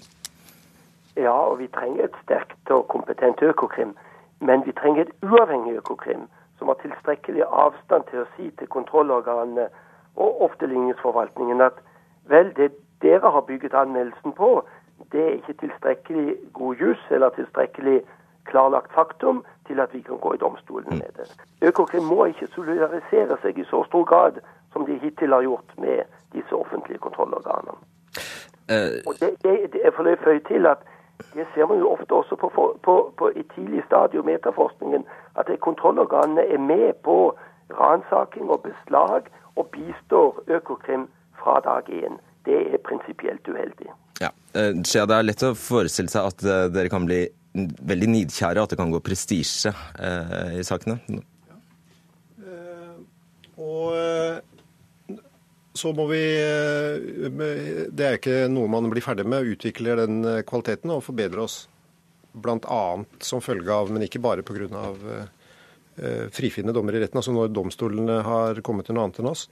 Ja, 1.19 1.35
og 1.35 1.59
vi 1.59 1.67
trenger 1.75 2.07
et 2.07 2.19
sterkt 2.23 2.71
og 2.71 2.87
kompetent 2.93 3.43
Økokrim. 3.43 3.97
Men 4.39 4.63
vi 4.63 4.75
trenger 4.79 5.09
et 5.09 5.15
uavhengig 5.27 5.81
Økokrim 5.81 6.29
som 6.59 6.71
har 6.71 6.79
tilstrekkelig 6.83 7.47
avstand 7.47 8.07
til 8.11 8.23
å 8.23 8.29
si 8.37 8.51
til 8.59 8.71
kontrollorganene 8.71 9.67
og 10.19 10.43
ofte 10.47 10.67
ligningsforvaltningen 10.71 11.63
at 11.63 11.79
vel, 12.31 12.53
det 12.55 12.73
dere 13.03 13.31
har 13.35 13.47
bygget 13.47 13.75
anmeldelsen 13.79 14.35
på, 14.39 14.63
det 15.13 15.25
er 15.25 15.37
ikke 15.39 15.53
tilstrekkelig 15.53 16.37
god 16.53 16.75
jus 16.75 17.03
eller 17.11 17.29
tilstrekkelig 17.29 18.03
klarlagt 18.45 18.93
faktum 18.93 19.45
til 19.67 19.81
at 19.81 19.95
vi 19.95 20.01
kan 20.01 20.19
gå 20.19 20.35
i 20.35 20.37
domstolen 20.37 20.99
med 20.99 21.11
det. 21.17 21.29
Økokrim 21.63 22.03
må 22.03 22.25
ikke 22.25 22.47
solidarisere 22.47 23.37
seg 23.43 23.59
i 23.59 23.65
så 23.65 23.85
stor 23.89 24.05
grad 24.05 24.41
som 24.73 24.87
de 24.87 24.99
hittil 24.99 25.33
har 25.33 25.43
gjort 25.43 25.75
med 25.79 26.05
disse 26.33 26.55
offentlige 26.55 26.99
kontrollorganene. 26.99 27.77
Uh, 28.69 29.01
og 29.09 29.15
det, 29.21 29.31
det, 29.43 29.73
det 29.73 29.81
er 29.85 29.93
for 29.97 30.09
føye 30.25 30.41
til 30.49 30.67
at 30.67 30.85
det 31.35 31.47
ser 31.55 31.67
man 31.67 31.79
jo 31.79 31.91
ofte 31.91 32.13
også 32.13 32.37
på, 32.37 32.49
på, 32.83 33.13
på, 33.19 33.31
i 33.37 33.43
tidlig 33.55 33.83
stadium 33.87 34.29
i 34.29 34.33
etterforskningen, 34.33 35.05
at 35.37 35.51
kontrollorganene 35.61 36.45
er 36.47 36.59
med 36.59 36.93
på 37.05 37.39
ransaking 37.81 38.51
og 38.51 38.63
beslag 38.63 39.23
og 39.57 39.67
bistår 39.67 40.43
Økokrim 40.47 41.09
fra 41.41 41.61
dag 41.61 41.83
én. 41.91 42.21
Det 42.45 42.75
er 42.75 42.79
prinsipielt 42.79 43.49
uheldig. 43.49 43.91
Ja, 44.23 44.33
eh, 44.53 44.73
Det 44.75 45.15
er 45.15 45.27
lett 45.27 45.47
å 45.47 45.55
forestille 45.55 46.11
seg 46.11 46.33
at 46.33 46.45
eh, 46.45 46.67
dere 46.75 46.91
kan 46.93 47.07
bli 47.07 47.23
veldig 47.55 48.11
nidkjære, 48.13 48.63
at 48.63 48.75
det 48.75 48.79
kan 48.79 48.93
gå 48.93 49.01
prestisje 49.03 49.73
eh, 49.99 50.59
i 50.61 50.67
sakene? 50.67 50.99
Ja. 51.09 51.25
Og 53.59 54.45
så 55.75 55.91
må 55.95 56.05
vi 56.11 56.21
Det 57.91 58.05
er 58.07 58.19
ikke 58.19 58.37
noe 58.51 58.71
man 58.71 58.87
blir 58.91 59.03
ferdig 59.03 59.27
med. 59.27 59.51
Utvikle 59.55 59.97
den 59.99 60.21
kvaliteten 60.47 60.93
og 60.95 61.03
forbedre 61.07 61.43
oss. 61.43 61.57
Bl.a. 62.39 62.83
som 63.25 63.43
følge 63.43 63.75
av, 63.75 63.91
men 63.91 64.07
ikke 64.07 64.23
bare 64.23 64.47
pga. 64.47 64.93
Frifinnende 66.31 66.77
dommer 66.77 66.95
i 66.95 67.03
retten, 67.03 67.19
altså 67.19 67.35
når 67.35 67.51
domstolene 67.51 68.21
har 68.23 68.63
kommet 68.63 68.87
til 68.87 68.95
noe 68.95 69.09
annet 69.09 69.19
enn 69.25 69.33
oss. 69.33 69.49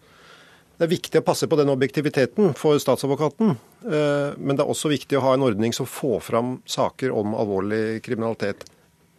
Det 0.77 0.85
er 0.85 0.93
viktig 0.93 1.21
å 1.23 1.25
passe 1.25 1.49
på 1.49 1.57
den 1.57 1.73
objektiviteten 1.73 2.53
for 2.59 2.77
statsadvokaten, 2.81 3.55
eh, 3.89 4.37
men 4.37 4.57
det 4.57 4.65
er 4.65 4.73
også 4.73 4.93
viktig 4.93 5.17
å 5.17 5.25
ha 5.25 5.33
en 5.37 5.47
ordning 5.47 5.73
som 5.73 5.89
får 5.89 6.21
fram 6.27 6.59
saker 6.69 7.15
om 7.17 7.33
alvorlig 7.39 8.03
kriminalitet. 8.05 8.67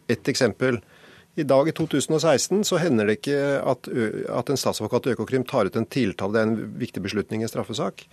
Et 0.08 0.30
eksempel. 0.30 0.78
I 1.38 1.46
dag 1.46 1.68
i 1.68 1.74
2016 1.74 2.62
så 2.66 2.78
hender 2.82 3.06
det 3.06 3.18
ikke 3.18 3.42
at, 3.74 3.90
at 3.90 4.50
en 4.50 4.58
statsadvokat 4.58 5.10
i 5.10 5.16
Økokrim 5.16 5.44
tar 5.46 5.66
ut 5.66 5.76
en 5.78 5.86
tiltale, 5.86 6.34
det 6.34 6.40
er 6.40 6.48
en 6.48 6.78
viktig 6.78 7.02
beslutning 7.02 7.42
i 7.42 7.48
en 7.48 7.52
straffesak, 7.52 8.06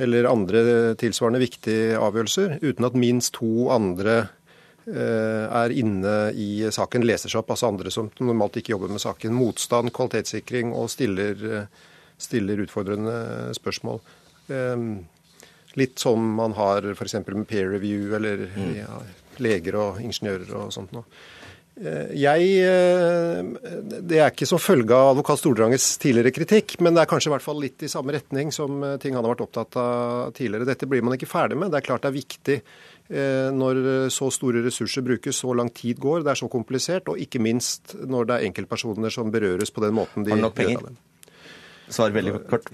eller 0.00 0.28
andre 0.28 0.64
tilsvarende 1.00 1.40
viktige 1.40 2.00
avgjørelser, 2.00 2.58
uten 2.64 2.88
at 2.88 2.96
minst 2.96 3.36
to 3.36 3.68
andre 3.72 4.22
Eh, 4.90 5.46
er 5.62 5.70
inne 5.76 6.32
i 6.34 6.64
saken, 6.72 7.04
leser 7.06 7.30
seg 7.30 7.42
opp, 7.42 7.52
altså 7.52 7.68
andre 7.68 7.92
som 7.94 8.08
normalt 8.18 8.56
ikke 8.58 8.72
jobber 8.72 8.90
med 8.90 9.02
saken. 9.02 9.34
Motstand, 9.36 9.92
kvalitetssikring 9.94 10.72
og 10.74 10.88
stiller, 10.90 11.36
eh, 11.36 11.89
stiller 12.20 12.62
utfordrende 12.64 13.16
spørsmål. 13.56 14.00
Eh, 14.52 14.86
litt 15.80 16.00
som 16.02 16.22
man 16.38 16.56
har 16.58 16.86
f.eks. 16.94 17.20
med 17.30 17.46
peer 17.50 17.70
review 17.70 18.16
eller 18.18 18.48
mm. 18.50 18.72
ja, 18.80 19.02
leger 19.42 19.78
og 19.78 20.00
ingeniører 20.02 20.56
og 20.64 20.74
sånt 20.74 20.96
noe. 20.96 21.06
Jeg, 21.80 22.48
Det 24.04 24.18
er 24.18 24.26
ikke 24.34 24.44
som 24.44 24.58
følge 24.60 24.92
av 24.92 25.14
advokat 25.14 25.40
Stordranges 25.40 25.86
tidligere 26.02 26.34
kritikk, 26.34 26.74
men 26.84 26.92
det 26.92 27.04
er 27.04 27.08
kanskje 27.08 27.30
i 27.30 27.32
hvert 27.32 27.44
fall 27.46 27.62
litt 27.62 27.86
i 27.86 27.88
samme 27.88 28.12
retning 28.12 28.50
som 28.52 28.82
ting 29.00 29.14
han 29.16 29.22
har 29.24 29.32
vært 29.32 29.46
opptatt 29.46 29.78
av 29.80 30.34
tidligere. 30.36 30.68
Dette 30.68 30.90
blir 30.90 31.06
man 31.06 31.16
ikke 31.16 31.30
ferdig 31.30 31.56
med. 31.56 31.70
Det 31.72 31.78
er 31.78 31.86
klart 31.86 32.04
det 32.04 32.10
er 32.10 32.18
viktig 32.18 32.58
Eh, 33.10 33.48
når 33.50 33.80
så 34.14 34.28
store 34.30 34.62
ressurser 34.62 35.02
brukes, 35.02 35.40
så 35.42 35.50
lang 35.56 35.72
tid 35.74 35.98
går, 35.98 36.22
det 36.22 36.30
er 36.30 36.38
så 36.38 36.46
komplisert, 36.50 37.08
og 37.10 37.18
ikke 37.18 37.42
minst 37.42 37.96
når 38.06 38.28
det 38.28 38.36
er 38.36 38.46
enkeltpersoner 38.46 39.10
som 39.10 39.32
berøres 39.34 39.74
på 39.74 39.82
den 39.82 39.96
måten 39.98 40.26
de 40.26 40.36
gjør 40.36 40.46
av 40.46 40.54
penger? 40.54 40.92
Svar 41.90 42.14
veldig 42.14 42.38
kort. 42.50 42.70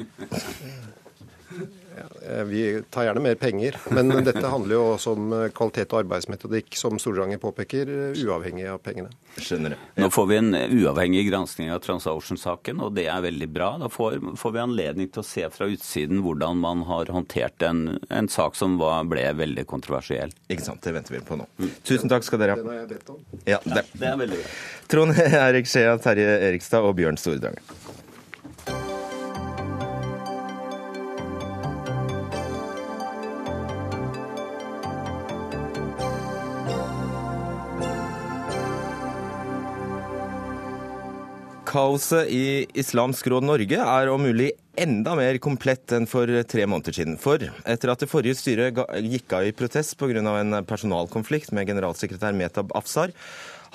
Eh, 2.31 2.45
vi 2.45 2.83
tar 2.91 3.05
gjerne 3.05 3.21
mer 3.21 3.35
penger, 3.35 3.77
men 3.91 4.11
dette 4.25 4.47
handler 4.47 4.75
jo 4.75 4.83
også 4.95 5.13
om 5.15 5.33
eh, 5.33 5.45
kvalitet 5.55 5.93
og 5.95 6.03
arbeidsmetodikk, 6.03 6.75
som 6.79 6.99
Stordranger 7.01 7.39
påpeker, 7.43 7.91
eh, 8.11 8.19
uavhengig 8.27 8.67
av 8.71 8.81
pengene. 8.85 9.13
Skjønner 9.39 9.77
jeg. 9.77 9.81
Nå 10.03 10.09
får 10.13 10.27
vi 10.31 10.39
en 10.41 10.51
uavhengig 10.57 11.27
gransking 11.29 11.71
av 11.73 11.81
TransOcean-saken, 11.85 12.83
og 12.85 12.97
det 12.99 13.07
er 13.13 13.23
veldig 13.25 13.49
bra. 13.53 13.71
Da 13.81 13.91
får, 13.93 14.19
får, 14.41 14.57
vi 14.57 14.63
anledning 14.65 15.11
til 15.13 15.23
å 15.23 15.27
se 15.29 15.47
fra 15.55 15.71
utsiden 15.71 16.25
hvordan 16.25 16.61
man 16.63 16.83
har 16.89 17.13
håndtert 17.15 17.63
en, 17.69 18.01
en 18.11 18.31
sak 18.33 18.59
som 18.59 18.79
var, 18.81 19.07
ble 19.09 19.25
veldig 19.39 19.67
kontroversiell. 19.71 20.35
Ikke 20.51 20.67
sant. 20.67 20.83
Det 20.83 20.97
venter 20.97 21.19
vi 21.19 21.23
på 21.27 21.39
nå. 21.39 21.47
Mm. 21.61 21.71
Tusen 21.87 22.13
takk 22.13 22.27
skal 22.27 22.43
dere 22.43 22.57
ha. 22.57 22.63
Den 22.63 22.73
har 22.75 22.83
jeg 22.83 22.91
bedt 22.97 23.15
om. 23.15 23.23
Ja, 23.47 23.63
det. 23.65 23.87
det 23.95 24.11
er 24.11 24.19
veldig 24.25 24.43
bra. 24.43 24.57
Trond 24.91 25.23
Erik 25.47 25.71
Skjea, 25.71 25.95
Terje 26.03 26.41
Erikstad 26.51 26.87
og 26.87 26.97
Bjørn 26.99 27.21
Stordranger. 27.21 27.77
Kaoset 41.77 42.31
i 42.33 42.65
Islamsk 42.81 43.27
Råd 43.29 43.45
Norge 43.45 43.77
er 43.77 44.09
om 44.09 44.23
mulig 44.25 44.47
enda 44.81 45.13
mer 45.19 45.37
komplett 45.45 45.93
enn 45.93 46.07
for 46.09 46.31
tre 46.49 46.65
måneder 46.65 46.95
siden. 46.97 47.19
For 47.21 47.43
etter 47.69 47.93
at 47.93 48.01
det 48.01 48.09
forrige 48.09 48.39
styret 48.39 48.81
gikk 49.05 49.35
av 49.37 49.45
i 49.45 49.53
protest 49.53 49.93
pga. 50.01 50.23
en 50.25 50.65
personalkonflikt 50.65 51.53
med 51.53 51.69
generalsekretær 51.69 52.33
Metab 52.33 52.73
Afsar, 52.73 53.13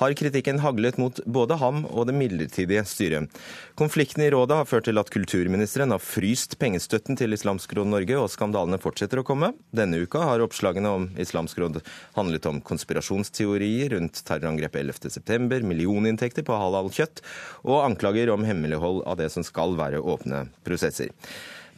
har 0.01 0.13
kritikken 0.17 0.59
haglet 0.63 0.97
mot 0.97 1.19
både 1.29 1.57
ham 1.61 1.83
og 1.85 2.07
det 2.09 2.15
midlertidige 2.17 2.83
styret. 2.89 3.29
Konflikten 3.77 4.25
i 4.25 4.31
rådet 4.33 4.57
har 4.57 4.69
ført 4.69 4.87
til 4.89 4.97
at 4.97 5.11
kulturministeren 5.13 5.93
har 5.93 6.01
fryst 6.01 6.57
pengestøtten 6.61 7.19
til 7.19 7.37
Islamsk 7.37 7.75
Råd 7.77 7.91
Norge, 7.91 8.17
og 8.17 8.31
skandalene 8.33 8.81
fortsetter 8.81 9.21
å 9.21 9.25
komme. 9.27 9.53
Denne 9.69 10.01
uka 10.01 10.23
har 10.25 10.41
oppslagene 10.43 10.89
om 10.97 11.07
Islamsk 11.21 11.61
Råd 11.61 11.79
handlet 12.17 12.49
om 12.49 12.59
konspirasjonsteorier 12.65 13.93
rundt 13.95 14.23
terrorangrepet 14.25 14.81
11.9, 14.81 15.61
millioninntekter 15.69 16.45
på 16.47 16.57
halal 16.57 16.89
kjøtt 16.93 17.21
og 17.61 17.83
anklager 17.85 18.33
om 18.33 18.45
hemmelighold 18.47 19.03
av 19.05 19.21
det 19.21 19.29
som 19.33 19.45
skal 19.45 19.77
være 19.77 20.01
åpne 20.01 20.47
prosesser. 20.65 21.13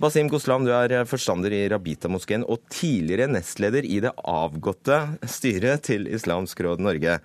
Basim 0.02 0.28
Goslam, 0.28 0.66
du 0.66 0.72
er 0.74 1.06
forstander 1.06 1.54
i 1.54 1.68
Rabita-moskeen 1.70 2.42
og 2.50 2.64
tidligere 2.74 3.28
nestleder 3.30 3.86
i 3.86 4.00
det 4.02 4.10
avgåtte 4.18 4.98
styret 5.30 5.86
til 5.86 6.10
Islamsk 6.10 6.64
Råd 6.66 6.82
Norge. 6.82 7.20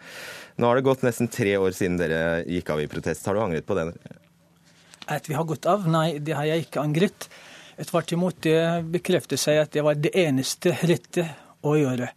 Nå 0.59 0.67
har 0.67 0.79
det 0.79 0.87
gått 0.89 1.05
nesten 1.07 1.31
tre 1.31 1.53
år 1.57 1.75
siden 1.77 2.01
dere 2.01 2.43
gikk 2.43 2.73
av 2.75 2.81
i 2.83 2.89
protest. 2.91 3.27
Har 3.31 3.37
du 3.39 3.43
angret 3.45 3.67
på 3.67 3.77
det? 3.79 3.93
At 5.07 5.29
vi 5.31 5.37
har 5.39 5.47
gått 5.47 5.69
av? 5.71 5.87
Nei, 5.87 6.19
det 6.19 6.35
har 6.35 6.49
jeg 6.49 6.67
ikke 6.67 6.83
angret. 6.83 7.29
Tvert 7.79 8.13
imot, 8.13 8.41
det 8.43 8.59
bekrefter 8.91 9.39
seg 9.39 9.61
at 9.63 9.71
det 9.77 9.85
var 9.87 10.01
det 10.03 10.11
eneste 10.19 10.75
rette 10.83 11.29
å 11.63 11.77
gjøre. 11.79 12.11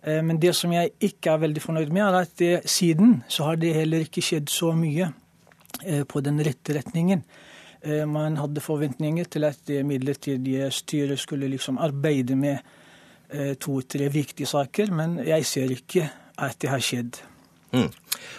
Eh, 0.00 0.22
men 0.24 0.40
det 0.40 0.54
som 0.56 0.72
jeg 0.72 0.94
ikke 1.10 1.34
er 1.34 1.44
veldig 1.44 1.64
fornøyd 1.64 1.92
med, 1.92 2.04
er 2.06 2.18
at 2.22 2.34
det, 2.40 2.54
siden 2.70 3.20
så 3.28 3.50
har 3.50 3.60
det 3.60 3.76
heller 3.76 4.06
ikke 4.06 4.24
skjedd 4.24 4.48
så 4.52 4.72
mye 4.76 5.10
eh, 5.84 6.04
på 6.08 6.24
den 6.24 6.40
rette 6.44 6.76
retningen. 6.78 7.24
Eh, 7.82 8.04
man 8.08 8.40
hadde 8.40 8.64
forventninger 8.64 9.28
til 9.28 9.48
at 9.48 9.60
det 9.68 9.84
midlertidige 9.86 10.72
styret 10.74 11.20
skulle 11.20 11.50
liksom 11.52 11.80
arbeide 11.80 12.38
med 12.38 12.76
to-tre 13.60 14.06
viktige 14.08 14.48
saker, 14.48 14.88
men 14.96 15.18
jeg 15.20 15.44
ser 15.44 15.72
ikke 15.74 16.06
at 16.40 16.54
det 16.64 16.70
har 16.72 16.80
skjedd. 16.80 17.18
Mm. 17.74 17.88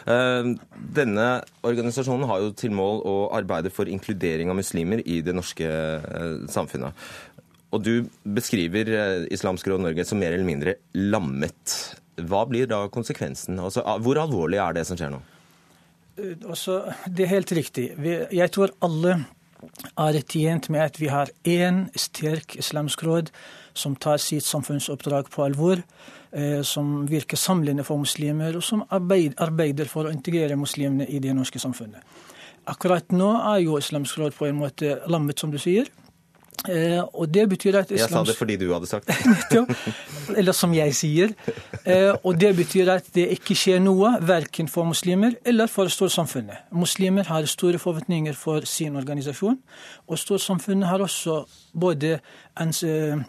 Eh, 0.09 0.51
denne 0.99 1.27
organisasjonen 1.67 2.27
har 2.29 2.43
jo 2.43 2.53
til 2.57 2.73
mål 2.75 3.03
å 3.07 3.15
arbeide 3.37 3.71
for 3.73 3.89
inkludering 3.91 4.51
av 4.51 4.59
muslimer 4.59 5.03
i 5.05 5.21
det 5.25 5.35
norske 5.37 5.69
samfunnet. 6.51 7.07
Og 7.69 7.83
du 7.85 7.93
beskriver 8.25 8.89
Islamsk 9.29 9.67
Råd 9.69 9.83
Norge 9.85 10.05
som 10.07 10.17
mer 10.17 10.33
eller 10.33 10.47
mindre 10.47 10.79
lammet. 10.97 11.95
hva 12.19 12.41
blir 12.49 12.65
da 12.67 12.81
konsekvensen? 12.91 13.59
Altså, 13.63 13.83
hvor 14.03 14.17
alvorlig 14.19 14.57
er 14.59 14.73
det 14.75 14.87
som 14.89 14.97
skjer 14.99 15.13
nå? 15.13 15.19
Også, 16.51 16.81
det 17.07 17.23
er 17.23 17.35
helt 17.37 17.51
riktig. 17.55 17.85
Jeg 18.35 18.51
tror 18.51 18.73
alle 18.83 19.21
er 19.99 20.19
tjent 20.27 20.69
med 20.71 20.83
at 20.83 20.99
vi 20.99 21.09
har 21.11 21.31
én 21.47 21.87
sterk 21.95 22.57
islamsk 22.59 23.03
råd 23.03 23.31
som 23.73 23.95
tar 23.95 24.17
sitt 24.17 24.45
samfunnsoppdrag 24.45 25.29
på 25.33 25.43
alvor, 25.45 25.83
eh, 26.31 26.61
som 26.61 27.05
virker 27.09 27.37
samlende 27.37 27.83
for 27.83 27.97
muslimer, 27.97 28.55
og 28.55 28.63
som 28.63 28.83
arbeider 28.89 29.85
for 29.85 30.05
å 30.05 30.13
integrere 30.13 30.59
muslimene 30.59 31.07
i 31.07 31.19
det 31.19 31.35
norske 31.35 31.59
samfunnet. 31.59 32.03
Akkurat 32.69 33.11
nå 33.11 33.31
er 33.55 33.63
jo 33.63 33.79
Islamsk 33.79 34.19
råd 34.19 34.35
på 34.37 34.45
en 34.49 34.59
måte 34.59 34.99
lammet, 35.07 35.39
som 35.39 35.51
du 35.51 35.57
sier. 35.57 35.89
Eh, 36.67 36.99
og 37.13 37.29
det 37.31 37.45
betyr 37.49 37.77
at 37.79 37.91
islams... 37.91 38.11
Jeg 38.11 38.11
sa 38.11 38.23
det 38.27 38.35
fordi 38.35 38.55
du 38.59 38.65
hadde 38.73 38.87
sagt 38.89 39.07
det. 39.07 39.63
eller 40.39 40.51
som 40.51 40.73
jeg 40.75 40.95
sier. 40.97 41.31
Eh, 41.85 42.11
og 42.23 42.35
det 42.41 42.51
betyr 42.57 42.91
at 42.97 43.07
det 43.15 43.29
ikke 43.37 43.55
skjer 43.55 43.79
noe, 43.79 44.17
verken 44.27 44.67
for 44.67 44.87
muslimer 44.89 45.37
eller 45.47 45.71
for 45.71 45.87
storsamfunnet. 45.87 46.67
Muslimer 46.75 47.29
har 47.31 47.47
store 47.47 47.79
forventninger 47.79 48.35
for 48.35 48.67
sin 48.67 48.99
organisasjon, 48.99 49.55
og 50.07 50.19
storsamfunnet 50.19 50.89
har 50.91 51.05
også 51.05 51.45
både 51.79 52.17
ens 52.59 52.83
eh, 52.83 53.23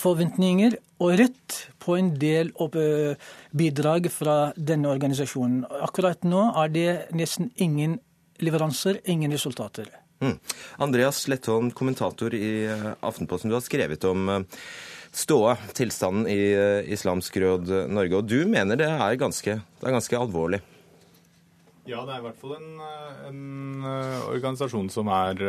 forventninger 0.00 0.76
og 1.02 1.16
rett 1.18 1.58
på 1.82 1.96
en 1.98 2.12
del 2.18 2.52
eh, 2.78 3.18
bidrag 3.50 4.08
fra 4.12 4.36
denne 4.56 4.90
organisasjonen. 4.92 5.66
Akkurat 5.82 6.24
nå 6.24 6.46
er 6.62 6.72
det 6.72 6.88
nesten 7.16 7.50
ingen 7.56 7.98
leveranser, 8.42 9.00
ingen 9.04 9.34
resultater. 9.34 9.90
Mm. 10.22 10.38
Andreas 10.78 11.24
Slettholm, 11.24 11.72
kommentator 11.74 12.34
i 12.34 12.64
eh, 12.70 12.88
Aftenposten. 13.00 13.50
Du 13.50 13.58
har 13.58 13.64
skrevet 13.66 14.04
om 14.08 14.28
eh, 14.28 14.66
ståa, 15.12 15.56
tilstanden 15.76 16.28
i 16.30 16.40
Islamsk 16.94 17.36
råd 17.42 17.72
Norge. 17.92 18.22
Og 18.22 18.28
du 18.30 18.46
mener 18.48 18.80
det 18.80 18.88
er 18.88 19.18
ganske, 19.20 19.58
det 19.60 19.90
er 19.90 19.98
ganske 19.98 20.20
alvorlig? 20.20 20.62
Ja, 21.88 22.04
det 22.06 22.14
er 22.14 22.20
i 22.20 22.24
hvert 22.28 22.38
fall 22.38 22.52
en, 22.60 22.68
en, 23.26 23.86
organisasjon 24.30 24.86
som 24.92 25.08
er, 25.10 25.40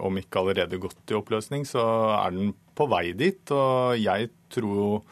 om 0.00 0.16
ikke 0.16 0.40
allerede 0.40 0.80
gått 0.80 1.12
i 1.12 1.16
oppløsning, 1.18 1.66
så 1.68 1.82
er 2.16 2.32
den 2.32 2.54
på 2.78 2.86
vei 2.88 3.10
dit. 3.12 3.52
Og 3.52 3.98
jeg 4.00 4.30
tror 4.54 5.02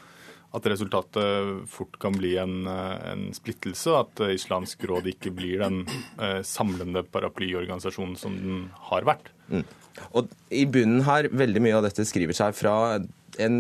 at 0.57 0.67
resultatet 0.71 1.67
fort 1.69 1.99
kan 2.01 2.17
bli 2.17 2.35
en, 2.41 2.65
en 2.67 3.27
splittelse, 3.37 3.93
at 3.99 4.23
Islamsk 4.33 4.87
råd 4.89 5.11
ikke 5.13 5.33
blir 5.37 5.61
den 5.65 5.83
eh, 6.23 6.41
samlende 6.47 7.03
paraplyorganisasjonen 7.13 8.17
som 8.21 8.37
den 8.41 8.63
har 8.89 9.07
vært. 9.09 9.33
Mm. 9.53 9.67
Og 10.17 10.33
I 10.53 10.65
bunnen 10.69 11.05
her, 11.07 11.29
veldig 11.33 11.63
mye 11.65 11.77
av 11.79 11.85
dette 11.87 12.07
skriver 12.09 12.37
seg 12.37 12.57
fra 12.57 12.77
en, 13.43 13.59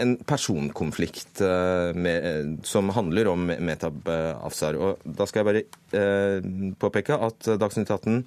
en 0.00 0.16
personkonflikt 0.28 1.42
eh, 1.44 1.90
med, 1.94 2.60
som 2.66 2.92
handler 2.94 3.30
om 3.32 3.50
Metab 3.60 4.08
Afsar. 4.08 4.78
Og 4.78 5.02
Da 5.04 5.26
skal 5.28 5.42
jeg 5.42 5.50
bare 5.50 5.64
eh, 5.98 6.52
påpeke 6.80 7.18
at 7.28 7.52
Dagsnytt 7.60 7.90
18 7.90 8.22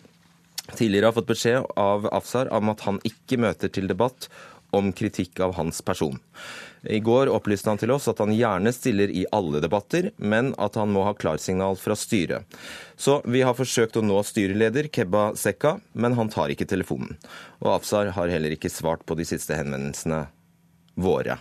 tidligere 0.73 1.11
har 1.11 1.17
fått 1.17 1.29
beskjed 1.29 1.65
av 1.77 2.07
Afsar 2.13 2.49
om 2.53 2.73
at 2.73 2.85
han 2.87 3.01
ikke 3.05 3.37
møter 3.41 3.69
til 3.69 3.89
debatt 3.91 4.29
om 4.75 4.91
kritikk 4.93 5.39
av 5.39 5.55
hans 5.55 5.81
person. 5.81 6.17
I 6.83 6.99
går 6.99 7.29
opplyste 7.33 7.71
han 7.71 7.79
til 7.81 7.93
oss 7.95 8.07
at 8.11 8.19
han 8.21 8.33
gjerne 8.35 8.73
stiller 8.75 9.09
i 9.09 9.23
alle 9.33 9.61
debatter, 9.63 10.11
men 10.17 10.51
at 10.61 10.77
han 10.77 10.91
må 10.93 11.05
ha 11.07 11.15
klarsignal 11.17 11.79
fra 11.81 11.97
styret. 11.97 12.45
Så 12.95 13.21
vi 13.25 13.41
har 13.45 13.57
forsøkt 13.57 13.97
å 13.97 14.05
nå 14.05 14.19
styreleder 14.25 14.89
Kebba 14.93 15.31
Sekka, 15.39 15.77
men 15.93 16.17
han 16.19 16.29
tar 16.33 16.53
ikke 16.53 16.67
telefonen. 16.69 17.15
Og 17.63 17.77
Afsar 17.79 18.11
har 18.17 18.31
heller 18.31 18.53
ikke 18.53 18.73
svart 18.73 19.05
på 19.07 19.17
de 19.17 19.25
siste 19.27 19.57
henvendelsene 19.57 20.25
våre. 20.95 21.39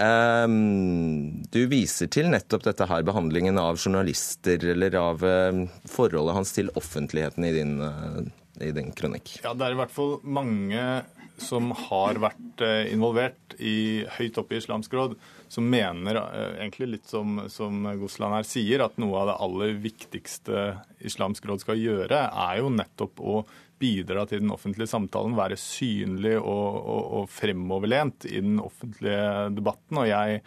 Um, 0.00 1.42
du 1.52 1.64
viser 1.68 2.08
til 2.12 2.30
nettopp 2.32 2.64
dette 2.64 2.86
her, 2.88 3.04
behandlingen 3.04 3.58
av 3.60 3.76
journalister, 3.80 4.62
eller 4.72 4.96
av 4.96 5.24
uh, 5.26 5.64
forholdet 5.90 6.36
hans 6.38 6.54
til 6.56 6.70
offentligheten 6.78 7.44
i 7.44 7.54
din, 7.58 7.74
uh, 7.84 8.20
i 8.64 8.70
din 8.76 8.94
kronikk. 8.96 9.36
Ja, 9.44 9.52
det 9.52 9.66
er 9.66 9.76
i 9.76 9.80
hvert 9.82 9.92
fall 9.94 10.16
mange 10.24 10.84
som 11.40 11.72
har 11.88 12.20
vært 12.20 12.62
eh, 12.64 12.90
involvert 12.92 13.54
i, 13.58 14.04
høyt 14.18 14.38
oppe 14.40 14.56
i 14.56 14.60
Islamsk 14.60 14.94
råd, 14.96 15.16
som 15.50 15.66
mener 15.72 16.20
eh, 16.20 16.60
egentlig 16.60 16.90
litt 16.94 17.08
som, 17.10 17.42
som 17.52 17.86
Gosland 18.00 18.36
her 18.36 18.46
sier, 18.46 18.84
at 18.84 18.98
noe 19.00 19.22
av 19.22 19.30
det 19.30 19.38
aller 19.46 19.74
viktigste 19.82 20.66
Islamsk 21.06 21.48
råd 21.48 21.64
skal 21.64 21.80
gjøre, 21.80 22.22
er 22.28 22.60
jo 22.60 22.72
nettopp 22.74 23.24
å 23.24 23.40
bidra 23.80 24.26
til 24.28 24.42
den 24.44 24.52
offentlige 24.54 24.90
samtalen, 24.90 25.38
være 25.38 25.58
synlig 25.60 26.36
og, 26.38 26.78
og, 26.78 27.02
og 27.20 27.32
fremoverlent 27.32 28.28
i 28.28 28.38
den 28.44 28.60
offentlige 28.62 29.50
debatten. 29.56 30.02
Og 30.02 30.08
jeg 30.10 30.40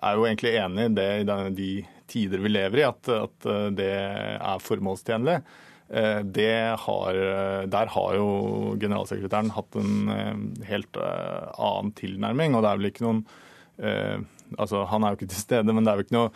er 0.00 0.18
jo 0.18 0.26
egentlig 0.26 0.54
enig 0.58 0.90
i 0.90 0.94
det 0.98 1.08
i 1.22 1.56
de 1.56 1.72
tider 2.10 2.42
vi 2.42 2.50
lever 2.50 2.82
i, 2.82 2.86
at, 2.88 3.10
at 3.14 3.50
det 3.78 3.90
er 3.94 4.64
formålstjenlig. 4.64 5.40
Eh, 5.90 6.76
har, 6.78 7.14
eh, 7.14 7.66
der 7.66 7.86
har 7.86 8.14
jo 8.14 8.76
generalsekretæren 8.78 9.50
hatt 9.50 9.74
en 9.74 10.08
eh, 10.14 10.36
helt 10.68 10.96
annen 10.96 11.90
tilnærming. 11.98 12.54
og 12.54 12.62
det 12.62 12.70
er 12.70 12.78
vel 12.78 12.90
ikke 12.92 13.06
noen 13.06 13.24
altså 14.60 14.84
Han 14.84 15.02
er 15.02 15.08
jo 15.08 15.16
ikke 15.16 15.30
til 15.32 15.40
stede, 15.40 15.72
men 15.72 15.84
det 15.84 15.90
er 15.90 15.96
jo 15.96 16.04
ikke 16.04 16.18
noe 16.18 16.30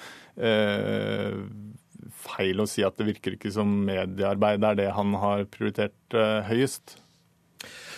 feil 2.25 2.61
å 2.63 2.69
si 2.69 2.85
at 2.87 2.99
det 2.99 3.09
virker 3.09 3.37
ikke 3.37 3.53
som 3.55 3.71
mediearbeid 3.87 4.65
er 4.65 4.79
det 4.83 4.91
han 4.97 5.17
har 5.23 5.47
prioritert 5.53 6.19
høyest. 6.49 6.99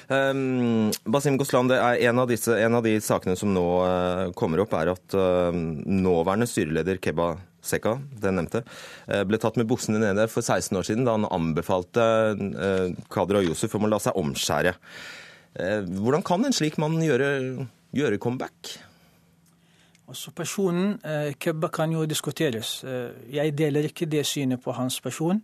Um, 0.07 0.93
Basim 1.11 1.35
Gosland, 1.41 1.73
en 1.75 2.21
av, 2.23 2.29
disse, 2.31 2.55
en 2.63 2.79
av, 2.79 2.85
de 2.87 2.95
sakene 3.03 3.35
som 3.35 3.51
nå 3.51 3.65
uh, 3.83 4.29
kommer 4.39 4.63
opp, 4.63 4.77
er 4.79 4.93
at 4.93 5.17
uh, 5.19 5.51
nåværende 5.51 6.47
styreleder 6.47 7.01
Keba 7.03 7.33
Sekka, 7.67 7.97
den 8.23 8.39
nevnte, 8.39 8.63
uh, 9.11 9.25
ble 9.27 9.41
tatt 9.43 9.59
med 9.59 9.67
buksene 9.67 9.99
nede 9.99 10.29
for 10.31 10.47
16 10.47 10.79
år 10.79 10.87
siden 10.87 11.09
da 11.09 11.17
han 11.19 11.27
anbefalte 11.27 12.07
Kadra 13.11 13.43
Josef 13.43 13.75
om 13.75 13.89
å 13.89 13.95
la 13.97 14.03
seg 14.03 14.15
omskjære. 14.23 14.77
Eh, 15.57 15.83
hvordan 16.03 16.25
kan 16.25 16.45
en 16.45 16.55
slik 16.55 16.77
mann 16.81 16.99
gjøre, 17.01 17.29
gjøre 17.97 18.21
comeback? 18.21 18.77
Også 20.07 20.31
Personen 20.31 21.01
Kebba 21.41 21.69
kan 21.75 21.91
jo 21.91 22.05
diskuteres. 22.07 22.85
Jeg 23.33 23.55
deler 23.59 23.89
ikke 23.89 24.07
det 24.07 24.23
synet 24.27 24.63
på 24.63 24.71
hans 24.77 25.01
person 25.03 25.41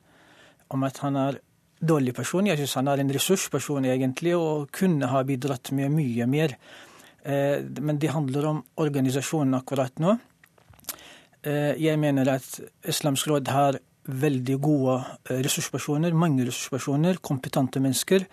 om 0.71 0.85
at 0.87 1.01
han 1.03 1.17
er 1.19 1.41
dårlig 1.83 2.15
person. 2.15 2.47
Jeg 2.47 2.61
syns 2.61 2.77
han 2.79 2.91
er 2.93 3.03
en 3.03 3.11
ressursperson 3.11 3.89
egentlig, 3.91 4.37
og 4.39 4.71
kunne 4.71 5.11
ha 5.11 5.25
bidratt 5.27 5.73
med 5.75 5.91
mye 5.91 6.29
mer. 6.31 6.55
Men 7.27 7.99
det 7.99 8.15
handler 8.15 8.47
om 8.53 8.63
organisasjonen 8.87 9.59
akkurat 9.59 9.99
nå. 9.99 10.15
Eh, 11.43 11.75
jeg 11.83 11.99
mener 11.99 12.29
at 12.37 12.47
Islamsk 12.87 13.27
råd 13.31 13.49
har 13.51 13.79
veldig 14.07 14.59
gode 14.63 15.01
eh, 15.31 15.41
ressurspersoner, 15.43 16.15
mange 16.15 16.47
ressurspersoner, 16.47 17.19
kompetente 17.19 17.83
mennesker, 17.83 18.27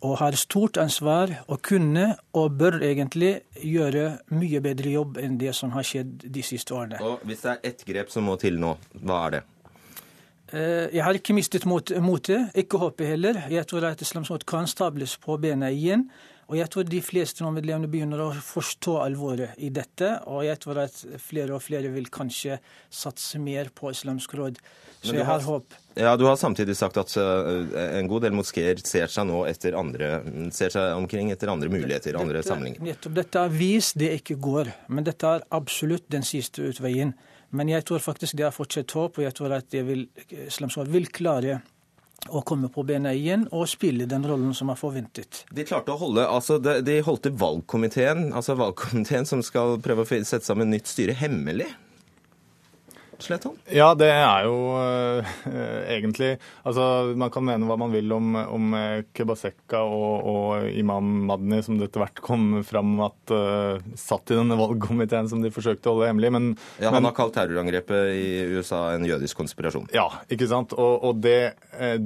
og 0.00 0.16
har 0.22 0.36
stort 0.40 0.78
ansvar 0.80 1.32
og 1.46 1.60
kunne 1.66 2.14
og 2.36 2.56
bør 2.58 2.80
egentlig 2.80 3.42
gjøre 3.60 4.06
mye 4.32 4.60
bedre 4.64 4.94
jobb 4.96 5.20
enn 5.20 5.36
det 5.40 5.52
som 5.56 5.74
har 5.76 5.84
skjedd 5.86 6.24
de 6.24 6.44
siste 6.44 6.74
årene. 6.74 7.00
Og 7.04 7.24
Hvis 7.28 7.44
det 7.44 7.52
er 7.52 7.72
ett 7.72 7.84
grep 7.84 8.12
som 8.12 8.24
må 8.28 8.38
til 8.40 8.60
nå, 8.60 8.76
hva 9.04 9.24
er 9.26 9.36
det? 9.36 9.42
Eh, 10.50 10.88
jeg 10.96 11.04
har 11.04 11.14
ikke 11.14 11.36
mistet 11.36 11.66
motet, 11.68 12.56
ikke 12.58 12.80
håpet 12.80 13.12
heller. 13.12 13.44
Jeg 13.52 13.68
tror 13.70 13.86
at 13.92 14.02
Islamsk 14.02 14.32
råd 14.34 14.46
kan 14.48 14.66
stables 14.70 15.16
på 15.20 15.36
bena 15.38 15.70
igjen. 15.70 16.08
Og 16.50 16.56
jeg 16.58 16.66
tror 16.72 16.82
de 16.88 16.98
fleste 16.98 17.46
medlemmene 17.46 17.86
begynner 17.90 18.24
å 18.24 18.30
forstå 18.34 18.96
alvoret 19.04 19.60
i 19.62 19.68
dette. 19.70 20.16
Og 20.26 20.42
jeg 20.48 20.58
tror 20.64 20.80
at 20.82 20.96
flere 21.22 21.54
og 21.54 21.62
flere 21.62 21.92
vil 21.94 22.10
kanskje 22.10 22.58
satse 22.90 23.38
mer 23.38 23.70
på 23.70 23.92
Islamsk 23.94 24.34
råd. 24.34 24.58
Så 25.04 25.14
jeg 25.14 25.28
har 25.28 25.46
håp. 25.46 25.76
Ja, 25.94 26.16
Du 26.16 26.24
har 26.24 26.36
samtidig 26.36 26.76
sagt 26.78 26.96
at 27.00 27.16
eh, 27.18 27.98
en 27.98 28.08
god 28.08 28.22
del 28.26 28.36
moskeer 28.36 28.78
ser 28.84 29.10
seg 29.10 29.26
nå 29.28 29.42
etter 29.50 29.74
andre, 29.78 30.20
ser 30.54 30.70
seg 30.74 30.94
omkring 30.96 31.32
etter 31.34 31.50
andre 31.50 31.70
muligheter, 31.72 32.12
dette, 32.12 32.22
andre 32.22 32.44
samlinger. 32.46 32.84
Nettopp. 32.84 33.16
Dette 33.18 33.42
har 33.42 33.50
vist 33.54 33.98
det 33.98 34.12
ikke 34.20 34.38
går, 34.40 34.70
men 34.88 35.06
dette 35.08 35.34
er 35.34 35.44
absolutt 35.56 36.06
den 36.12 36.26
siste 36.26 36.70
utveien. 36.70 37.14
Men 37.50 37.68
jeg 37.72 37.82
tror 37.88 38.02
faktisk 38.02 38.38
det 38.38 38.46
er 38.46 38.54
fortsatt 38.54 38.94
håp, 38.94 39.18
og 39.18 39.26
jeg 39.26 39.34
tror 39.34 39.56
at 39.56 39.70
det 39.74 39.82
vil, 39.88 40.06
vil 40.94 41.10
klare 41.10 41.60
å 42.28 42.42
komme 42.46 42.68
på 42.72 42.84
bena 42.86 43.12
igjen 43.16 43.46
og 43.56 43.68
spille 43.70 44.06
den 44.08 44.26
rollen 44.28 44.52
som 44.54 44.70
er 44.70 44.78
forventet. 44.78 45.44
De 45.56 45.64
klarte 45.66 45.94
å 45.94 46.00
holde, 46.00 46.26
altså 46.28 46.58
de, 46.62 46.78
de 46.84 46.98
holdte 47.06 47.32
valgkomiteen, 47.32 48.28
altså 48.36 48.58
valgkomiteen 48.60 49.26
som 49.28 49.42
skal 49.42 49.78
prøve 49.82 50.04
å 50.04 50.10
sette 50.10 50.44
sammen 50.44 50.70
nytt 50.70 50.90
styre, 50.90 51.16
hemmelig. 51.16 51.70
Sletholm? 53.24 53.58
Ja, 53.72 53.90
det 53.98 54.08
er 54.12 54.46
jo 54.46 54.56
uh, 54.74 55.30
egentlig 55.90 56.32
Altså, 56.64 57.12
man 57.18 57.32
kan 57.32 57.44
mene 57.46 57.68
hva 57.68 57.76
man 57.80 57.92
vil 57.94 58.10
om, 58.14 58.34
om 58.40 58.72
Kebaseka 59.16 59.30
Kebasekka 59.30 59.82
og, 59.84 60.26
og, 60.30 60.68
Imam 60.70 61.26
Madni, 61.28 61.60
som 61.64 61.78
det 61.78 61.90
etter 61.90 62.04
hvert 62.04 62.22
kom 62.24 62.60
fram 62.66 62.96
at 63.04 63.34
uh, 63.34 63.82
satt 63.98 64.32
i 64.32 64.38
denne 64.38 64.58
valgkomiteen 64.58 65.28
som 65.30 65.42
de 65.44 65.52
forsøkte 65.54 65.90
å 65.90 65.96
holde 65.96 66.10
hemmelig, 66.10 66.32
men 66.34 66.48
Ja, 66.82 66.92
Han 66.94 67.06
har 67.08 67.14
kalt 67.16 67.36
terrorangrepet 67.36 68.14
i 68.16 68.26
USA 68.56 68.82
en 68.94 69.06
jødisk 69.08 69.38
konspirasjon. 69.40 69.88
Ja, 69.96 70.08
ikke 70.30 70.48
sant. 70.50 70.74
Og, 70.76 71.06
og 71.06 71.22
det, 71.24 71.54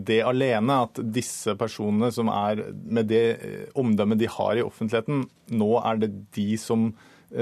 det, 0.06 0.20
alene, 0.26 0.82
at 0.88 1.00
disse 1.14 1.56
personene 1.58 2.12
som 2.14 2.30
er 2.32 2.66
med 2.84 3.10
det 3.10 3.24
omdømmet 3.78 4.20
de 4.20 4.30
har 4.30 4.60
i 4.60 4.64
offentligheten, 4.64 5.26
nå 5.54 5.72
er 5.82 6.04
det 6.04 6.12
de 6.36 6.54
som 6.60 6.92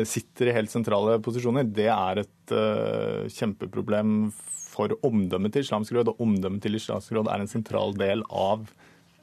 sitter 0.09 0.49
i 0.51 0.57
helt 0.57 0.73
sentrale 0.73 1.19
posisjoner, 1.25 1.67
det 1.69 1.89
er 1.93 2.23
et 2.25 2.55
uh, 2.55 3.29
kjempeproblem 3.33 4.31
for 4.73 4.95
omdømmet 5.05 5.53
til 5.53 5.67
Islamsk 5.67 5.93
Råd. 5.97 6.13
Og 6.15 6.23
omdømmet 6.25 6.65
til 6.65 6.79
Islamsk 6.79 7.13
Råd 7.17 7.29
er 7.33 7.43
en 7.43 7.51
sentral 7.51 7.93
del 7.99 8.25
av 8.29 8.65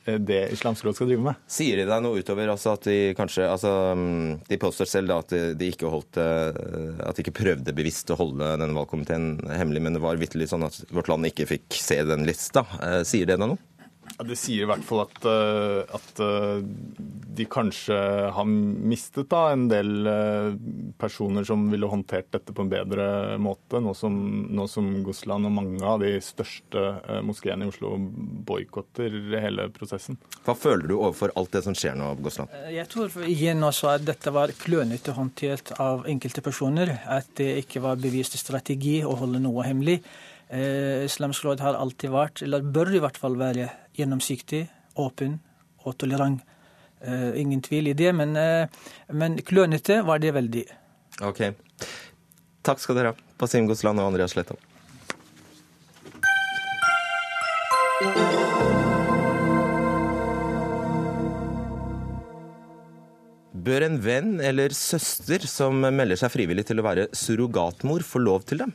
det 0.09 0.39
Islamsk 0.55 0.85
Råd 0.85 0.95
skal 0.97 1.09
drive 1.09 1.21
med. 1.21 1.41
Sier 1.51 1.77
de 1.77 1.83
deg 1.85 2.01
noe 2.01 2.21
utover 2.21 2.49
altså 2.49 2.71
at 2.73 2.87
de 2.87 3.11
kanskje 3.13 3.43
altså, 3.45 3.73
De 4.47 4.57
påstår 4.57 4.87
selv 4.89 5.11
da 5.11 5.17
at 5.21 5.35
de 5.59 5.67
ikke 5.69 5.91
holdt 5.91 6.17
at 6.17 7.19
de 7.19 7.25
ikke 7.25 7.35
prøvde 7.41 7.75
bevisst 7.77 8.09
å 8.09 8.17
holde 8.17 8.55
denne 8.57 8.73
valgkomiteen 8.73 9.35
hemmelig, 9.51 9.83
men 9.85 9.97
det 9.97 10.01
var 10.01 10.17
vitterlig 10.17 10.49
sånn 10.49 10.65
at 10.65 10.79
Vårt 10.95 11.11
Land 11.11 11.29
ikke 11.29 11.45
fikk 11.51 11.77
se 11.77 11.99
den 12.09 12.25
lista. 12.25 12.63
Sier 13.05 13.29
det 13.29 13.37
deg 13.37 13.51
noe? 13.51 13.61
Ja, 14.17 14.25
det 14.27 14.37
sier 14.39 14.65
i 14.65 14.69
hvert 14.69 14.83
fall 14.85 15.03
at, 15.05 15.17
eh, 15.27 15.95
at, 15.95 16.21
eh, 16.23 16.61
de 17.39 17.45
kanskje 17.47 17.97
har 18.35 18.47
mistet 18.47 19.29
da, 19.31 19.45
en 19.53 19.67
del 19.71 20.09
eh, 20.09 20.55
personer 20.99 21.45
som 21.47 21.67
ville 21.71 21.87
håndtert 21.87 22.31
dette 22.35 22.55
på 22.55 22.65
en 22.65 22.71
bedre 22.71 23.37
måte, 23.41 23.79
nå 23.83 23.93
som, 23.95 24.15
nå 24.49 24.65
som 24.71 24.89
Gosland 25.05 25.47
og 25.47 25.55
mange 25.55 25.83
av 25.85 26.01
de 26.03 26.15
største 26.23 26.83
moskeene 27.25 27.67
i 27.67 27.71
Oslo 27.71 27.93
boikotter 28.49 29.13
hele 29.39 29.69
prosessen. 29.75 30.19
Hva 30.45 30.55
føler 30.57 30.89
du 30.89 30.97
overfor 30.97 31.33
alt 31.39 31.53
det 31.55 31.63
som 31.67 31.77
skjer 31.77 31.95
nå, 31.99 32.11
Gosland? 32.23 32.51
Jeg 32.73 32.89
tror 32.91 33.13
igjen 33.23 33.63
også 33.65 33.93
at 33.93 34.07
dette 34.07 34.33
var 34.35 34.51
klønete 34.59 35.15
håndtert 35.15 35.73
av 35.79 36.03
enkelte 36.09 36.43
personer. 36.43 36.97
At 37.07 37.31
det 37.39 37.53
ikke 37.63 37.83
var 37.83 38.01
bevist 38.01 38.35
strategi 38.39 38.99
å 39.05 39.15
holde 39.19 39.41
noe 39.43 39.63
hemmelig. 39.67 39.99
Eh, 40.49 41.05
Islamsk 41.05 41.45
råd 41.45 41.61
har 41.61 41.77
alltid 41.77 42.09
vært, 42.09 42.41
eller 42.41 42.65
bør 42.65 42.89
i 42.97 43.01
hvert 43.03 43.17
fall 43.21 43.35
være, 43.37 43.67
gjennomsiktig, 43.99 44.65
åpen 44.99 45.37
og 45.85 45.97
tolerant. 46.01 46.43
Uh, 46.99 47.31
ingen 47.39 47.61
tvil 47.63 47.87
i 47.87 47.95
det, 47.95 48.09
men, 48.11 48.35
uh, 48.35 48.67
men 49.15 49.37
klønete 49.47 50.01
var 50.03 50.19
det 50.19 50.33
veldig. 50.35 50.65
Ok. 51.23 51.45
Takk 52.67 52.81
skal 52.83 52.99
dere 52.99 53.13
ha, 53.13 53.29
Basim 53.39 53.69
Gosland 53.69 54.01
og 54.03 54.09
Andreas 54.11 54.35
Sletton. 54.35 54.59
Bør 63.69 63.83
en 63.85 63.97
venn 64.01 64.37
eller 64.43 64.73
søster 64.75 65.43
som 65.49 65.83
melder 65.83 66.19
seg 66.19 66.31
frivillig 66.31 66.63
til 66.69 66.79
å 66.79 66.85
være 66.85 67.09
surrogatmor, 67.15 68.05
få 68.07 68.21
lov 68.23 68.45
til 68.47 68.63
det? 68.63 68.69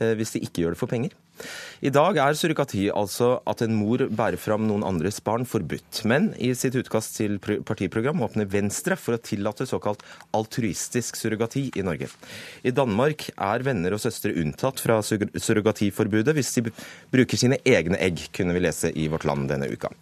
Eh, 0.00 0.14
hvis 0.16 0.32
de 0.34 0.40
ikke 0.46 0.64
gjør 0.64 0.74
det 0.74 0.80
for 0.80 0.90
penger. 0.90 1.12
I 1.80 1.92
dag 1.94 2.18
er 2.20 2.36
surrogati 2.36 2.88
altså 2.92 3.38
at 3.48 3.62
en 3.64 3.76
mor 3.78 4.04
bærer 4.08 4.40
fram 4.40 4.66
noen 4.68 4.84
andres 4.86 5.20
barn 5.24 5.46
forbudt. 5.48 6.02
Men 6.10 6.30
i 6.36 6.52
sitt 6.58 6.76
utkast 6.76 7.16
til 7.16 7.38
partiprogram 7.40 8.20
åpner 8.26 8.50
Venstre 8.50 8.98
for 9.00 9.16
å 9.16 9.22
tillate 9.22 9.68
såkalt 9.68 10.04
altruistisk 10.36 11.16
surrogati 11.16 11.68
i 11.76 11.86
Norge. 11.86 12.10
I 12.66 12.74
Danmark 12.76 13.30
er 13.36 13.64
venner 13.66 13.96
og 13.96 14.04
søstre 14.04 14.36
unntatt 14.40 14.82
fra 14.82 15.00
surrogatiforbudet 15.04 16.36
hvis 16.36 16.54
de 16.58 16.68
bruker 17.14 17.40
sine 17.40 17.60
egne 17.64 17.98
egg, 18.00 18.28
kunne 18.36 18.56
vi 18.56 18.64
lese 18.66 18.92
i 18.92 19.08
Vårt 19.10 19.28
Land 19.28 19.48
denne 19.52 19.70
uka. 19.72 19.92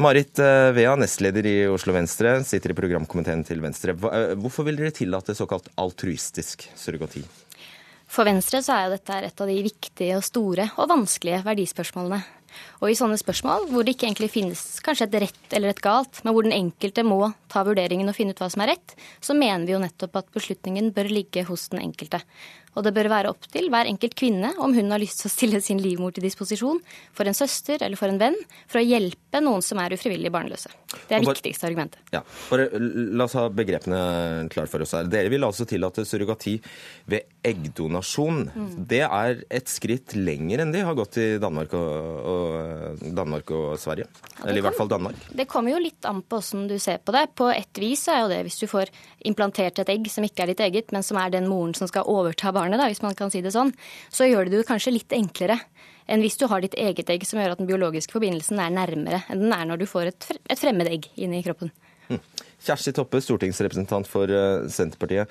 Marit 0.00 0.38
eh, 0.40 0.70
Vea, 0.72 0.94
nestleder 0.96 1.46
i 1.46 1.56
Oslo 1.68 1.92
Venstre, 1.92 2.38
sitter 2.48 2.72
i 2.72 2.76
programkomiteen 2.78 3.44
til 3.44 3.60
Venstre. 3.60 3.92
Eh, 3.92 4.32
hvorfor 4.40 4.64
vil 4.64 4.80
dere 4.80 4.94
tillate 4.96 5.36
såkalt 5.36 5.68
altruistisk 5.76 6.64
surrogati? 6.80 7.26
For 8.12 8.28
Venstre 8.28 8.60
så 8.60 8.74
er 8.76 8.86
jo 8.86 8.96
dette 8.98 9.18
et 9.24 9.40
av 9.40 9.48
de 9.48 9.60
viktige 9.64 10.18
og 10.18 10.24
store 10.26 10.68
og 10.76 10.90
vanskelige 10.90 11.40
verdispørsmålene. 11.46 12.20
Og 12.82 12.90
i 12.90 12.96
sånne 12.98 13.18
spørsmål 13.20 13.68
hvor 13.70 13.86
det 13.86 13.94
ikke 13.94 14.08
egentlig 14.08 14.32
finnes 14.32 14.62
kanskje 14.82 15.06
et 15.06 15.20
rett 15.22 15.54
eller 15.54 15.70
et 15.70 15.82
galt, 15.82 16.18
men 16.24 16.34
hvor 16.34 16.46
den 16.46 16.56
enkelte 16.56 17.04
må 17.06 17.20
ta 17.52 17.62
vurderingen 17.66 18.10
og 18.10 18.16
finne 18.16 18.34
ut 18.34 18.42
hva 18.42 18.48
som 18.50 18.64
er 18.64 18.74
rett, 18.74 18.96
så 19.22 19.36
mener 19.38 19.68
vi 19.68 19.76
jo 19.76 19.82
nettopp 19.82 20.18
at 20.18 20.32
beslutningen 20.34 20.90
bør 20.96 21.12
ligge 21.12 21.46
hos 21.46 21.68
den 21.70 21.84
enkelte. 21.84 22.22
Og 22.72 22.86
det 22.86 22.94
bør 22.96 23.10
være 23.12 23.32
opp 23.32 23.44
til 23.52 23.68
hver 23.72 23.88
enkelt 23.90 24.14
kvinne 24.16 24.54
om 24.62 24.72
hun 24.72 24.92
har 24.94 25.00
lyst 25.02 25.20
til 25.20 25.28
å 25.28 25.32
stille 25.32 25.60
sin 25.64 25.80
livmor 25.82 26.14
til 26.16 26.24
disposisjon 26.24 26.80
for 27.12 27.28
en 27.28 27.36
søster 27.36 27.82
eller 27.84 28.00
for 28.00 28.08
en 28.08 28.20
venn, 28.20 28.38
for 28.70 28.80
å 28.80 28.84
hjelpe 28.86 29.42
noen 29.44 29.64
som 29.64 29.80
er 29.82 29.92
ufrivillig 29.96 30.32
barnløse. 30.32 30.72
Det 30.92 31.18
er 31.18 31.20
bare, 31.20 31.34
viktigste 31.36 31.68
argumentet. 31.68 32.00
Ja, 32.14 32.22
bare 32.48 32.70
La 32.72 33.26
oss 33.26 33.36
ha 33.36 33.44
begrepene 33.52 34.00
klare 34.52 34.70
for 34.72 34.84
oss 34.84 34.94
her. 34.96 35.08
Dere 35.12 35.32
vil 35.32 35.44
altså 35.44 35.66
tillate 35.68 36.06
surrogati 36.08 36.56
ved 37.12 37.28
eggdonasjon. 37.44 38.46
Mm. 38.54 38.72
Det 38.88 39.02
er 39.04 39.44
et 39.52 39.72
skritt 39.72 40.16
lenger 40.16 40.64
enn 40.64 40.72
de 40.72 40.84
har 40.86 40.96
gått 40.96 41.20
i 41.20 41.28
Danmark 41.42 41.76
og, 41.76 41.92
og, 42.32 42.56
Danmark 43.14 43.52
og 43.54 43.76
Sverige. 43.80 44.08
Ja, 44.38 44.48
eller 44.48 44.62
i 44.62 44.64
hvert 44.66 44.78
fall 44.78 44.90
Danmark. 44.90 45.28
Det 45.30 45.46
kommer 45.50 45.74
jo 45.74 45.82
litt 45.82 46.08
an 46.08 46.24
på 46.24 46.40
hvordan 46.40 46.66
du 46.72 46.76
ser 46.82 46.98
på 47.04 47.14
det. 47.14 47.26
På 47.38 47.52
et 47.52 47.82
vis 47.82 48.06
er 48.10 48.24
jo 48.24 48.32
det 48.32 48.42
hvis 48.48 48.58
du 48.62 48.66
får 48.70 48.90
implantert 49.28 49.78
et 49.82 49.92
egg 49.92 50.08
som 50.10 50.26
ikke 50.26 50.46
er 50.46 50.52
ditt 50.52 50.64
eget, 50.64 50.92
men 50.94 51.04
som 51.06 51.20
er 51.20 51.30
den 51.34 51.50
moren 51.50 51.76
som 51.76 51.90
skal 51.90 52.08
overta 52.10 52.50
barnet 52.50 52.62
barnet, 52.62 52.80
da, 52.80 52.88
hvis 52.90 53.02
man 53.02 53.16
kan 53.18 53.32
si 53.32 53.42
det 53.42 53.52
sånn, 53.54 53.72
så 54.12 54.28
gjør 54.28 54.48
det 54.48 54.60
det 54.60 54.68
kanskje 54.68 54.94
litt 54.94 55.12
enklere 55.16 55.58
enn 56.10 56.22
hvis 56.24 56.38
du 56.40 56.48
har 56.50 56.62
ditt 56.62 56.74
eget 56.74 57.10
egg 57.10 57.24
som 57.26 57.38
gjør 57.40 57.54
at 57.54 57.60
den 57.60 57.68
biologiske 57.68 58.12
forbindelsen 58.12 58.58
er 58.60 58.72
nærmere 58.74 59.22
enn 59.30 59.44
den 59.44 59.54
er 59.54 59.68
når 59.68 59.82
du 59.82 59.86
får 59.86 60.10
et, 60.10 60.30
et 60.50 60.58
fremmed 60.58 60.90
egg 60.90 61.06
inn 61.14 61.34
i 61.36 61.42
kroppen. 61.44 61.70
Hm. 62.08 62.18
Kjersti 62.62 62.92
Toppe, 62.94 63.22
stortingsrepresentant 63.22 64.10
for 64.10 64.30
eh, 64.30 64.66
Senterpartiet. 64.70 65.30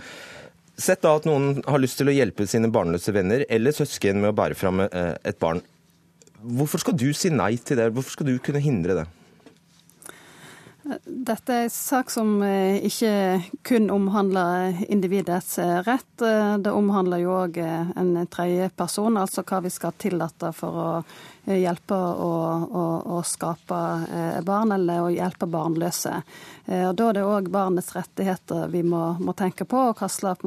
Sett 0.81 1.03
da 1.03 1.13
at 1.17 1.27
noen 1.27 1.59
har 1.67 1.81
lyst 1.83 1.99
til 1.99 2.09
å 2.09 2.15
hjelpe 2.15 2.47
sine 2.49 2.71
barnløse 2.73 3.13
venner 3.13 3.43
eller 3.51 3.75
søsken 3.75 4.21
med 4.23 4.31
å 4.31 4.37
bære 4.39 4.57
fram 4.57 4.81
eh, 4.87 5.13
et 5.27 5.39
barn. 5.43 5.61
Hvorfor 6.41 6.81
skal 6.81 6.97
du 6.97 7.11
si 7.13 7.29
nei 7.29 7.55
til 7.61 7.77
det? 7.77 7.91
Hvorfor 7.93 8.17
skal 8.17 8.31
du 8.31 8.37
kunne 8.41 8.63
hindre 8.63 9.01
det? 9.01 9.07
Dette 11.05 11.53
er 11.53 11.67
en 11.67 11.71
sak 11.71 12.09
som 12.09 12.39
eh, 12.41 12.81
ikke 12.87 13.11
kun 13.67 13.91
omhandler 13.93 14.79
individets 14.89 15.59
eh, 15.61 15.77
rett. 15.85 16.23
Eh, 16.25 16.55
det 16.57 16.73
omhandler 16.73 17.21
jo 17.21 17.35
òg 17.43 17.59
en 17.61 18.15
tredje 18.33 18.71
person, 18.75 19.19
altså 19.21 19.45
hva 19.45 19.61
vi 19.61 19.71
skal 19.73 19.93
tillate 20.01 20.49
for 20.57 20.81
å 20.81 20.87
hjelpe 21.45 21.95
å, 21.95 22.31
å, 22.63 22.85
å 23.17 23.21
skape 23.25 23.79
barn, 24.45 24.71
eller 24.75 25.05
å 25.05 25.11
hjelpe 25.11 25.47
barnløse. 25.49 26.21
Og 26.71 26.95
Da 26.95 27.07
er 27.09 27.17
det 27.17 27.23
òg 27.25 27.49
barnets 27.51 27.91
rettigheter 27.95 28.67
vi 28.71 28.83
må, 28.85 29.15
må 29.19 29.33
tenke 29.37 29.65
på, 29.65 29.87
og 29.89 29.99
hva 29.99 30.07
slags 30.11 30.45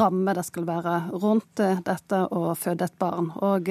ramme 0.00 0.34
det 0.34 0.46
skal 0.48 0.66
være 0.66 0.94
rundt 1.12 1.60
dette 1.86 2.22
å 2.32 2.54
føde 2.58 2.88
et 2.88 2.96
barn. 2.98 3.28
Og 3.44 3.70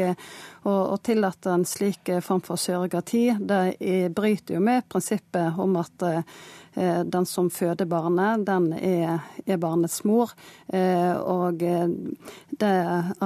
å 0.65 0.97
tillate 1.03 1.51
en 1.53 1.65
slik 1.65 2.09
form 2.25 2.41
for 2.45 2.61
surrogati, 2.61 3.27
det 3.39 4.11
bryter 4.15 4.57
jo 4.57 4.61
med 4.63 4.87
prinsippet 4.89 5.59
om 5.61 5.75
at 5.81 6.05
eh, 6.07 7.01
den 7.05 7.25
som 7.29 7.49
føder 7.53 7.85
barnet, 7.89 8.45
den 8.47 8.71
er, 8.73 9.19
er 9.45 9.61
barnets 9.61 10.03
mor. 10.07 10.33
Eh, 10.67 11.13
og 11.15 11.61
det 11.61 12.75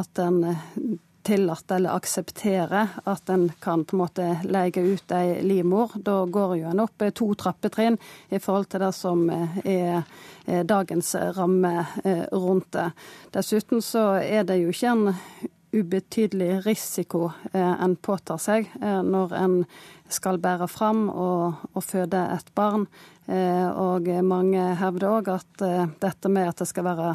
at 0.02 0.24
en 0.24 0.42
tillate 1.24 1.76
eller 1.76 1.96
akseptere 1.96 2.88
at 3.04 3.30
en 3.30 3.50
kan 3.60 3.86
på 3.86 3.96
en 3.96 4.02
måte 4.04 4.28
leie 4.44 4.84
ut 4.84 5.12
ei 5.12 5.42
livmor. 5.44 5.96
Da 5.96 6.24
går 6.26 6.56
jo 6.62 6.72
en 6.72 6.84
opp 6.86 7.04
to 7.16 7.30
trappetrinn 7.40 8.00
i 8.30 8.40
forhold 8.40 8.70
til 8.72 8.84
det 8.86 8.92
som 8.96 9.28
er 9.30 10.04
dagens 10.64 11.16
ramme 11.38 11.86
eh, 12.04 12.26
rundt 12.32 12.72
det. 12.74 12.90
Dessuten 13.36 13.84
så 13.86 14.12
er 14.24 14.48
det 14.48 14.62
jo 14.64 14.74
ikke 14.74 14.94
en 14.96 15.50
ubetydelig 15.76 16.66
risiko 16.66 17.30
eh, 17.54 17.76
en 17.84 17.96
påtar 17.96 18.42
seg 18.42 18.70
eh, 18.82 19.02
når 19.06 19.36
en 19.38 19.56
skal 20.10 20.40
bære 20.42 20.68
fram 20.72 21.08
og, 21.10 21.66
og 21.74 21.86
føde 21.86 22.26
et 22.34 22.54
barn. 22.58 22.88
Og 23.30 24.08
mange 24.26 24.64
hevder 24.80 25.12
òg 25.20 25.28
at 25.30 25.62
dette 26.02 26.32
med 26.34 26.48
at 26.50 26.64
det 26.64 26.66
skal 26.66 26.88
være 26.88 27.12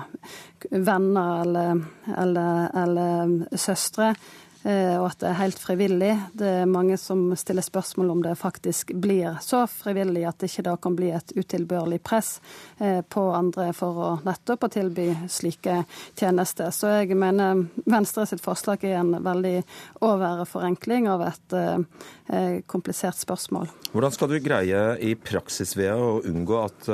venner 0.71 1.41
eller, 1.43 1.81
eller, 2.23 2.69
eller 2.85 3.33
søstre, 3.59 4.13
Eh, 4.13 4.44
og 4.65 5.07
at 5.11 5.19
det 5.21 5.29
er 5.29 5.37
helt 5.37 5.59
frivillig. 5.61 6.13
Det 6.33 6.49
er 6.63 6.71
mange 6.71 6.97
som 7.01 7.27
stiller 7.37 7.65
spørsmål 7.65 8.11
om 8.15 8.23
det 8.25 8.33
faktisk 8.41 8.95
blir 8.97 9.37
så 9.45 9.67
frivillig 9.69 10.23
at 10.25 10.39
det 10.41 10.49
ikke 10.49 10.65
da 10.71 10.77
kan 10.81 10.97
bli 10.97 11.11
et 11.13 11.35
utilbørlig 11.37 12.01
press 12.05 12.39
eh, 12.79 13.03
på 13.05 13.27
andre 13.37 13.71
for 13.77 14.01
å 14.01 14.11
nettopp 14.25 14.65
å 14.65 14.71
tilby 14.73 15.11
slike 15.29 15.83
tjenester. 16.17 16.73
Så 16.73 16.95
jeg 16.95 17.19
mener 17.21 17.67
Venstre 17.85 18.25
sitt 18.31 18.45
forslag 18.45 18.87
er 18.89 19.03
en 19.03 19.19
veldig 19.25 19.59
overforenkling 20.05 21.11
av 21.13 21.27
et 21.29 21.59
eh, 21.61 22.63
komplisert 22.71 23.21
spørsmål. 23.21 23.69
Hvordan 23.93 24.17
skal 24.17 24.33
du 24.33 24.39
greie 24.45 24.87
i 25.05 25.13
praksis 25.15 25.77
ved 25.77 25.93
å 25.93 26.23
unngå 26.25 26.63
at 26.63 26.89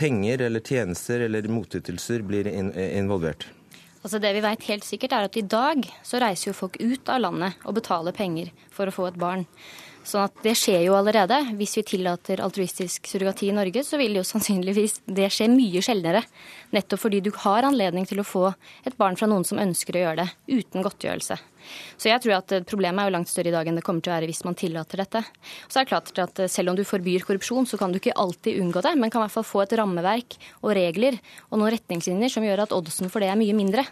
penger 0.00 0.46
eller 0.48 0.64
tjenester 0.64 1.26
eller 1.28 1.46
motytelser 1.52 2.24
blir 2.26 2.48
involvert? 2.48 3.46
Altså 4.04 4.20
Det 4.20 4.34
vi 4.36 4.44
vet 4.44 4.66
helt 4.68 4.84
sikkert, 4.84 5.14
er 5.16 5.26
at 5.30 5.36
i 5.40 5.46
dag 5.48 5.86
så 6.04 6.20
reiser 6.20 6.50
jo 6.50 6.58
folk 6.58 6.76
ut 6.76 7.08
av 7.08 7.22
landet 7.24 7.62
og 7.64 7.78
betaler 7.78 8.12
penger 8.12 8.50
for 8.74 8.84
å 8.84 8.92
få 8.92 9.06
et 9.08 9.16
barn. 9.20 9.46
Sånn 10.04 10.26
at 10.28 10.42
Det 10.44 10.52
skjer 10.58 10.82
jo 10.84 10.96
allerede. 10.98 11.38
Hvis 11.56 11.78
vi 11.78 11.84
tillater 11.94 12.42
altruistisk 12.44 13.08
surrogati 13.08 13.48
i 13.48 13.56
Norge, 13.56 13.80
så 13.86 13.96
vil 14.00 14.18
jo 14.18 14.24
sannsynligvis 14.26 15.00
det 15.08 15.30
skje 15.32 15.48
mye 15.48 15.80
sjeldnere. 15.84 16.20
Nettopp 16.76 17.00
fordi 17.06 17.22
du 17.24 17.30
har 17.44 17.64
anledning 17.64 18.04
til 18.08 18.20
å 18.20 18.26
få 18.26 18.50
et 18.84 18.96
barn 19.00 19.16
fra 19.16 19.28
noen 19.30 19.46
som 19.48 19.60
ønsker 19.62 19.96
å 19.96 20.04
gjøre 20.04 20.24
det, 20.24 20.28
uten 20.60 20.84
godtgjørelse. 20.84 21.40
Så 21.96 22.10
jeg 22.10 22.20
tror 22.20 22.36
at 22.36 22.52
Problemet 22.68 23.00
er 23.00 23.08
jo 23.08 23.14
langt 23.16 23.30
større 23.32 23.48
i 23.48 23.54
dag 23.54 23.68
enn 23.68 23.78
det 23.80 23.84
kommer 23.86 24.04
til 24.04 24.12
å 24.12 24.16
være 24.18 24.28
hvis 24.28 24.44
man 24.44 24.58
tillater 24.58 25.00
dette. 25.00 25.24
Så 25.68 25.80
er 25.80 25.86
det 25.86 25.92
klart 25.94 26.18
at 26.20 26.44
Selv 26.52 26.74
om 26.74 26.76
du 26.76 26.84
forbyr 26.84 27.24
korrupsjon, 27.24 27.64
så 27.64 27.80
kan 27.80 27.92
du 27.92 28.00
ikke 28.00 28.16
alltid 28.20 28.60
unngå 28.60 28.84
det, 28.84 28.92
men 29.00 29.08
kan 29.08 29.22
i 29.22 29.24
hvert 29.24 29.38
fall 29.38 29.48
få 29.48 29.64
et 29.64 29.76
rammeverk 29.80 30.36
og 30.60 30.74
regler 30.76 31.16
og 31.48 31.60
noen 31.60 31.72
retningslinjer 31.78 32.36
som 32.36 32.44
gjør 32.44 32.66
at 32.66 32.76
oddsen 32.76 33.08
for 33.08 33.24
det 33.24 33.32
er 33.32 33.40
mye 33.40 33.56
mindre. 33.56 33.88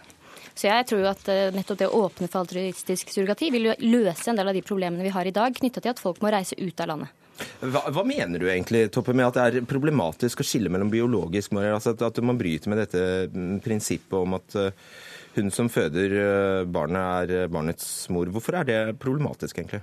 Så 0.53 0.69
jeg 0.69 0.85
tror 0.89 1.01
jo 1.01 1.09
at 1.09 1.29
eh, 1.33 1.49
nettopp 1.53 1.79
det 1.81 1.89
å 1.89 2.05
åpne 2.05 2.29
for 2.29 2.43
altruistisk 2.43 3.09
surrogati 3.13 3.49
vil 3.53 3.71
jo 3.71 3.77
løse 3.81 4.29
en 4.29 4.37
del 4.37 4.51
av 4.51 4.57
de 4.57 4.61
problemene 4.65 5.05
vi 5.05 5.13
har 5.13 5.25
i 5.25 5.33
dag, 5.33 5.55
knytta 5.57 5.81
til 5.81 5.93
at 5.95 6.01
folk 6.01 6.21
må 6.21 6.31
reise 6.33 6.57
ut 6.59 6.83
av 6.83 6.91
landet. 6.93 7.19
Hva, 7.63 7.81
hva, 7.89 8.03
mener 8.05 8.39
du 8.39 8.45
egentlig, 8.45 8.85
Toppe, 8.93 9.15
med 9.17 9.31
at 9.31 9.39
det 9.39 9.45
er 9.47 9.65
problematisk 9.67 10.43
å 10.43 10.45
skille 10.45 10.69
mellom 10.71 10.91
biologisk 10.93 11.55
moral, 11.55 11.79
altså 11.79 11.95
at, 11.95 12.03
at 12.05 12.21
man 12.21 12.37
bryter 12.37 12.69
med 12.69 12.83
dette 12.83 13.01
mm, 13.33 13.57
prinsippet 13.65 14.13
om 14.19 14.37
at 14.37 14.57
uh, 14.59 14.91
hun 15.39 15.49
som 15.51 15.71
føder 15.73 16.13
uh, 16.13 16.67
barnet, 16.69 17.33
er 17.33 17.49
barnets 17.51 17.87
mor. 18.13 18.29
Hvorfor 18.29 18.59
er 18.61 18.69
det 18.69 18.79
problematisk, 19.01 19.57
egentlig? 19.57 19.81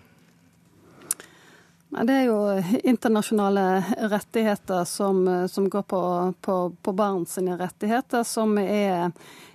Det 1.91 2.15
er 2.15 2.29
jo 2.29 2.39
internasjonale 2.87 3.65
rettigheter 4.13 4.85
som, 4.87 5.25
som 5.51 5.67
går 5.67 5.83
på, 5.91 6.03
på, 6.39 6.59
på 6.79 6.93
barn 6.95 7.25
sine 7.27 7.57
rettigheter, 7.59 8.23
som 8.23 8.55
er 8.63 9.11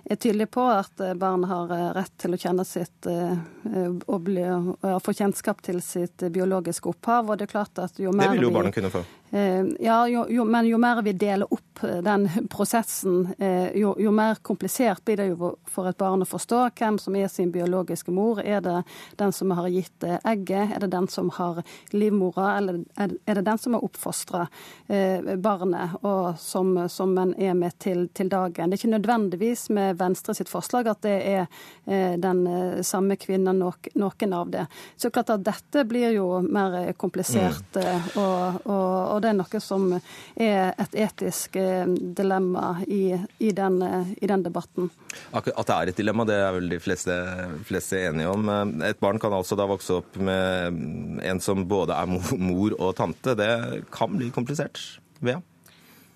er 0.08 0.16
tydelig 0.16 0.50
på 0.54 0.62
at 0.70 1.00
eh, 1.00 1.14
barn 1.14 1.44
har 1.50 1.72
eh, 1.74 1.90
rett 1.96 2.14
til 2.20 2.36
å 2.36 2.40
kjenne 2.40 2.64
sitt 2.66 3.06
og, 3.06 4.16
bli, 4.22 4.42
og 4.46 4.98
få 5.02 5.12
kjennskap 5.16 5.60
til 5.64 5.80
sitt 5.82 6.22
biologiske 6.32 6.88
opphav. 6.90 7.30
og 7.30 7.38
Det 7.38 7.48
er 7.48 7.54
klart 7.56 7.80
at 7.82 7.98
jo 7.98 8.12
mer 8.14 8.30
Det 8.30 8.38
vil 8.38 8.48
jo 8.48 8.54
barna 8.54 8.72
kunne 8.74 8.92
få. 8.94 9.02
Ja, 9.82 9.96
jo, 10.06 10.22
jo, 10.30 10.44
men 10.46 10.68
jo 10.68 10.78
mer 10.78 11.00
vi 11.02 11.10
deler 11.18 11.50
opp 11.52 11.80
den 12.06 12.28
prosessen, 12.52 13.32
jo, 13.74 13.90
jo, 14.00 14.12
mer 14.14 14.38
komplisert 14.46 15.02
blir 15.04 15.18
det 15.18 15.26
jo 15.32 15.50
for 15.68 15.90
et 15.90 15.98
barn 15.98 16.22
å 16.22 16.28
forstå 16.30 16.60
hvem 16.78 16.98
som 17.02 17.16
er 17.18 17.26
sin 17.28 17.50
biologiske 17.52 18.14
mor. 18.14 18.38
Er 18.40 18.62
det 18.64 18.76
den 19.18 19.34
som 19.34 19.50
har 19.58 19.66
gitt 19.74 20.06
egget? 20.06 20.76
Er 20.76 20.86
det 20.86 20.92
den 20.94 21.10
som 21.10 21.32
har 21.36 21.58
livmora? 21.90 22.52
Eller 22.60 22.80
er 22.94 23.40
det 23.40 23.44
den 23.50 23.60
som 23.60 23.74
har 23.74 23.84
oppfostra 23.84 24.46
barnet, 25.42 25.98
og 26.06 26.38
som, 26.40 26.72
som 26.88 27.18
en 27.18 27.34
er 27.34 27.58
med 27.58 27.76
til, 27.82 28.06
til 28.14 28.30
dagen? 28.30 28.70
Det 28.70 28.78
er 28.78 28.84
ikke 28.84 28.94
nødvendigvis 28.94 29.68
med 29.74 29.95
Venstre 29.98 30.34
sitt 30.36 30.50
forslag 30.50 30.88
at 30.90 31.02
det 31.04 31.14
er 31.16 31.46
eh, 31.86 32.16
den 32.20 32.42
eh, 32.50 32.82
samme 32.86 33.16
kvinnen 33.20 33.60
noen 33.60 34.34
av 34.36 34.50
det. 34.52 34.66
Så 34.96 35.10
klart 35.14 35.32
at 35.34 35.44
dette 35.46 35.84
blir 35.88 36.14
jo 36.16 36.40
mer 36.42 36.92
komplisert, 36.98 37.66
mm. 37.74 37.82
Eh, 37.86 38.06
og, 38.18 38.60
og, 38.66 38.92
og, 39.14 39.22
det 39.22 39.30
er 39.30 39.38
noe 39.38 39.60
som 39.62 39.88
er 39.94 40.74
et 40.80 40.96
etisk 41.06 41.56
dilemma 42.16 42.76
i, 42.86 43.16
i, 43.38 43.50
den, 43.56 43.78
i 44.16 44.28
den, 44.28 44.44
debatten. 44.46 44.90
At 45.32 45.48
det 45.48 45.76
er 45.76 45.90
et 45.92 45.98
dilemma, 45.98 46.26
det 46.28 46.38
er 46.40 46.54
vel 46.56 46.70
de 46.72 46.80
fleste, 46.82 47.16
fleste 47.68 48.00
enige 48.08 48.32
om. 48.32 48.48
Et 48.86 49.00
barn 49.02 49.20
kan 49.22 49.34
altså 49.36 49.58
da 49.58 49.68
vokse 49.68 50.00
opp 50.00 50.16
med 50.20 51.20
en 51.26 51.42
som 51.42 51.66
både 51.68 51.96
er 51.96 52.10
mor 52.10 52.76
og 52.78 52.96
tante. 52.98 53.36
Det 53.38 53.52
kan 53.94 54.16
bli 54.16 54.32
komplisert. 54.34 54.80
Vea? 55.20 55.38
Ja, 55.40 55.55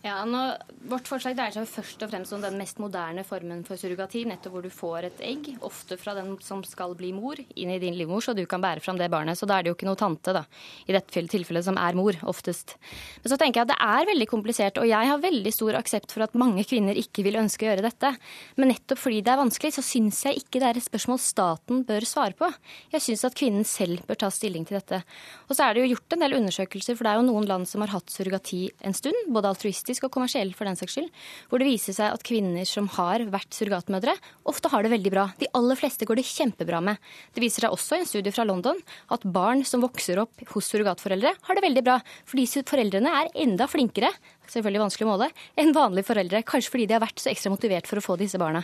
nå, 0.03 0.42
Vårt 0.90 1.09
forslag 1.11 1.34
dreier 1.36 1.53
seg 1.53 1.66
først 1.68 2.01
og 2.03 2.09
fremst 2.11 2.32
om 2.32 2.40
den 2.40 2.57
mest 2.57 2.78
moderne 2.80 3.20
formen 3.26 3.61
for 3.66 3.76
surrogati, 3.76 4.22
nettopp 4.24 4.55
hvor 4.55 4.64
du 4.64 4.70
får 4.72 5.07
et 5.11 5.18
egg, 5.28 5.51
ofte 5.66 5.98
fra 6.01 6.14
den 6.16 6.32
som 6.40 6.62
skal 6.64 6.94
bli 6.96 7.11
mor, 7.12 7.36
inn 7.36 7.72
i 7.74 7.78
din 7.82 7.98
livmor, 7.98 8.24
så 8.24 8.32
du 8.34 8.46
kan 8.48 8.62
bære 8.64 8.80
fram 8.80 8.96
det 8.96 9.11
barnet. 9.12 9.36
Så 9.36 9.46
da 9.46 9.59
er 9.59 9.66
det 9.66 9.70
jo 9.70 9.76
ikke 9.76 9.88
noe 9.90 10.01
tante, 10.01 10.32
da, 10.32 10.42
i 10.88 10.96
dette 10.96 11.26
tilfellet, 11.28 11.66
som 11.66 11.76
er 11.78 11.98
mor, 11.98 12.16
oftest. 12.32 12.78
Men 13.20 13.32
så 13.32 13.38
tenker 13.40 13.61
jeg 13.61 13.68
at 13.68 13.74
det 13.74 13.90
er 14.01 14.09
veldig 14.09 14.28
komplisert, 14.30 14.80
og 14.80 14.88
jeg 14.88 15.11
har 15.11 15.20
veldig 15.20 15.53
stor 15.53 15.78
aksept 15.82 16.16
for 16.16 16.24
at 16.24 16.38
mange 16.40 16.64
kvinner 16.64 16.96
ikke 16.98 17.26
vil 17.26 17.38
ønske 17.42 17.68
å 17.68 17.70
gjøre 17.70 17.84
dette. 17.84 18.14
Men 18.57 18.72
nettopp 18.72 19.05
fordi 19.05 19.20
det 19.26 19.34
er 19.34 19.42
vanskelig, 19.42 19.74
så 19.76 19.84
syns 19.84 20.24
jeg 20.26 20.40
ikke 20.40 20.64
det 20.64 20.70
er 20.70 20.80
et 20.80 20.88
spørsmål 20.88 21.20
staten 21.20 21.84
bør 21.88 22.09
svare 22.09 22.38
på. 22.40 22.48
Jeg 22.96 23.05
syns 23.05 23.26
at 23.28 23.36
kvinnen 23.36 23.68
selv 23.68 24.01
bør 24.09 24.22
ta 24.24 24.32
stilling 24.32 24.64
til 24.64 24.80
dette. 24.80 25.05
Og 25.46 25.55
så 25.55 25.68
er 25.68 25.76
det 25.76 25.84
jo 25.84 25.92
gjort 25.92 26.16
en 26.16 26.24
del 26.24 26.40
undersøkelser, 26.40 26.96
for 26.96 27.05
det 27.05 27.12
er 27.12 27.20
jo 27.20 27.28
noen 27.28 27.53
land 27.53 27.68
som 27.68 27.84
har 27.84 27.92
hatt 27.92 28.11
surrogati 28.11 28.64
en 28.88 28.96
stund, 28.96 29.28
både 29.28 29.53
altruistisk 29.53 29.89
politisk 29.91 30.07
og 30.07 30.14
kommersiell 30.14 30.53
for 30.55 30.68
den 30.68 30.78
saks 30.78 30.95
skyld, 30.95 31.09
hvor 31.51 31.59
det 31.59 31.66
viser 31.66 31.97
seg 31.97 32.14
at 32.14 32.22
kvinner 32.26 32.66
som 32.68 32.86
har 32.95 33.24
vært 33.32 33.55
surrogatmødre, 33.57 34.14
ofte 34.47 34.70
har 34.70 34.84
det 34.86 34.93
veldig 34.93 35.11
bra. 35.11 35.24
De 35.41 35.49
aller 35.57 35.78
fleste 35.78 36.07
går 36.07 36.20
det 36.20 36.26
kjempebra 36.28 36.80
med. 36.84 37.01
Det 37.34 37.43
viser 37.43 37.66
seg 37.66 37.74
også 37.74 37.99
i 37.99 38.05
en 38.05 38.09
studie 38.09 38.34
fra 38.34 38.47
London 38.47 38.78
at 39.11 39.26
barn 39.26 39.64
som 39.66 39.82
vokser 39.82 40.20
opp 40.22 40.45
hos 40.55 40.70
surrogatforeldre, 40.70 41.34
har 41.34 41.59
det 41.59 41.64
veldig 41.66 41.84
bra. 41.86 41.99
Fordi 42.28 42.47
foreldrene 42.62 43.14
er 43.22 43.32
enda 43.43 43.66
flinkere 43.70 44.12
selvfølgelig 44.51 44.84
vanskelig 44.84 45.07
å 45.07 45.11
måle, 45.11 45.30
enn 45.59 45.74
vanlige 45.74 46.09
foreldre. 46.11 46.45
Kanskje 46.47 46.74
fordi 46.74 46.86
de 46.91 46.97
har 46.97 47.03
vært 47.03 47.22
så 47.22 47.30
ekstra 47.32 47.53
motivert 47.53 47.91
for 47.91 48.01
å 48.01 48.05
få 48.05 48.18
disse 48.20 48.38
barna. 48.41 48.62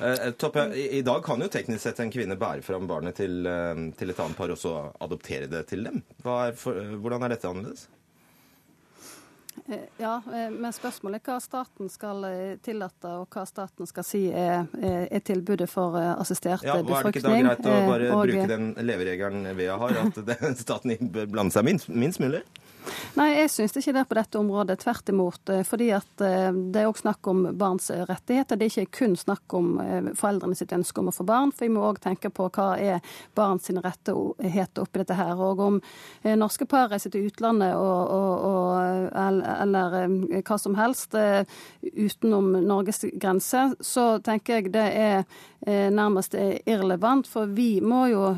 Eh, 0.00 0.30
Toppe, 0.36 0.66
i, 0.76 0.86
i, 0.98 1.02
dag 1.04 1.22
kan 1.24 1.40
jo 1.40 1.48
teknisk 1.52 1.86
sett 1.86 2.00
en 2.04 2.12
kvinne 2.12 2.36
bære 2.38 2.64
fram 2.64 2.88
barnet 2.88 3.16
til, 3.16 3.38
eh, 3.48 3.84
til 3.96 4.12
et 4.12 4.20
annet 4.22 4.38
par 4.38 4.52
og 4.52 4.60
så 4.60 4.74
adoptere 5.04 5.48
det 5.50 5.66
til 5.72 5.86
dem. 5.88 6.02
Er 6.20 6.52
for, 6.58 6.76
eh, 6.76 6.96
hvordan 7.00 7.24
er 7.24 7.32
dette 7.32 7.48
annerledes? 7.48 7.86
Eh, 9.68 9.78
ja, 9.98 10.22
eh, 10.26 10.50
men 10.50 10.72
spørsmålet 10.72 11.20
er 11.20 11.32
hva 11.32 11.36
staten 11.42 11.90
skal 11.90 12.24
eh, 12.28 12.58
tillate, 12.62 13.10
og 13.18 13.34
hva 13.34 13.42
staten 13.48 13.88
skal 13.90 14.06
si 14.06 14.22
er, 14.30 14.68
er 14.78 15.24
tilbudet 15.26 15.66
for 15.70 15.98
assistert 15.98 16.62
ja, 16.66 16.76
befruktning. 16.86 17.02
Er 17.02 17.10
det 17.10 17.16
ikke 17.18 17.26
da 17.26 17.40
greit 17.48 17.66
å 17.66 17.90
bare 17.90 18.12
og, 18.14 18.22
bruke 18.28 18.46
den 18.52 18.68
leveregelen 18.86 19.50
Vea 19.58 19.78
har, 19.80 19.98
at 20.04 20.22
staten 20.64 20.94
bør 21.12 21.30
blande 21.32 21.56
seg 21.56 21.66
minst, 21.66 21.90
minst 21.90 22.22
mulig? 22.22 22.44
Nei, 23.16 23.30
jeg 23.40 23.50
syns 23.52 23.76
ikke 23.78 23.94
det 23.94 24.02
er 24.02 24.08
på 24.10 24.18
dette 24.18 24.38
området. 24.40 24.78
Tvert 24.82 25.10
imot. 25.12 25.52
Eh, 25.52 25.62
fordi 25.66 25.88
at 25.96 26.24
eh, 26.24 26.50
det 26.52 26.82
er 26.82 26.90
òg 26.90 27.00
snakk 27.00 27.30
om 27.30 27.42
barns 27.58 27.88
rettigheter. 27.90 28.58
Det 28.58 28.68
er 28.68 28.74
ikke 28.84 29.00
kun 29.00 29.16
snakk 29.18 29.56
om 29.56 29.70
eh, 29.82 30.10
foreldrene 30.18 30.58
sitt 30.58 30.74
ønske 30.76 31.02
om 31.02 31.10
å 31.10 31.16
få 31.16 31.26
barn. 31.28 31.52
For 31.54 31.66
vi 31.66 31.72
må 31.74 31.84
òg 31.88 32.00
tenke 32.04 32.30
på 32.34 32.48
hva 32.56 32.68
er 32.80 33.16
barns 33.36 33.70
rettigheter 33.70 34.84
oppi 34.84 35.02
dette 35.02 35.18
her. 35.18 35.34
Og 35.36 35.62
om 35.64 35.80
norske 36.36 36.66
par 36.68 36.90
reiser 36.90 37.12
til 37.14 37.28
utlandet 37.30 37.74
og, 37.78 38.12
og, 38.12 38.46
og, 38.46 39.10
eller 39.16 40.42
hva 40.46 40.58
som 40.60 40.76
helst 40.78 41.14
utenom 41.16 42.52
Norges 42.66 43.04
grense, 43.16 43.68
så 43.80 44.06
tenker 44.24 44.60
jeg 44.60 44.72
det 44.74 44.86
er 44.96 45.24
nærmest 45.66 46.34
irrelevant. 46.38 47.26
For 47.26 47.50
vi 47.50 47.80
må 47.82 48.04
jo 48.12 48.28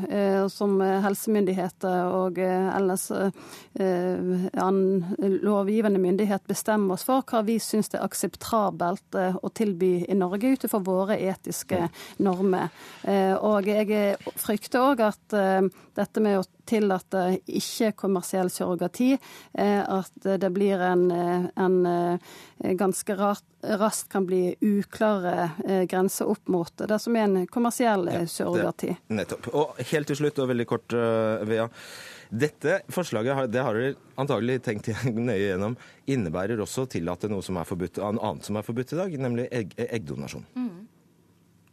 som 0.49 0.79
helsemyndigheter 0.81 2.09
og 2.09 2.39
ellers 2.41 3.09
en 3.79 4.79
lovgivende 5.19 6.01
myndighet 6.01 6.47
bestemme 6.49 6.93
oss 6.93 7.05
for 7.07 7.23
hva 7.29 7.43
vi 7.45 7.57
syns 7.61 7.91
er 7.93 8.03
akseptabelt 8.05 9.17
eh, 9.17 9.35
å 9.35 9.51
tilby 9.55 9.91
i 10.09 10.17
Norge 10.17 10.53
ut 10.53 10.65
ifra 10.65 10.81
våre 10.83 11.17
etiske 11.29 11.87
normer. 12.25 12.69
Eh, 13.03 13.35
og 13.35 13.69
jeg 13.69 14.17
frykter 14.39 14.91
òg 14.91 15.05
at 15.09 15.37
eh, 15.37 15.69
dette 15.99 16.23
med 16.23 16.39
å 16.39 16.47
tillate 16.69 17.23
ikke-kommersiell 17.45 18.51
surrogati, 18.53 19.15
at 19.57 20.27
det 20.41 20.49
blir 20.53 20.81
en, 20.85 21.05
en 21.11 21.77
ganske 22.79 23.15
rart 23.17 23.45
raskt 23.79 24.11
kan 24.13 24.27
bli 24.29 24.55
uklare 24.63 25.49
grenser 25.89 26.29
opp 26.31 26.47
mot 26.47 26.85
det 26.87 26.99
som 27.01 27.17
er 27.17 27.25
en 27.27 27.49
kommersiell 27.51 28.07
surrogati. 28.29 28.93
Ja, 28.93 29.17
nettopp. 29.19 29.49
Og 29.51 29.81
helt 29.91 30.11
til 30.11 30.21
slutt, 30.21 30.39
og 30.39 30.53
veldig 30.53 30.67
kort, 30.69 30.95
Vea. 31.49 31.67
Dette 32.29 32.81
forslaget 32.93 33.49
det 33.49 33.61
har 33.65 33.73
dere 33.73 33.95
antagelig 34.21 34.59
tenkt 34.65 34.91
nøye 35.15 35.47
gjennom, 35.47 35.75
innebærer 36.05 36.61
også 36.61 36.85
å 36.85 36.91
tillate 36.93 37.29
noe 37.31 37.45
som 37.45 37.57
er 37.57 37.67
forbudt, 37.67 37.97
annet 38.05 38.45
som 38.45 38.59
er 38.59 38.65
forbudt 38.65 38.93
i 38.93 38.99
dag, 38.99 39.15
nemlig 39.17 39.47
egg, 39.49 39.73
eggdonasjon. 39.89 40.45
Mm. 40.53 40.85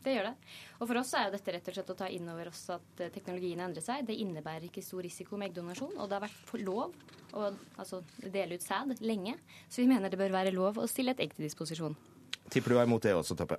Det 0.07 0.15
gjør 0.15 0.31
det. 0.31 0.35
Og 0.77 0.89
For 0.89 1.01
oss 1.01 1.13
er 1.17 1.29
jo 1.29 1.37
dette 1.37 1.55
rett 1.55 1.69
og 1.71 1.77
slett 1.77 1.93
å 1.93 1.97
ta 1.97 2.09
inn 2.13 2.27
over 2.33 2.51
oss 2.51 2.65
at 2.75 3.05
eh, 3.05 3.13
teknologien 3.13 3.63
endrer 3.65 3.85
seg. 3.85 4.05
Det 4.09 4.17
innebærer 4.21 4.69
ikke 4.69 4.85
stor 4.85 5.05
risiko 5.07 5.39
med 5.41 5.51
eggdonasjon. 5.51 5.95
Og 5.97 6.11
det 6.11 6.19
har 6.19 6.27
vært 6.27 6.53
lov 6.61 6.93
å 7.37 7.47
altså, 7.81 8.03
dele 8.21 8.59
ut 8.59 8.67
sæd 8.67 9.01
lenge. 9.05 9.39
Så 9.71 9.83
vi 9.83 9.89
mener 9.91 10.13
det 10.13 10.21
bør 10.21 10.35
være 10.37 10.53
lov 10.55 10.83
å 10.83 10.91
stille 10.91 11.17
et 11.17 11.23
egg 11.25 11.33
til 11.37 11.49
disposisjon. 11.49 11.97
Tipper 12.53 12.75
du 12.75 12.79
er 12.79 12.87
imot 12.87 13.07
det 13.07 13.17
også, 13.17 13.37
Toppe? 13.39 13.59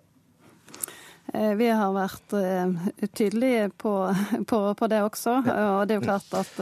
Eh, 1.33 1.55
vi 1.59 1.67
har 1.73 1.89
vært 1.91 2.35
uh, 2.37 2.85
tydelige 3.17 3.71
på, 3.81 3.93
på, 4.51 4.59
på, 4.77 4.91
det 4.93 5.01
også. 5.03 5.39
Og 5.41 5.81
det 5.89 5.97
er 5.97 5.97
jo 5.97 6.05
klart 6.05 6.37
at 6.37 6.61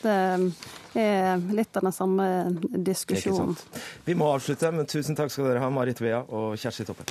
det 0.00 1.04
er 1.04 1.44
litt 1.54 1.76
av 1.76 1.86
den 1.86 1.94
samme 1.94 2.30
diskusjonen. 2.88 3.52
Vi 4.08 4.16
må 4.16 4.32
avslutte, 4.32 4.72
men 4.74 4.88
tusen 4.90 5.18
takk 5.18 5.30
skal 5.30 5.52
dere 5.52 5.62
ha, 5.62 5.70
Marit 5.70 6.00
Vea 6.02 6.24
og 6.24 6.56
Kjersti 6.58 6.88
Toppe. 6.88 7.06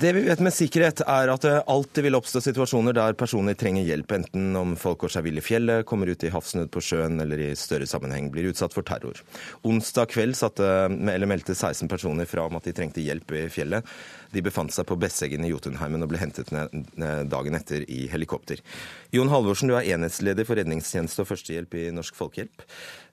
Det 0.00 0.12
vi 0.16 0.20
vet 0.24 0.40
med 0.40 0.54
sikkerhet, 0.56 1.02
er 1.04 1.28
at 1.28 1.42
det 1.44 1.58
alltid 1.68 2.06
vil 2.06 2.16
oppstå 2.16 2.40
situasjoner 2.40 2.94
der 2.96 3.16
personer 3.20 3.56
trenger 3.58 3.84
hjelp, 3.84 4.14
enten 4.16 4.54
om 4.56 4.70
folk 4.80 5.02
går 5.02 5.12
seg 5.12 5.26
vill 5.26 5.36
i 5.36 5.42
fjellet, 5.44 5.84
kommer 5.84 6.08
ut 6.08 6.24
i 6.24 6.30
havsnød 6.32 6.70
på 6.72 6.80
sjøen 6.86 7.20
eller 7.20 7.42
i 7.44 7.48
større 7.58 7.84
sammenheng 7.90 8.30
blir 8.32 8.48
utsatt 8.48 8.72
for 8.72 8.86
terror. 8.88 9.20
Onsdag 9.68 10.08
kveld 10.14 10.38
satte, 10.38 10.64
eller 10.88 11.28
meldte 11.28 11.52
16 11.52 11.90
personer 11.92 12.30
fra 12.30 12.46
om 12.48 12.56
at 12.56 12.64
de 12.64 12.72
trengte 12.78 13.04
hjelp 13.04 13.34
i 13.36 13.44
fjellet. 13.52 13.92
De 14.32 14.44
befant 14.46 14.72
seg 14.72 14.88
på 14.88 14.96
Besseggen 15.02 15.44
i 15.44 15.52
Jotunheimen 15.52 16.06
og 16.06 16.14
ble 16.14 16.22
hentet 16.22 16.48
dagen 16.48 17.60
etter 17.60 17.84
i 17.84 18.06
helikopter. 18.08 18.64
Jon 19.12 19.28
Halvorsen, 19.28 19.68
du 19.68 19.76
er 19.76 19.90
enhetsleder 19.98 20.48
for 20.48 20.56
redningstjeneste 20.56 21.26
og 21.26 21.32
førstehjelp 21.34 21.76
i 21.76 21.88
Norsk 21.92 22.16
Folkehjelp. 22.16 22.64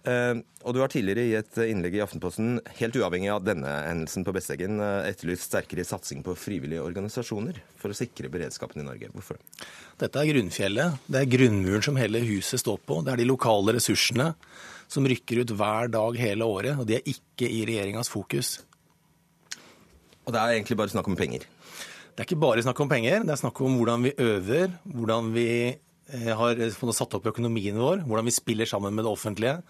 Eh, 0.06 0.36
og 0.68 0.76
du 0.76 0.80
har 0.84 0.91
tidligere 0.91 1.26
i 1.26 1.36
et 1.39 1.58
innlegg 1.66 1.98
i 1.98 2.04
Aftenposten, 2.04 2.60
helt 2.80 2.95
uavhengig 3.00 3.32
av 3.34 3.43
denne 3.48 3.72
hendelsen 3.88 4.26
på 4.28 4.34
Besseggen, 4.36 4.80
eh, 4.84 5.10
etterlyst 5.10 5.50
sterkere 5.50 5.86
satsing 5.88 6.24
på 6.24 6.36
frivillige 6.38 6.84
organisasjoner 6.84 7.60
for 7.80 7.91
å 7.91 7.98
sikre 7.98 8.32
beredskapen 8.32 8.84
i 8.84 8.88
Norge. 8.88 9.10
Hvorfor? 9.16 9.41
Dette 10.00 10.22
er 10.22 10.32
grunnfjellet. 10.32 11.00
Det 11.08 11.22
er 11.22 11.32
grunnmuren 11.34 11.84
som 11.84 12.00
hele 12.00 12.22
huset 12.24 12.62
står 12.62 12.80
på. 12.86 13.02
Det 13.04 13.14
er 13.14 13.24
de 13.24 13.30
lokale 13.32 13.76
ressursene 13.80 14.34
som 14.88 15.08
rykker 15.08 15.43
ut 15.43 15.52
hver 15.58 15.91
dag 15.91 16.16
hele 16.22 16.48
året, 16.48 16.78
og 16.80 16.88
de 16.88 17.00
er 17.00 17.10
ikke 17.10 17.50
i 17.50 17.66
regjeringas 17.68 18.12
fokus. 18.12 18.62
Og 20.28 20.34
det 20.36 20.39
er 20.39 20.56
egentlig 20.56 20.78
bare 20.78 20.91
snakk 20.91 21.08
om 21.08 21.16
penger? 21.16 21.48
Det 22.18 22.24
er 22.24 22.28
ikke 22.28 22.41
bare 22.41 22.64
snakk 22.66 22.80
om 22.82 22.89
penger. 22.89 23.24
Det 23.24 23.34
er 23.36 23.39
snakk 23.43 23.60
om 23.62 23.76
hvordan 23.78 24.08
vi 24.08 24.16
øver, 24.18 24.72
hvordan 24.89 25.34
vi 25.36 25.50
har 26.08 26.62
satt 26.95 27.16
opp 27.18 27.30
økonomien 27.34 27.78
vår, 27.78 28.03
hvordan 28.08 28.28
vi 28.28 28.36
spiller 28.36 28.70
sammen 28.70 28.95
med 28.95 29.05
det 29.05 29.12
offentlige. 29.12 29.62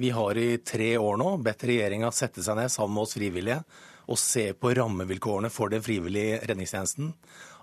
Vi 0.00 0.10
har 0.14 0.38
i 0.38 0.58
tre 0.62 0.94
år 0.98 1.18
nå 1.20 1.36
bedt 1.44 1.66
regjeringa 1.68 2.12
sette 2.14 2.44
seg 2.44 2.56
ned 2.56 2.70
sammen 2.72 2.94
med 2.96 3.08
oss 3.08 3.16
frivillige 3.18 3.60
og 4.10 4.18
se 4.18 4.50
på 4.56 4.72
rammevilkårene 4.78 5.50
for 5.52 5.70
den 5.70 5.82
frivillige 5.84 6.40
redningstjenesten. 6.48 7.12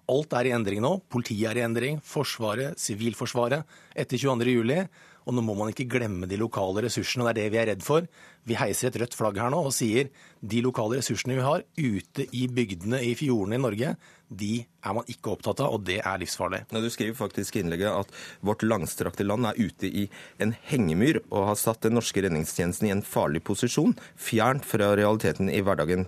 Alt 0.07 0.35
er 0.39 0.47
i 0.47 0.53
endring 0.55 0.79
nå. 0.83 0.93
Politiet 1.11 1.49
er 1.49 1.59
i 1.59 1.65
endring, 1.65 1.97
Forsvaret, 2.03 2.79
Sivilforsvaret 2.79 3.67
etter 3.95 4.21
22.07. 4.21 4.85
Og 5.27 5.35
nå 5.35 5.43
må 5.43 5.57
man 5.59 5.73
ikke 5.73 5.89
glemme 5.91 6.29
de 6.29 6.39
lokale 6.39 6.85
ressursene, 6.87 7.25
og 7.25 7.29
det 7.29 7.33
er 7.33 7.39
det 7.41 7.53
vi 7.53 7.61
er 7.61 7.69
redd 7.73 7.83
for. 7.85 8.07
Vi 8.47 8.55
heiser 8.55 8.89
et 8.89 8.99
rødt 9.01 9.17
flagg 9.17 9.39
her 9.41 9.51
nå 9.51 9.59
og 9.67 9.73
sier 9.75 10.07
de 10.39 10.61
lokale 10.63 11.01
ressursene 11.01 11.35
vi 11.35 11.43
har 11.43 11.65
ute 11.75 12.27
i 12.31 12.45
bygdene 12.47 13.01
i 13.03 13.11
fjordene 13.19 13.59
i 13.59 13.63
Norge, 13.65 13.97
de 14.27 14.53
er 14.83 14.95
man 14.95 15.07
ikke 15.07 15.31
opptatt 15.33 15.61
av, 15.63 15.75
og 15.75 15.85
det 15.87 15.99
er 16.01 16.19
livsfarlig. 16.19 16.63
Ja, 16.71 16.81
du 16.83 16.89
skriver 16.91 17.15
faktisk 17.15 17.55
i 17.55 17.61
innlegget 17.63 17.91
at 17.91 18.11
vårt 18.45 18.65
langstrakte 18.65 19.25
land 19.27 19.47
er 19.47 19.59
ute 19.59 19.87
i 19.87 20.07
en 20.43 20.53
hengemyr 20.67 21.21
og 21.27 21.51
har 21.51 21.59
satt 21.59 21.85
den 21.87 21.95
norske 21.97 22.23
redningstjenesten 22.23 22.89
i 22.89 22.95
en 22.95 23.05
farlig 23.05 23.43
posisjon, 23.47 23.95
fjernt 24.19 24.67
fra 24.67 24.93
realiteten 24.99 25.51
i 25.51 25.61
hverdagen 25.63 26.07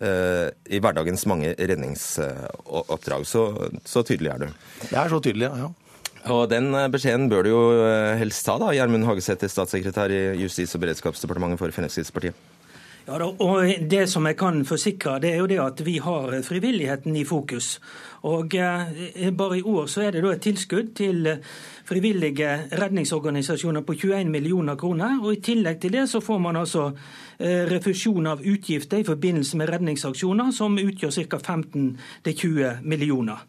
eh, 0.00 0.48
i 0.68 0.80
hverdagens 0.80 1.26
mange 1.28 1.52
redningsoppdrag. 1.58 3.28
Så, 3.28 3.44
så 3.84 4.04
tydelig 4.06 4.32
er 4.34 4.46
du. 4.46 4.48
Det 4.88 4.96
er 4.96 5.12
så 5.12 5.20
tydelig, 5.24 5.52
ja. 5.52 5.72
Og 6.26 6.48
den 6.50 6.72
eh, 6.74 6.90
beskjeden 6.90 7.28
bør 7.30 7.46
du 7.46 7.50
jo 7.52 7.64
eh, 7.84 8.18
helst 8.20 8.46
ta, 8.46 8.58
da, 8.60 8.72
Gjermund 8.74 9.06
Hagesæter, 9.06 9.50
statssekretær 9.50 10.12
i 10.12 10.22
Justis- 10.42 10.74
og 10.74 10.82
beredskapsdepartementet 10.82 11.60
for 11.60 11.74
Fremskrittspartiet. 11.74 12.46
Ja, 13.08 13.16
og 13.24 13.88
Det 13.88 14.02
som 14.10 14.26
jeg 14.28 14.36
kan 14.36 14.64
forsikre, 14.68 15.16
det 15.22 15.30
er 15.32 15.38
jo 15.40 15.46
det 15.48 15.60
at 15.64 15.80
vi 15.86 15.96
har 16.04 16.34
frivilligheten 16.44 17.16
i 17.16 17.24
fokus. 17.24 17.78
Og 18.28 18.54
eh, 18.54 19.30
Bare 19.32 19.58
i 19.58 19.62
år 19.62 19.86
så 19.86 20.04
er 20.04 20.12
det 20.12 20.24
da 20.26 20.34
et 20.34 20.44
tilskudd 20.44 20.94
til 20.98 21.38
frivillige 21.88 22.48
redningsorganisasjoner 22.70 23.80
på 23.80 23.94
21 23.94 24.30
millioner 24.30 24.76
kroner. 24.76 25.18
og 25.22 25.32
I 25.32 25.40
tillegg 25.40 25.80
til 25.80 25.92
det 25.92 26.06
så 26.10 26.20
får 26.20 26.38
man 26.38 26.56
altså 26.60 26.90
eh, 27.38 27.64
refusjon 27.70 28.26
av 28.26 28.44
utgifter 28.44 29.00
i 29.00 29.06
forbindelse 29.08 29.56
med 29.56 29.70
redningsaksjoner, 29.72 30.50
som 30.52 30.76
utgjør 30.78 31.16
ca. 31.30 31.38
15-20 31.38 32.82
millioner. 32.84 33.44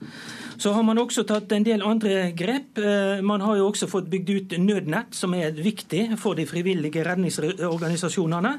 Så 0.57 0.71
har 0.73 0.83
man 0.83 0.99
også 0.99 1.23
tatt 1.27 1.51
en 1.51 1.67
del 1.67 1.83
andre 1.83 2.31
grep. 2.31 2.79
Eh, 2.79 3.19
man 3.21 3.43
har 3.43 3.59
jo 3.59 3.67
også 3.67 3.91
fått 3.91 4.09
bygd 4.11 4.29
ut 4.29 4.57
nødnett, 4.59 5.15
som 5.15 5.35
er 5.35 5.51
viktig 5.51 6.15
for 6.17 6.39
de 6.39 6.47
frivillige 6.47 7.03
redningsorganisasjonene. 7.03 8.55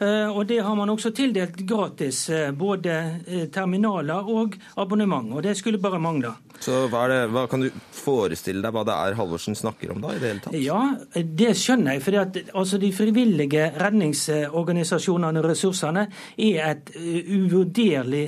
Eh, 0.00 0.28
og 0.28 0.44
det 0.48 0.60
har 0.66 0.76
man 0.76 0.92
også 0.92 1.14
tildelt 1.16 1.64
gratis, 1.64 2.26
både 2.58 3.48
terminaler 3.52 4.28
og 4.28 4.58
abonnement. 4.76 5.32
Og 5.32 5.42
det 5.42 5.56
skulle 5.56 5.80
bare 5.80 6.02
mangle. 6.02 6.34
Så 6.62 6.84
hva, 6.92 7.04
det, 7.10 7.18
hva, 7.32 7.44
Kan 7.50 7.64
du 7.64 7.68
forestille 7.94 8.62
deg 8.64 8.74
hva 8.74 8.84
det 8.86 8.94
er 8.94 9.16
Halvorsen 9.18 9.56
snakker 9.58 9.92
om 9.94 10.02
da? 10.04 10.14
i 10.14 10.20
det 10.22 10.30
hele 10.30 10.44
tatt? 10.44 10.56
Ja, 10.60 10.80
det 11.14 11.52
skjønner 11.60 11.96
jeg. 11.96 12.04
for 12.04 12.18
altså, 12.60 12.80
De 12.82 12.90
frivillige 12.94 13.66
redningsorganisasjonene 13.80 15.42
og 15.42 15.48
ressursene 15.50 16.06
er 16.36 16.60
et 16.70 16.94
uvurderlig 16.94 18.24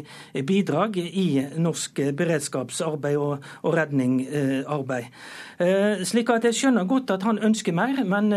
bidrag 0.46 0.98
i 0.98 1.28
norsk 1.62 2.02
beredskapsarbeid 2.16 3.16
og, 3.20 3.46
og 3.62 3.78
redningarbeid. 3.78 5.10
Slik 6.04 6.30
at 6.34 6.44
Jeg 6.50 6.58
skjønner 6.58 6.84
godt 6.88 7.14
at 7.14 7.24
han 7.24 7.40
ønsker 7.40 7.72
mer, 7.72 8.02
men 8.04 8.28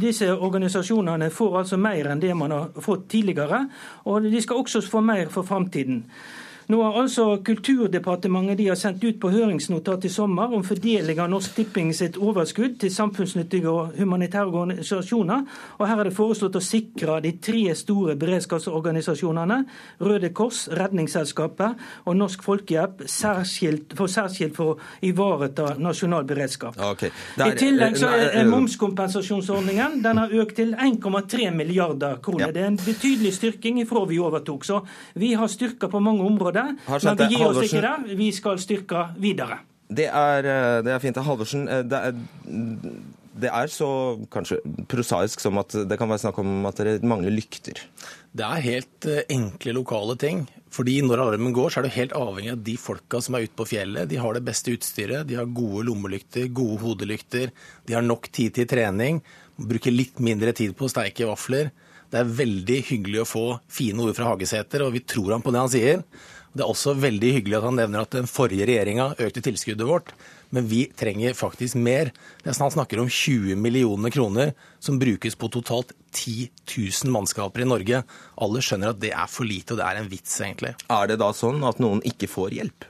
disse 0.00 0.32
organisasjonene 0.34 1.30
får 1.30 1.60
altså 1.62 1.78
mer 1.78 2.10
enn 2.10 2.22
det 2.22 2.34
man 2.36 2.54
har 2.54 2.82
fått 2.82 3.06
tidligere. 3.12 3.64
Og 4.10 4.26
de 4.26 4.42
skal 4.42 4.64
også 4.64 4.82
få 4.82 5.04
mer 5.04 5.30
for 5.30 5.46
framtiden. 5.46 6.02
Nå 6.68 6.82
har 6.82 6.98
altså 7.00 7.38
Kulturdepartementet 7.40 8.58
de 8.58 8.66
har 8.68 8.76
sendt 8.76 9.00
ut 9.00 9.16
på 9.20 9.30
høringsnotat 9.32 10.04
i 10.04 10.10
sommer 10.12 10.52
om 10.52 10.60
fordeling 10.66 11.16
av 11.22 11.30
Norsk 11.32 11.54
Tipping 11.56 11.94
sitt 11.96 12.18
overskudd 12.20 12.74
til 12.82 12.90
samfunnsnyttige 12.92 13.70
og 13.72 13.94
humanitære 13.96 14.52
organisasjoner. 14.52 15.46
Og 15.78 15.88
Her 15.88 16.02
er 16.02 16.10
det 16.10 16.12
foreslått 16.18 16.58
å 16.60 16.62
sikre 16.66 17.22
de 17.24 17.30
tre 17.40 17.62
store 17.72 18.18
beredskapsorganisasjonene 18.20 19.58
Røde 20.04 20.28
Kors, 20.36 20.66
Redningsselskapet 20.76 22.04
og 22.04 22.18
Norsk 22.20 22.44
Folkehjelp 22.44 23.00
særskilt, 23.08 23.96
for 23.96 24.12
særskilt 24.12 24.60
for 24.60 24.74
å 24.74 25.08
ivareta 25.08 25.70
nasjonal 25.80 26.28
beredskap. 26.28 26.76
Okay. 26.90 27.16
I 27.48 27.56
tillegg 27.56 27.96
så 27.96 28.12
er 28.12 28.44
momskompensasjonsordningen 28.52 30.02
den 30.04 30.20
har 30.20 30.36
økt 30.44 30.58
til 30.60 30.76
1,3 30.76 31.48
milliarder 31.56 32.20
kroner. 32.20 32.50
Ja. 32.50 32.52
Det 32.52 32.66
er 32.66 32.70
en 32.74 32.78
betydelig 32.84 33.38
styrking 33.40 33.80
ifra 33.86 34.04
vi 34.04 34.20
overtok. 34.20 34.68
Så 34.68 34.84
vi 35.16 35.32
har 35.32 35.48
styrka 35.48 35.88
på 35.88 36.04
mange 36.04 36.28
områder 36.28 36.57
det. 36.58 36.98
Men 37.06 37.20
vi 37.22 37.28
gir 37.34 37.46
oss 37.48 37.62
ikke 37.64 37.84
det. 37.86 38.18
Vi 38.18 38.30
skal 38.36 38.62
styrke 38.62 39.08
videre. 39.20 39.62
Det 39.88 40.08
er, 40.10 40.44
eh, 40.44 40.80
det 40.84 40.92
er 40.92 41.00
fint. 41.00 41.16
Halvorsen, 41.16 41.64
eh, 41.68 41.82
det 41.88 41.98
er, 42.10 42.12
det 43.38 43.50
er 43.54 43.70
så 43.72 43.90
kanskje 44.32 44.60
prosaisk 44.90 45.40
som 45.40 45.58
at 45.62 45.72
det 45.88 45.98
kan 45.98 46.10
være 46.10 46.26
snakk 46.26 46.40
om 46.42 46.66
at 46.68 46.80
dere 46.80 46.98
mangler 47.06 47.32
lykter? 47.32 47.80
Det 48.36 48.44
er 48.44 48.64
helt 48.66 49.08
eh, 49.08 49.24
enkle 49.32 49.76
lokale 49.78 50.18
ting. 50.20 50.46
Fordi 50.74 50.98
når 51.00 51.22
alarmen 51.22 51.54
går, 51.56 51.72
så 51.72 51.80
er 51.80 51.88
du 51.88 51.94
helt 51.94 52.14
avhengig 52.16 52.52
av 52.52 52.64
de 52.66 52.76
folka 52.76 53.22
som 53.24 53.38
er 53.38 53.46
ute 53.48 53.56
på 53.56 53.66
fjellet. 53.70 54.08
De 54.10 54.18
har 54.20 54.36
det 54.36 54.44
beste 54.44 54.74
utstyret, 54.76 55.24
de 55.26 55.38
har 55.38 55.48
gode 55.48 55.86
lommelykter, 55.88 56.50
gode 56.52 56.82
hodelykter, 56.82 57.54
de 57.88 57.96
har 57.96 58.04
nok 58.04 58.28
tid 58.28 58.58
til 58.58 58.68
trening. 58.68 59.22
Bruker 59.56 59.94
litt 59.94 60.20
mindre 60.20 60.52
tid 60.52 60.76
på 60.76 60.84
å 60.86 60.92
steike 60.92 61.26
vafler. 61.30 61.72
Det 62.08 62.22
er 62.22 62.34
veldig 62.38 62.80
hyggelig 62.88 63.22
å 63.22 63.28
få 63.28 63.46
fine 63.72 64.04
ord 64.04 64.16
fra 64.16 64.30
Hagesæter, 64.30 64.86
og 64.86 64.94
vi 64.96 65.04
tror 65.04 65.34
han 65.36 65.44
på 65.44 65.52
det 65.52 65.62
han 65.62 65.72
sier. 65.72 66.02
Det 66.56 66.64
er 66.64 66.72
også 66.72 66.96
veldig 66.98 67.34
hyggelig 67.36 67.58
at 67.58 67.66
han 67.68 67.76
nevner 67.78 68.02
at 68.02 68.14
den 68.16 68.28
forrige 68.30 68.66
regjeringa 68.70 69.12
økte 69.20 69.42
tilskuddet 69.44 69.86
vårt. 69.86 70.14
Men 70.54 70.64
vi 70.70 70.86
trenger 70.96 71.36
faktisk 71.36 71.76
mer. 71.76 72.10
Er 72.42 72.56
snart 72.56 72.72
snakker 72.72 73.02
om 73.02 73.10
20 73.12 73.58
millioner 73.60 74.10
kroner 74.10 74.54
som 74.80 74.96
brukes 75.00 75.36
på 75.36 75.50
totalt 75.52 75.92
10 76.16 76.48
000 77.04 77.12
mannskaper 77.12 77.62
i 77.62 77.68
Norge. 77.68 78.02
Alle 78.40 78.64
skjønner 78.64 78.94
at 78.94 79.02
det 79.02 79.12
er 79.12 79.28
for 79.28 79.48
lite, 79.48 79.74
og 79.74 79.82
det 79.82 79.88
er 79.90 80.00
en 80.00 80.08
vits, 80.10 80.38
egentlig. 80.40 80.72
Er 80.88 81.10
det 81.10 81.20
da 81.20 81.28
sånn 81.36 81.60
at 81.68 81.82
noen 81.84 82.00
ikke 82.08 82.30
får 82.32 82.56
hjelp? 82.56 82.88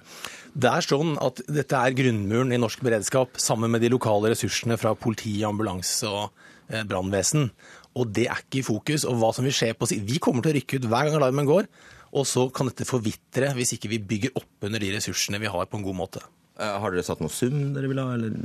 Det 0.58 0.70
er 0.70 0.86
sånn 0.86 1.16
at 1.22 1.42
Dette 1.50 1.78
er 1.78 1.96
grunnmuren 1.98 2.54
i 2.54 2.60
norsk 2.60 2.80
beredskap, 2.86 3.36
sammen 3.42 3.74
med 3.74 3.82
de 3.84 3.90
lokale 3.92 4.32
ressursene 4.32 4.78
fra 4.80 4.94
politi, 4.98 5.34
ambulanse 5.46 6.08
og 6.08 6.30
eh, 6.70 6.86
brannvesen. 6.88 7.50
Og 7.98 8.10
det 8.14 8.28
er 8.30 8.42
ikke 8.44 8.62
i 8.62 8.66
fokus. 8.66 9.06
Og 9.08 9.18
hva 9.20 9.32
som 9.34 9.46
vil 9.46 9.56
skje 9.56 9.74
på 9.76 9.90
Vi 9.90 10.20
kommer 10.22 10.44
til 10.44 10.54
å 10.54 10.58
rykke 10.58 10.78
ut 10.80 10.90
hver 10.90 11.08
gang 11.08 11.18
alarmen 11.18 11.48
går. 11.48 11.70
Og 12.16 12.24
så 12.28 12.46
kan 12.54 12.70
dette 12.70 12.88
forvitre 12.88 13.52
hvis 13.58 13.74
ikke 13.76 13.92
vi 13.92 14.02
bygger 14.14 14.36
opp 14.40 14.68
under 14.68 14.80
de 14.80 14.94
ressursene 14.94 15.40
vi 15.42 15.50
har 15.52 15.68
på 15.68 15.80
en 15.80 15.86
god 15.86 15.98
måte. 15.98 16.24
Eh, 16.58 16.76
har 16.82 16.94
dere 16.94 17.06
satt 17.06 17.20
noe 17.22 17.32
sum 17.32 17.74
dere 17.74 17.90
vil 17.90 18.00
ha, 18.02 18.12
eller? 18.16 18.38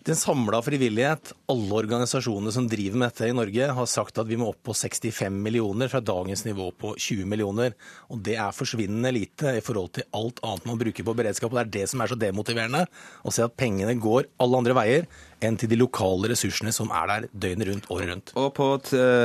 Den 0.00 0.16
samla 0.16 0.62
frivillighet, 0.64 1.34
alle 1.52 1.74
organisasjonene 1.76 2.52
som 2.54 2.64
driver 2.72 3.02
med 3.02 3.10
dette 3.10 3.26
i 3.28 3.34
Norge, 3.36 3.66
har 3.76 3.88
sagt 3.90 4.16
at 4.22 4.30
vi 4.30 4.38
må 4.40 4.46
opp 4.48 4.62
på 4.64 4.72
65 4.72 5.34
millioner 5.44 5.90
fra 5.92 6.00
dagens 6.00 6.46
nivå 6.46 6.70
på 6.72 6.94
20 6.96 7.28
millioner. 7.28 7.74
Og 8.08 8.22
det 8.24 8.38
er 8.40 8.56
forsvinnende 8.56 9.12
lite 9.12 9.52
i 9.58 9.64
forhold 9.64 9.92
til 9.98 10.08
alt 10.16 10.40
annet 10.46 10.70
man 10.70 10.80
bruker 10.80 11.04
på 11.04 11.16
beredskap. 11.18 11.52
Og 11.52 11.60
det 11.60 11.66
er 11.66 11.74
det 11.74 11.90
som 11.92 12.00
er 12.00 12.14
så 12.14 12.16
demotiverende. 12.16 12.86
Å 12.88 13.34
se 13.34 13.44
at 13.44 13.58
pengene 13.60 13.92
går 14.00 14.30
alle 14.40 14.62
andre 14.62 14.78
veier 14.80 15.04
enn 15.40 15.56
til 15.60 15.70
de 15.70 15.78
lokale 15.80 16.30
ressursene 16.32 16.72
som 16.74 16.90
er 16.94 17.06
der 17.10 17.28
døgnet 17.32 17.70
rundt, 17.70 17.90
året 17.90 18.10
rundt. 18.12 18.32
Og 18.40 18.52
på 18.56 18.68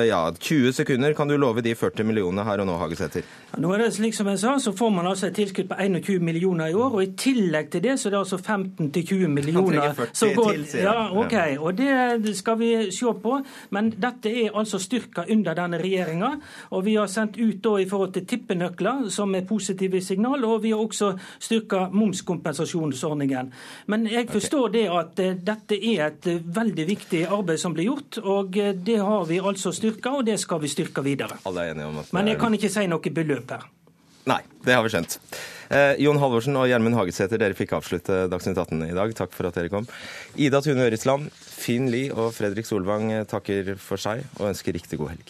ja, 0.07 0.21
20 0.31 0.73
sekunder 0.79 1.15
kan 1.17 1.29
du 1.29 1.35
love 1.37 1.63
de 1.65 1.75
40 1.75 2.07
millionene 2.07 2.45
her 2.47 2.63
og 2.63 2.69
nå, 2.69 2.77
Hagesæter? 2.79 3.25
Ja, 3.51 3.59
nå 3.63 3.73
er 3.75 3.85
det 3.85 3.91
slik 3.95 4.15
som 4.15 4.29
jeg 4.31 4.39
sa, 4.41 4.55
så 4.61 4.73
får 4.75 4.93
man 4.95 5.09
altså 5.09 5.29
et 5.29 5.37
tilskudd 5.39 5.69
på 5.71 5.77
21 5.79 6.23
millioner 6.23 6.71
i 6.71 6.77
år. 6.77 6.97
Og 6.97 7.03
i 7.03 7.11
tillegg 7.19 7.71
til 7.73 7.83
det 7.85 7.97
så 7.99 8.09
er 8.09 8.15
det 8.15 8.21
altså 8.23 8.39
15-20 8.39 9.27
millioner. 9.31 10.05
som 10.13 10.33
går, 10.35 10.51
til, 10.71 10.83
ja, 10.85 10.95
ok, 11.15 11.35
og 11.59 11.77
det 11.77 12.35
skal 12.37 12.59
vi 12.59 12.71
se 12.95 13.13
på. 13.23 13.39
Men 13.75 13.91
dette 13.91 14.31
er 14.31 14.55
altså 14.55 14.79
styrka 14.81 15.25
under 15.31 15.57
denne 15.57 15.79
regjeringa. 15.81 16.31
Og 16.71 16.85
vi 16.85 16.95
har 16.99 17.11
sendt 17.11 17.39
ut 17.39 17.61
da 17.63 17.75
i 17.81 17.89
forhold 17.89 18.13
til 18.15 18.25
tippenøkler, 18.25 19.09
som 19.09 19.35
er 19.35 19.47
positive 19.47 20.01
signal. 20.01 20.45
Og 20.45 20.63
vi 20.63 20.71
har 20.73 20.83
også 20.83 21.13
styrka 21.39 21.89
momskompensasjonsordningen. 21.91 23.51
Men 23.87 24.07
jeg 24.11 24.29
forstår 24.31 24.73
det 24.75 24.85
at 24.89 25.19
uh, 25.19 25.31
dette 25.51 25.79
er 25.79 26.04
et 26.07 26.27
veldig 26.57 26.87
viktig 26.89 27.23
arbeid 27.27 27.61
som 27.61 27.75
blir 27.75 27.89
gjort. 27.89 28.19
Og 28.23 28.57
det 28.57 28.99
har 28.99 29.25
vi 29.29 29.39
altså 29.39 29.73
styrka, 29.75 30.17
og 30.19 30.27
det 30.27 30.37
skal 30.41 30.61
vi 30.63 30.71
styrke 30.71 31.03
videre. 31.05 31.39
Er 31.45 31.81
Men 32.11 32.31
jeg 32.31 32.41
kan 32.41 32.53
ikke 32.53 32.71
si 32.71 32.87
noe 32.91 33.15
beløp 33.15 33.57
her. 33.57 33.67
Nei, 34.25 34.41
det 34.65 34.73
har 34.73 34.81
vi 34.81 34.89
skjønt. 34.89 35.19
Eh, 35.69 35.99
Jon 36.01 36.17
Halvorsen 36.21 36.57
og 36.57 36.65
Gjermund 36.69 36.97
Hagesæter, 36.97 37.37
dere 37.41 37.57
fikk 37.57 37.75
avslutte 37.77 38.25
Dagsnytt 38.29 38.57
18 38.57 38.81
i 38.87 38.95
dag. 38.97 39.13
Takk 39.17 39.33
for 39.37 39.49
at 39.49 39.57
dere 39.57 39.69
kom. 39.73 39.85
Ida 40.33 40.61
Tune 40.65 40.87
Øresland, 40.87 41.29
Finn 41.33 41.91
Lie 41.93 42.13
og 42.13 42.33
Fredrik 42.37 42.69
Solvang 42.69 43.11
takker 43.29 43.75
for 43.77 44.01
seg 44.01 44.25
og 44.39 44.49
ønsker 44.49 44.77
riktig 44.77 45.01
god 45.01 45.13
helg. 45.13 45.27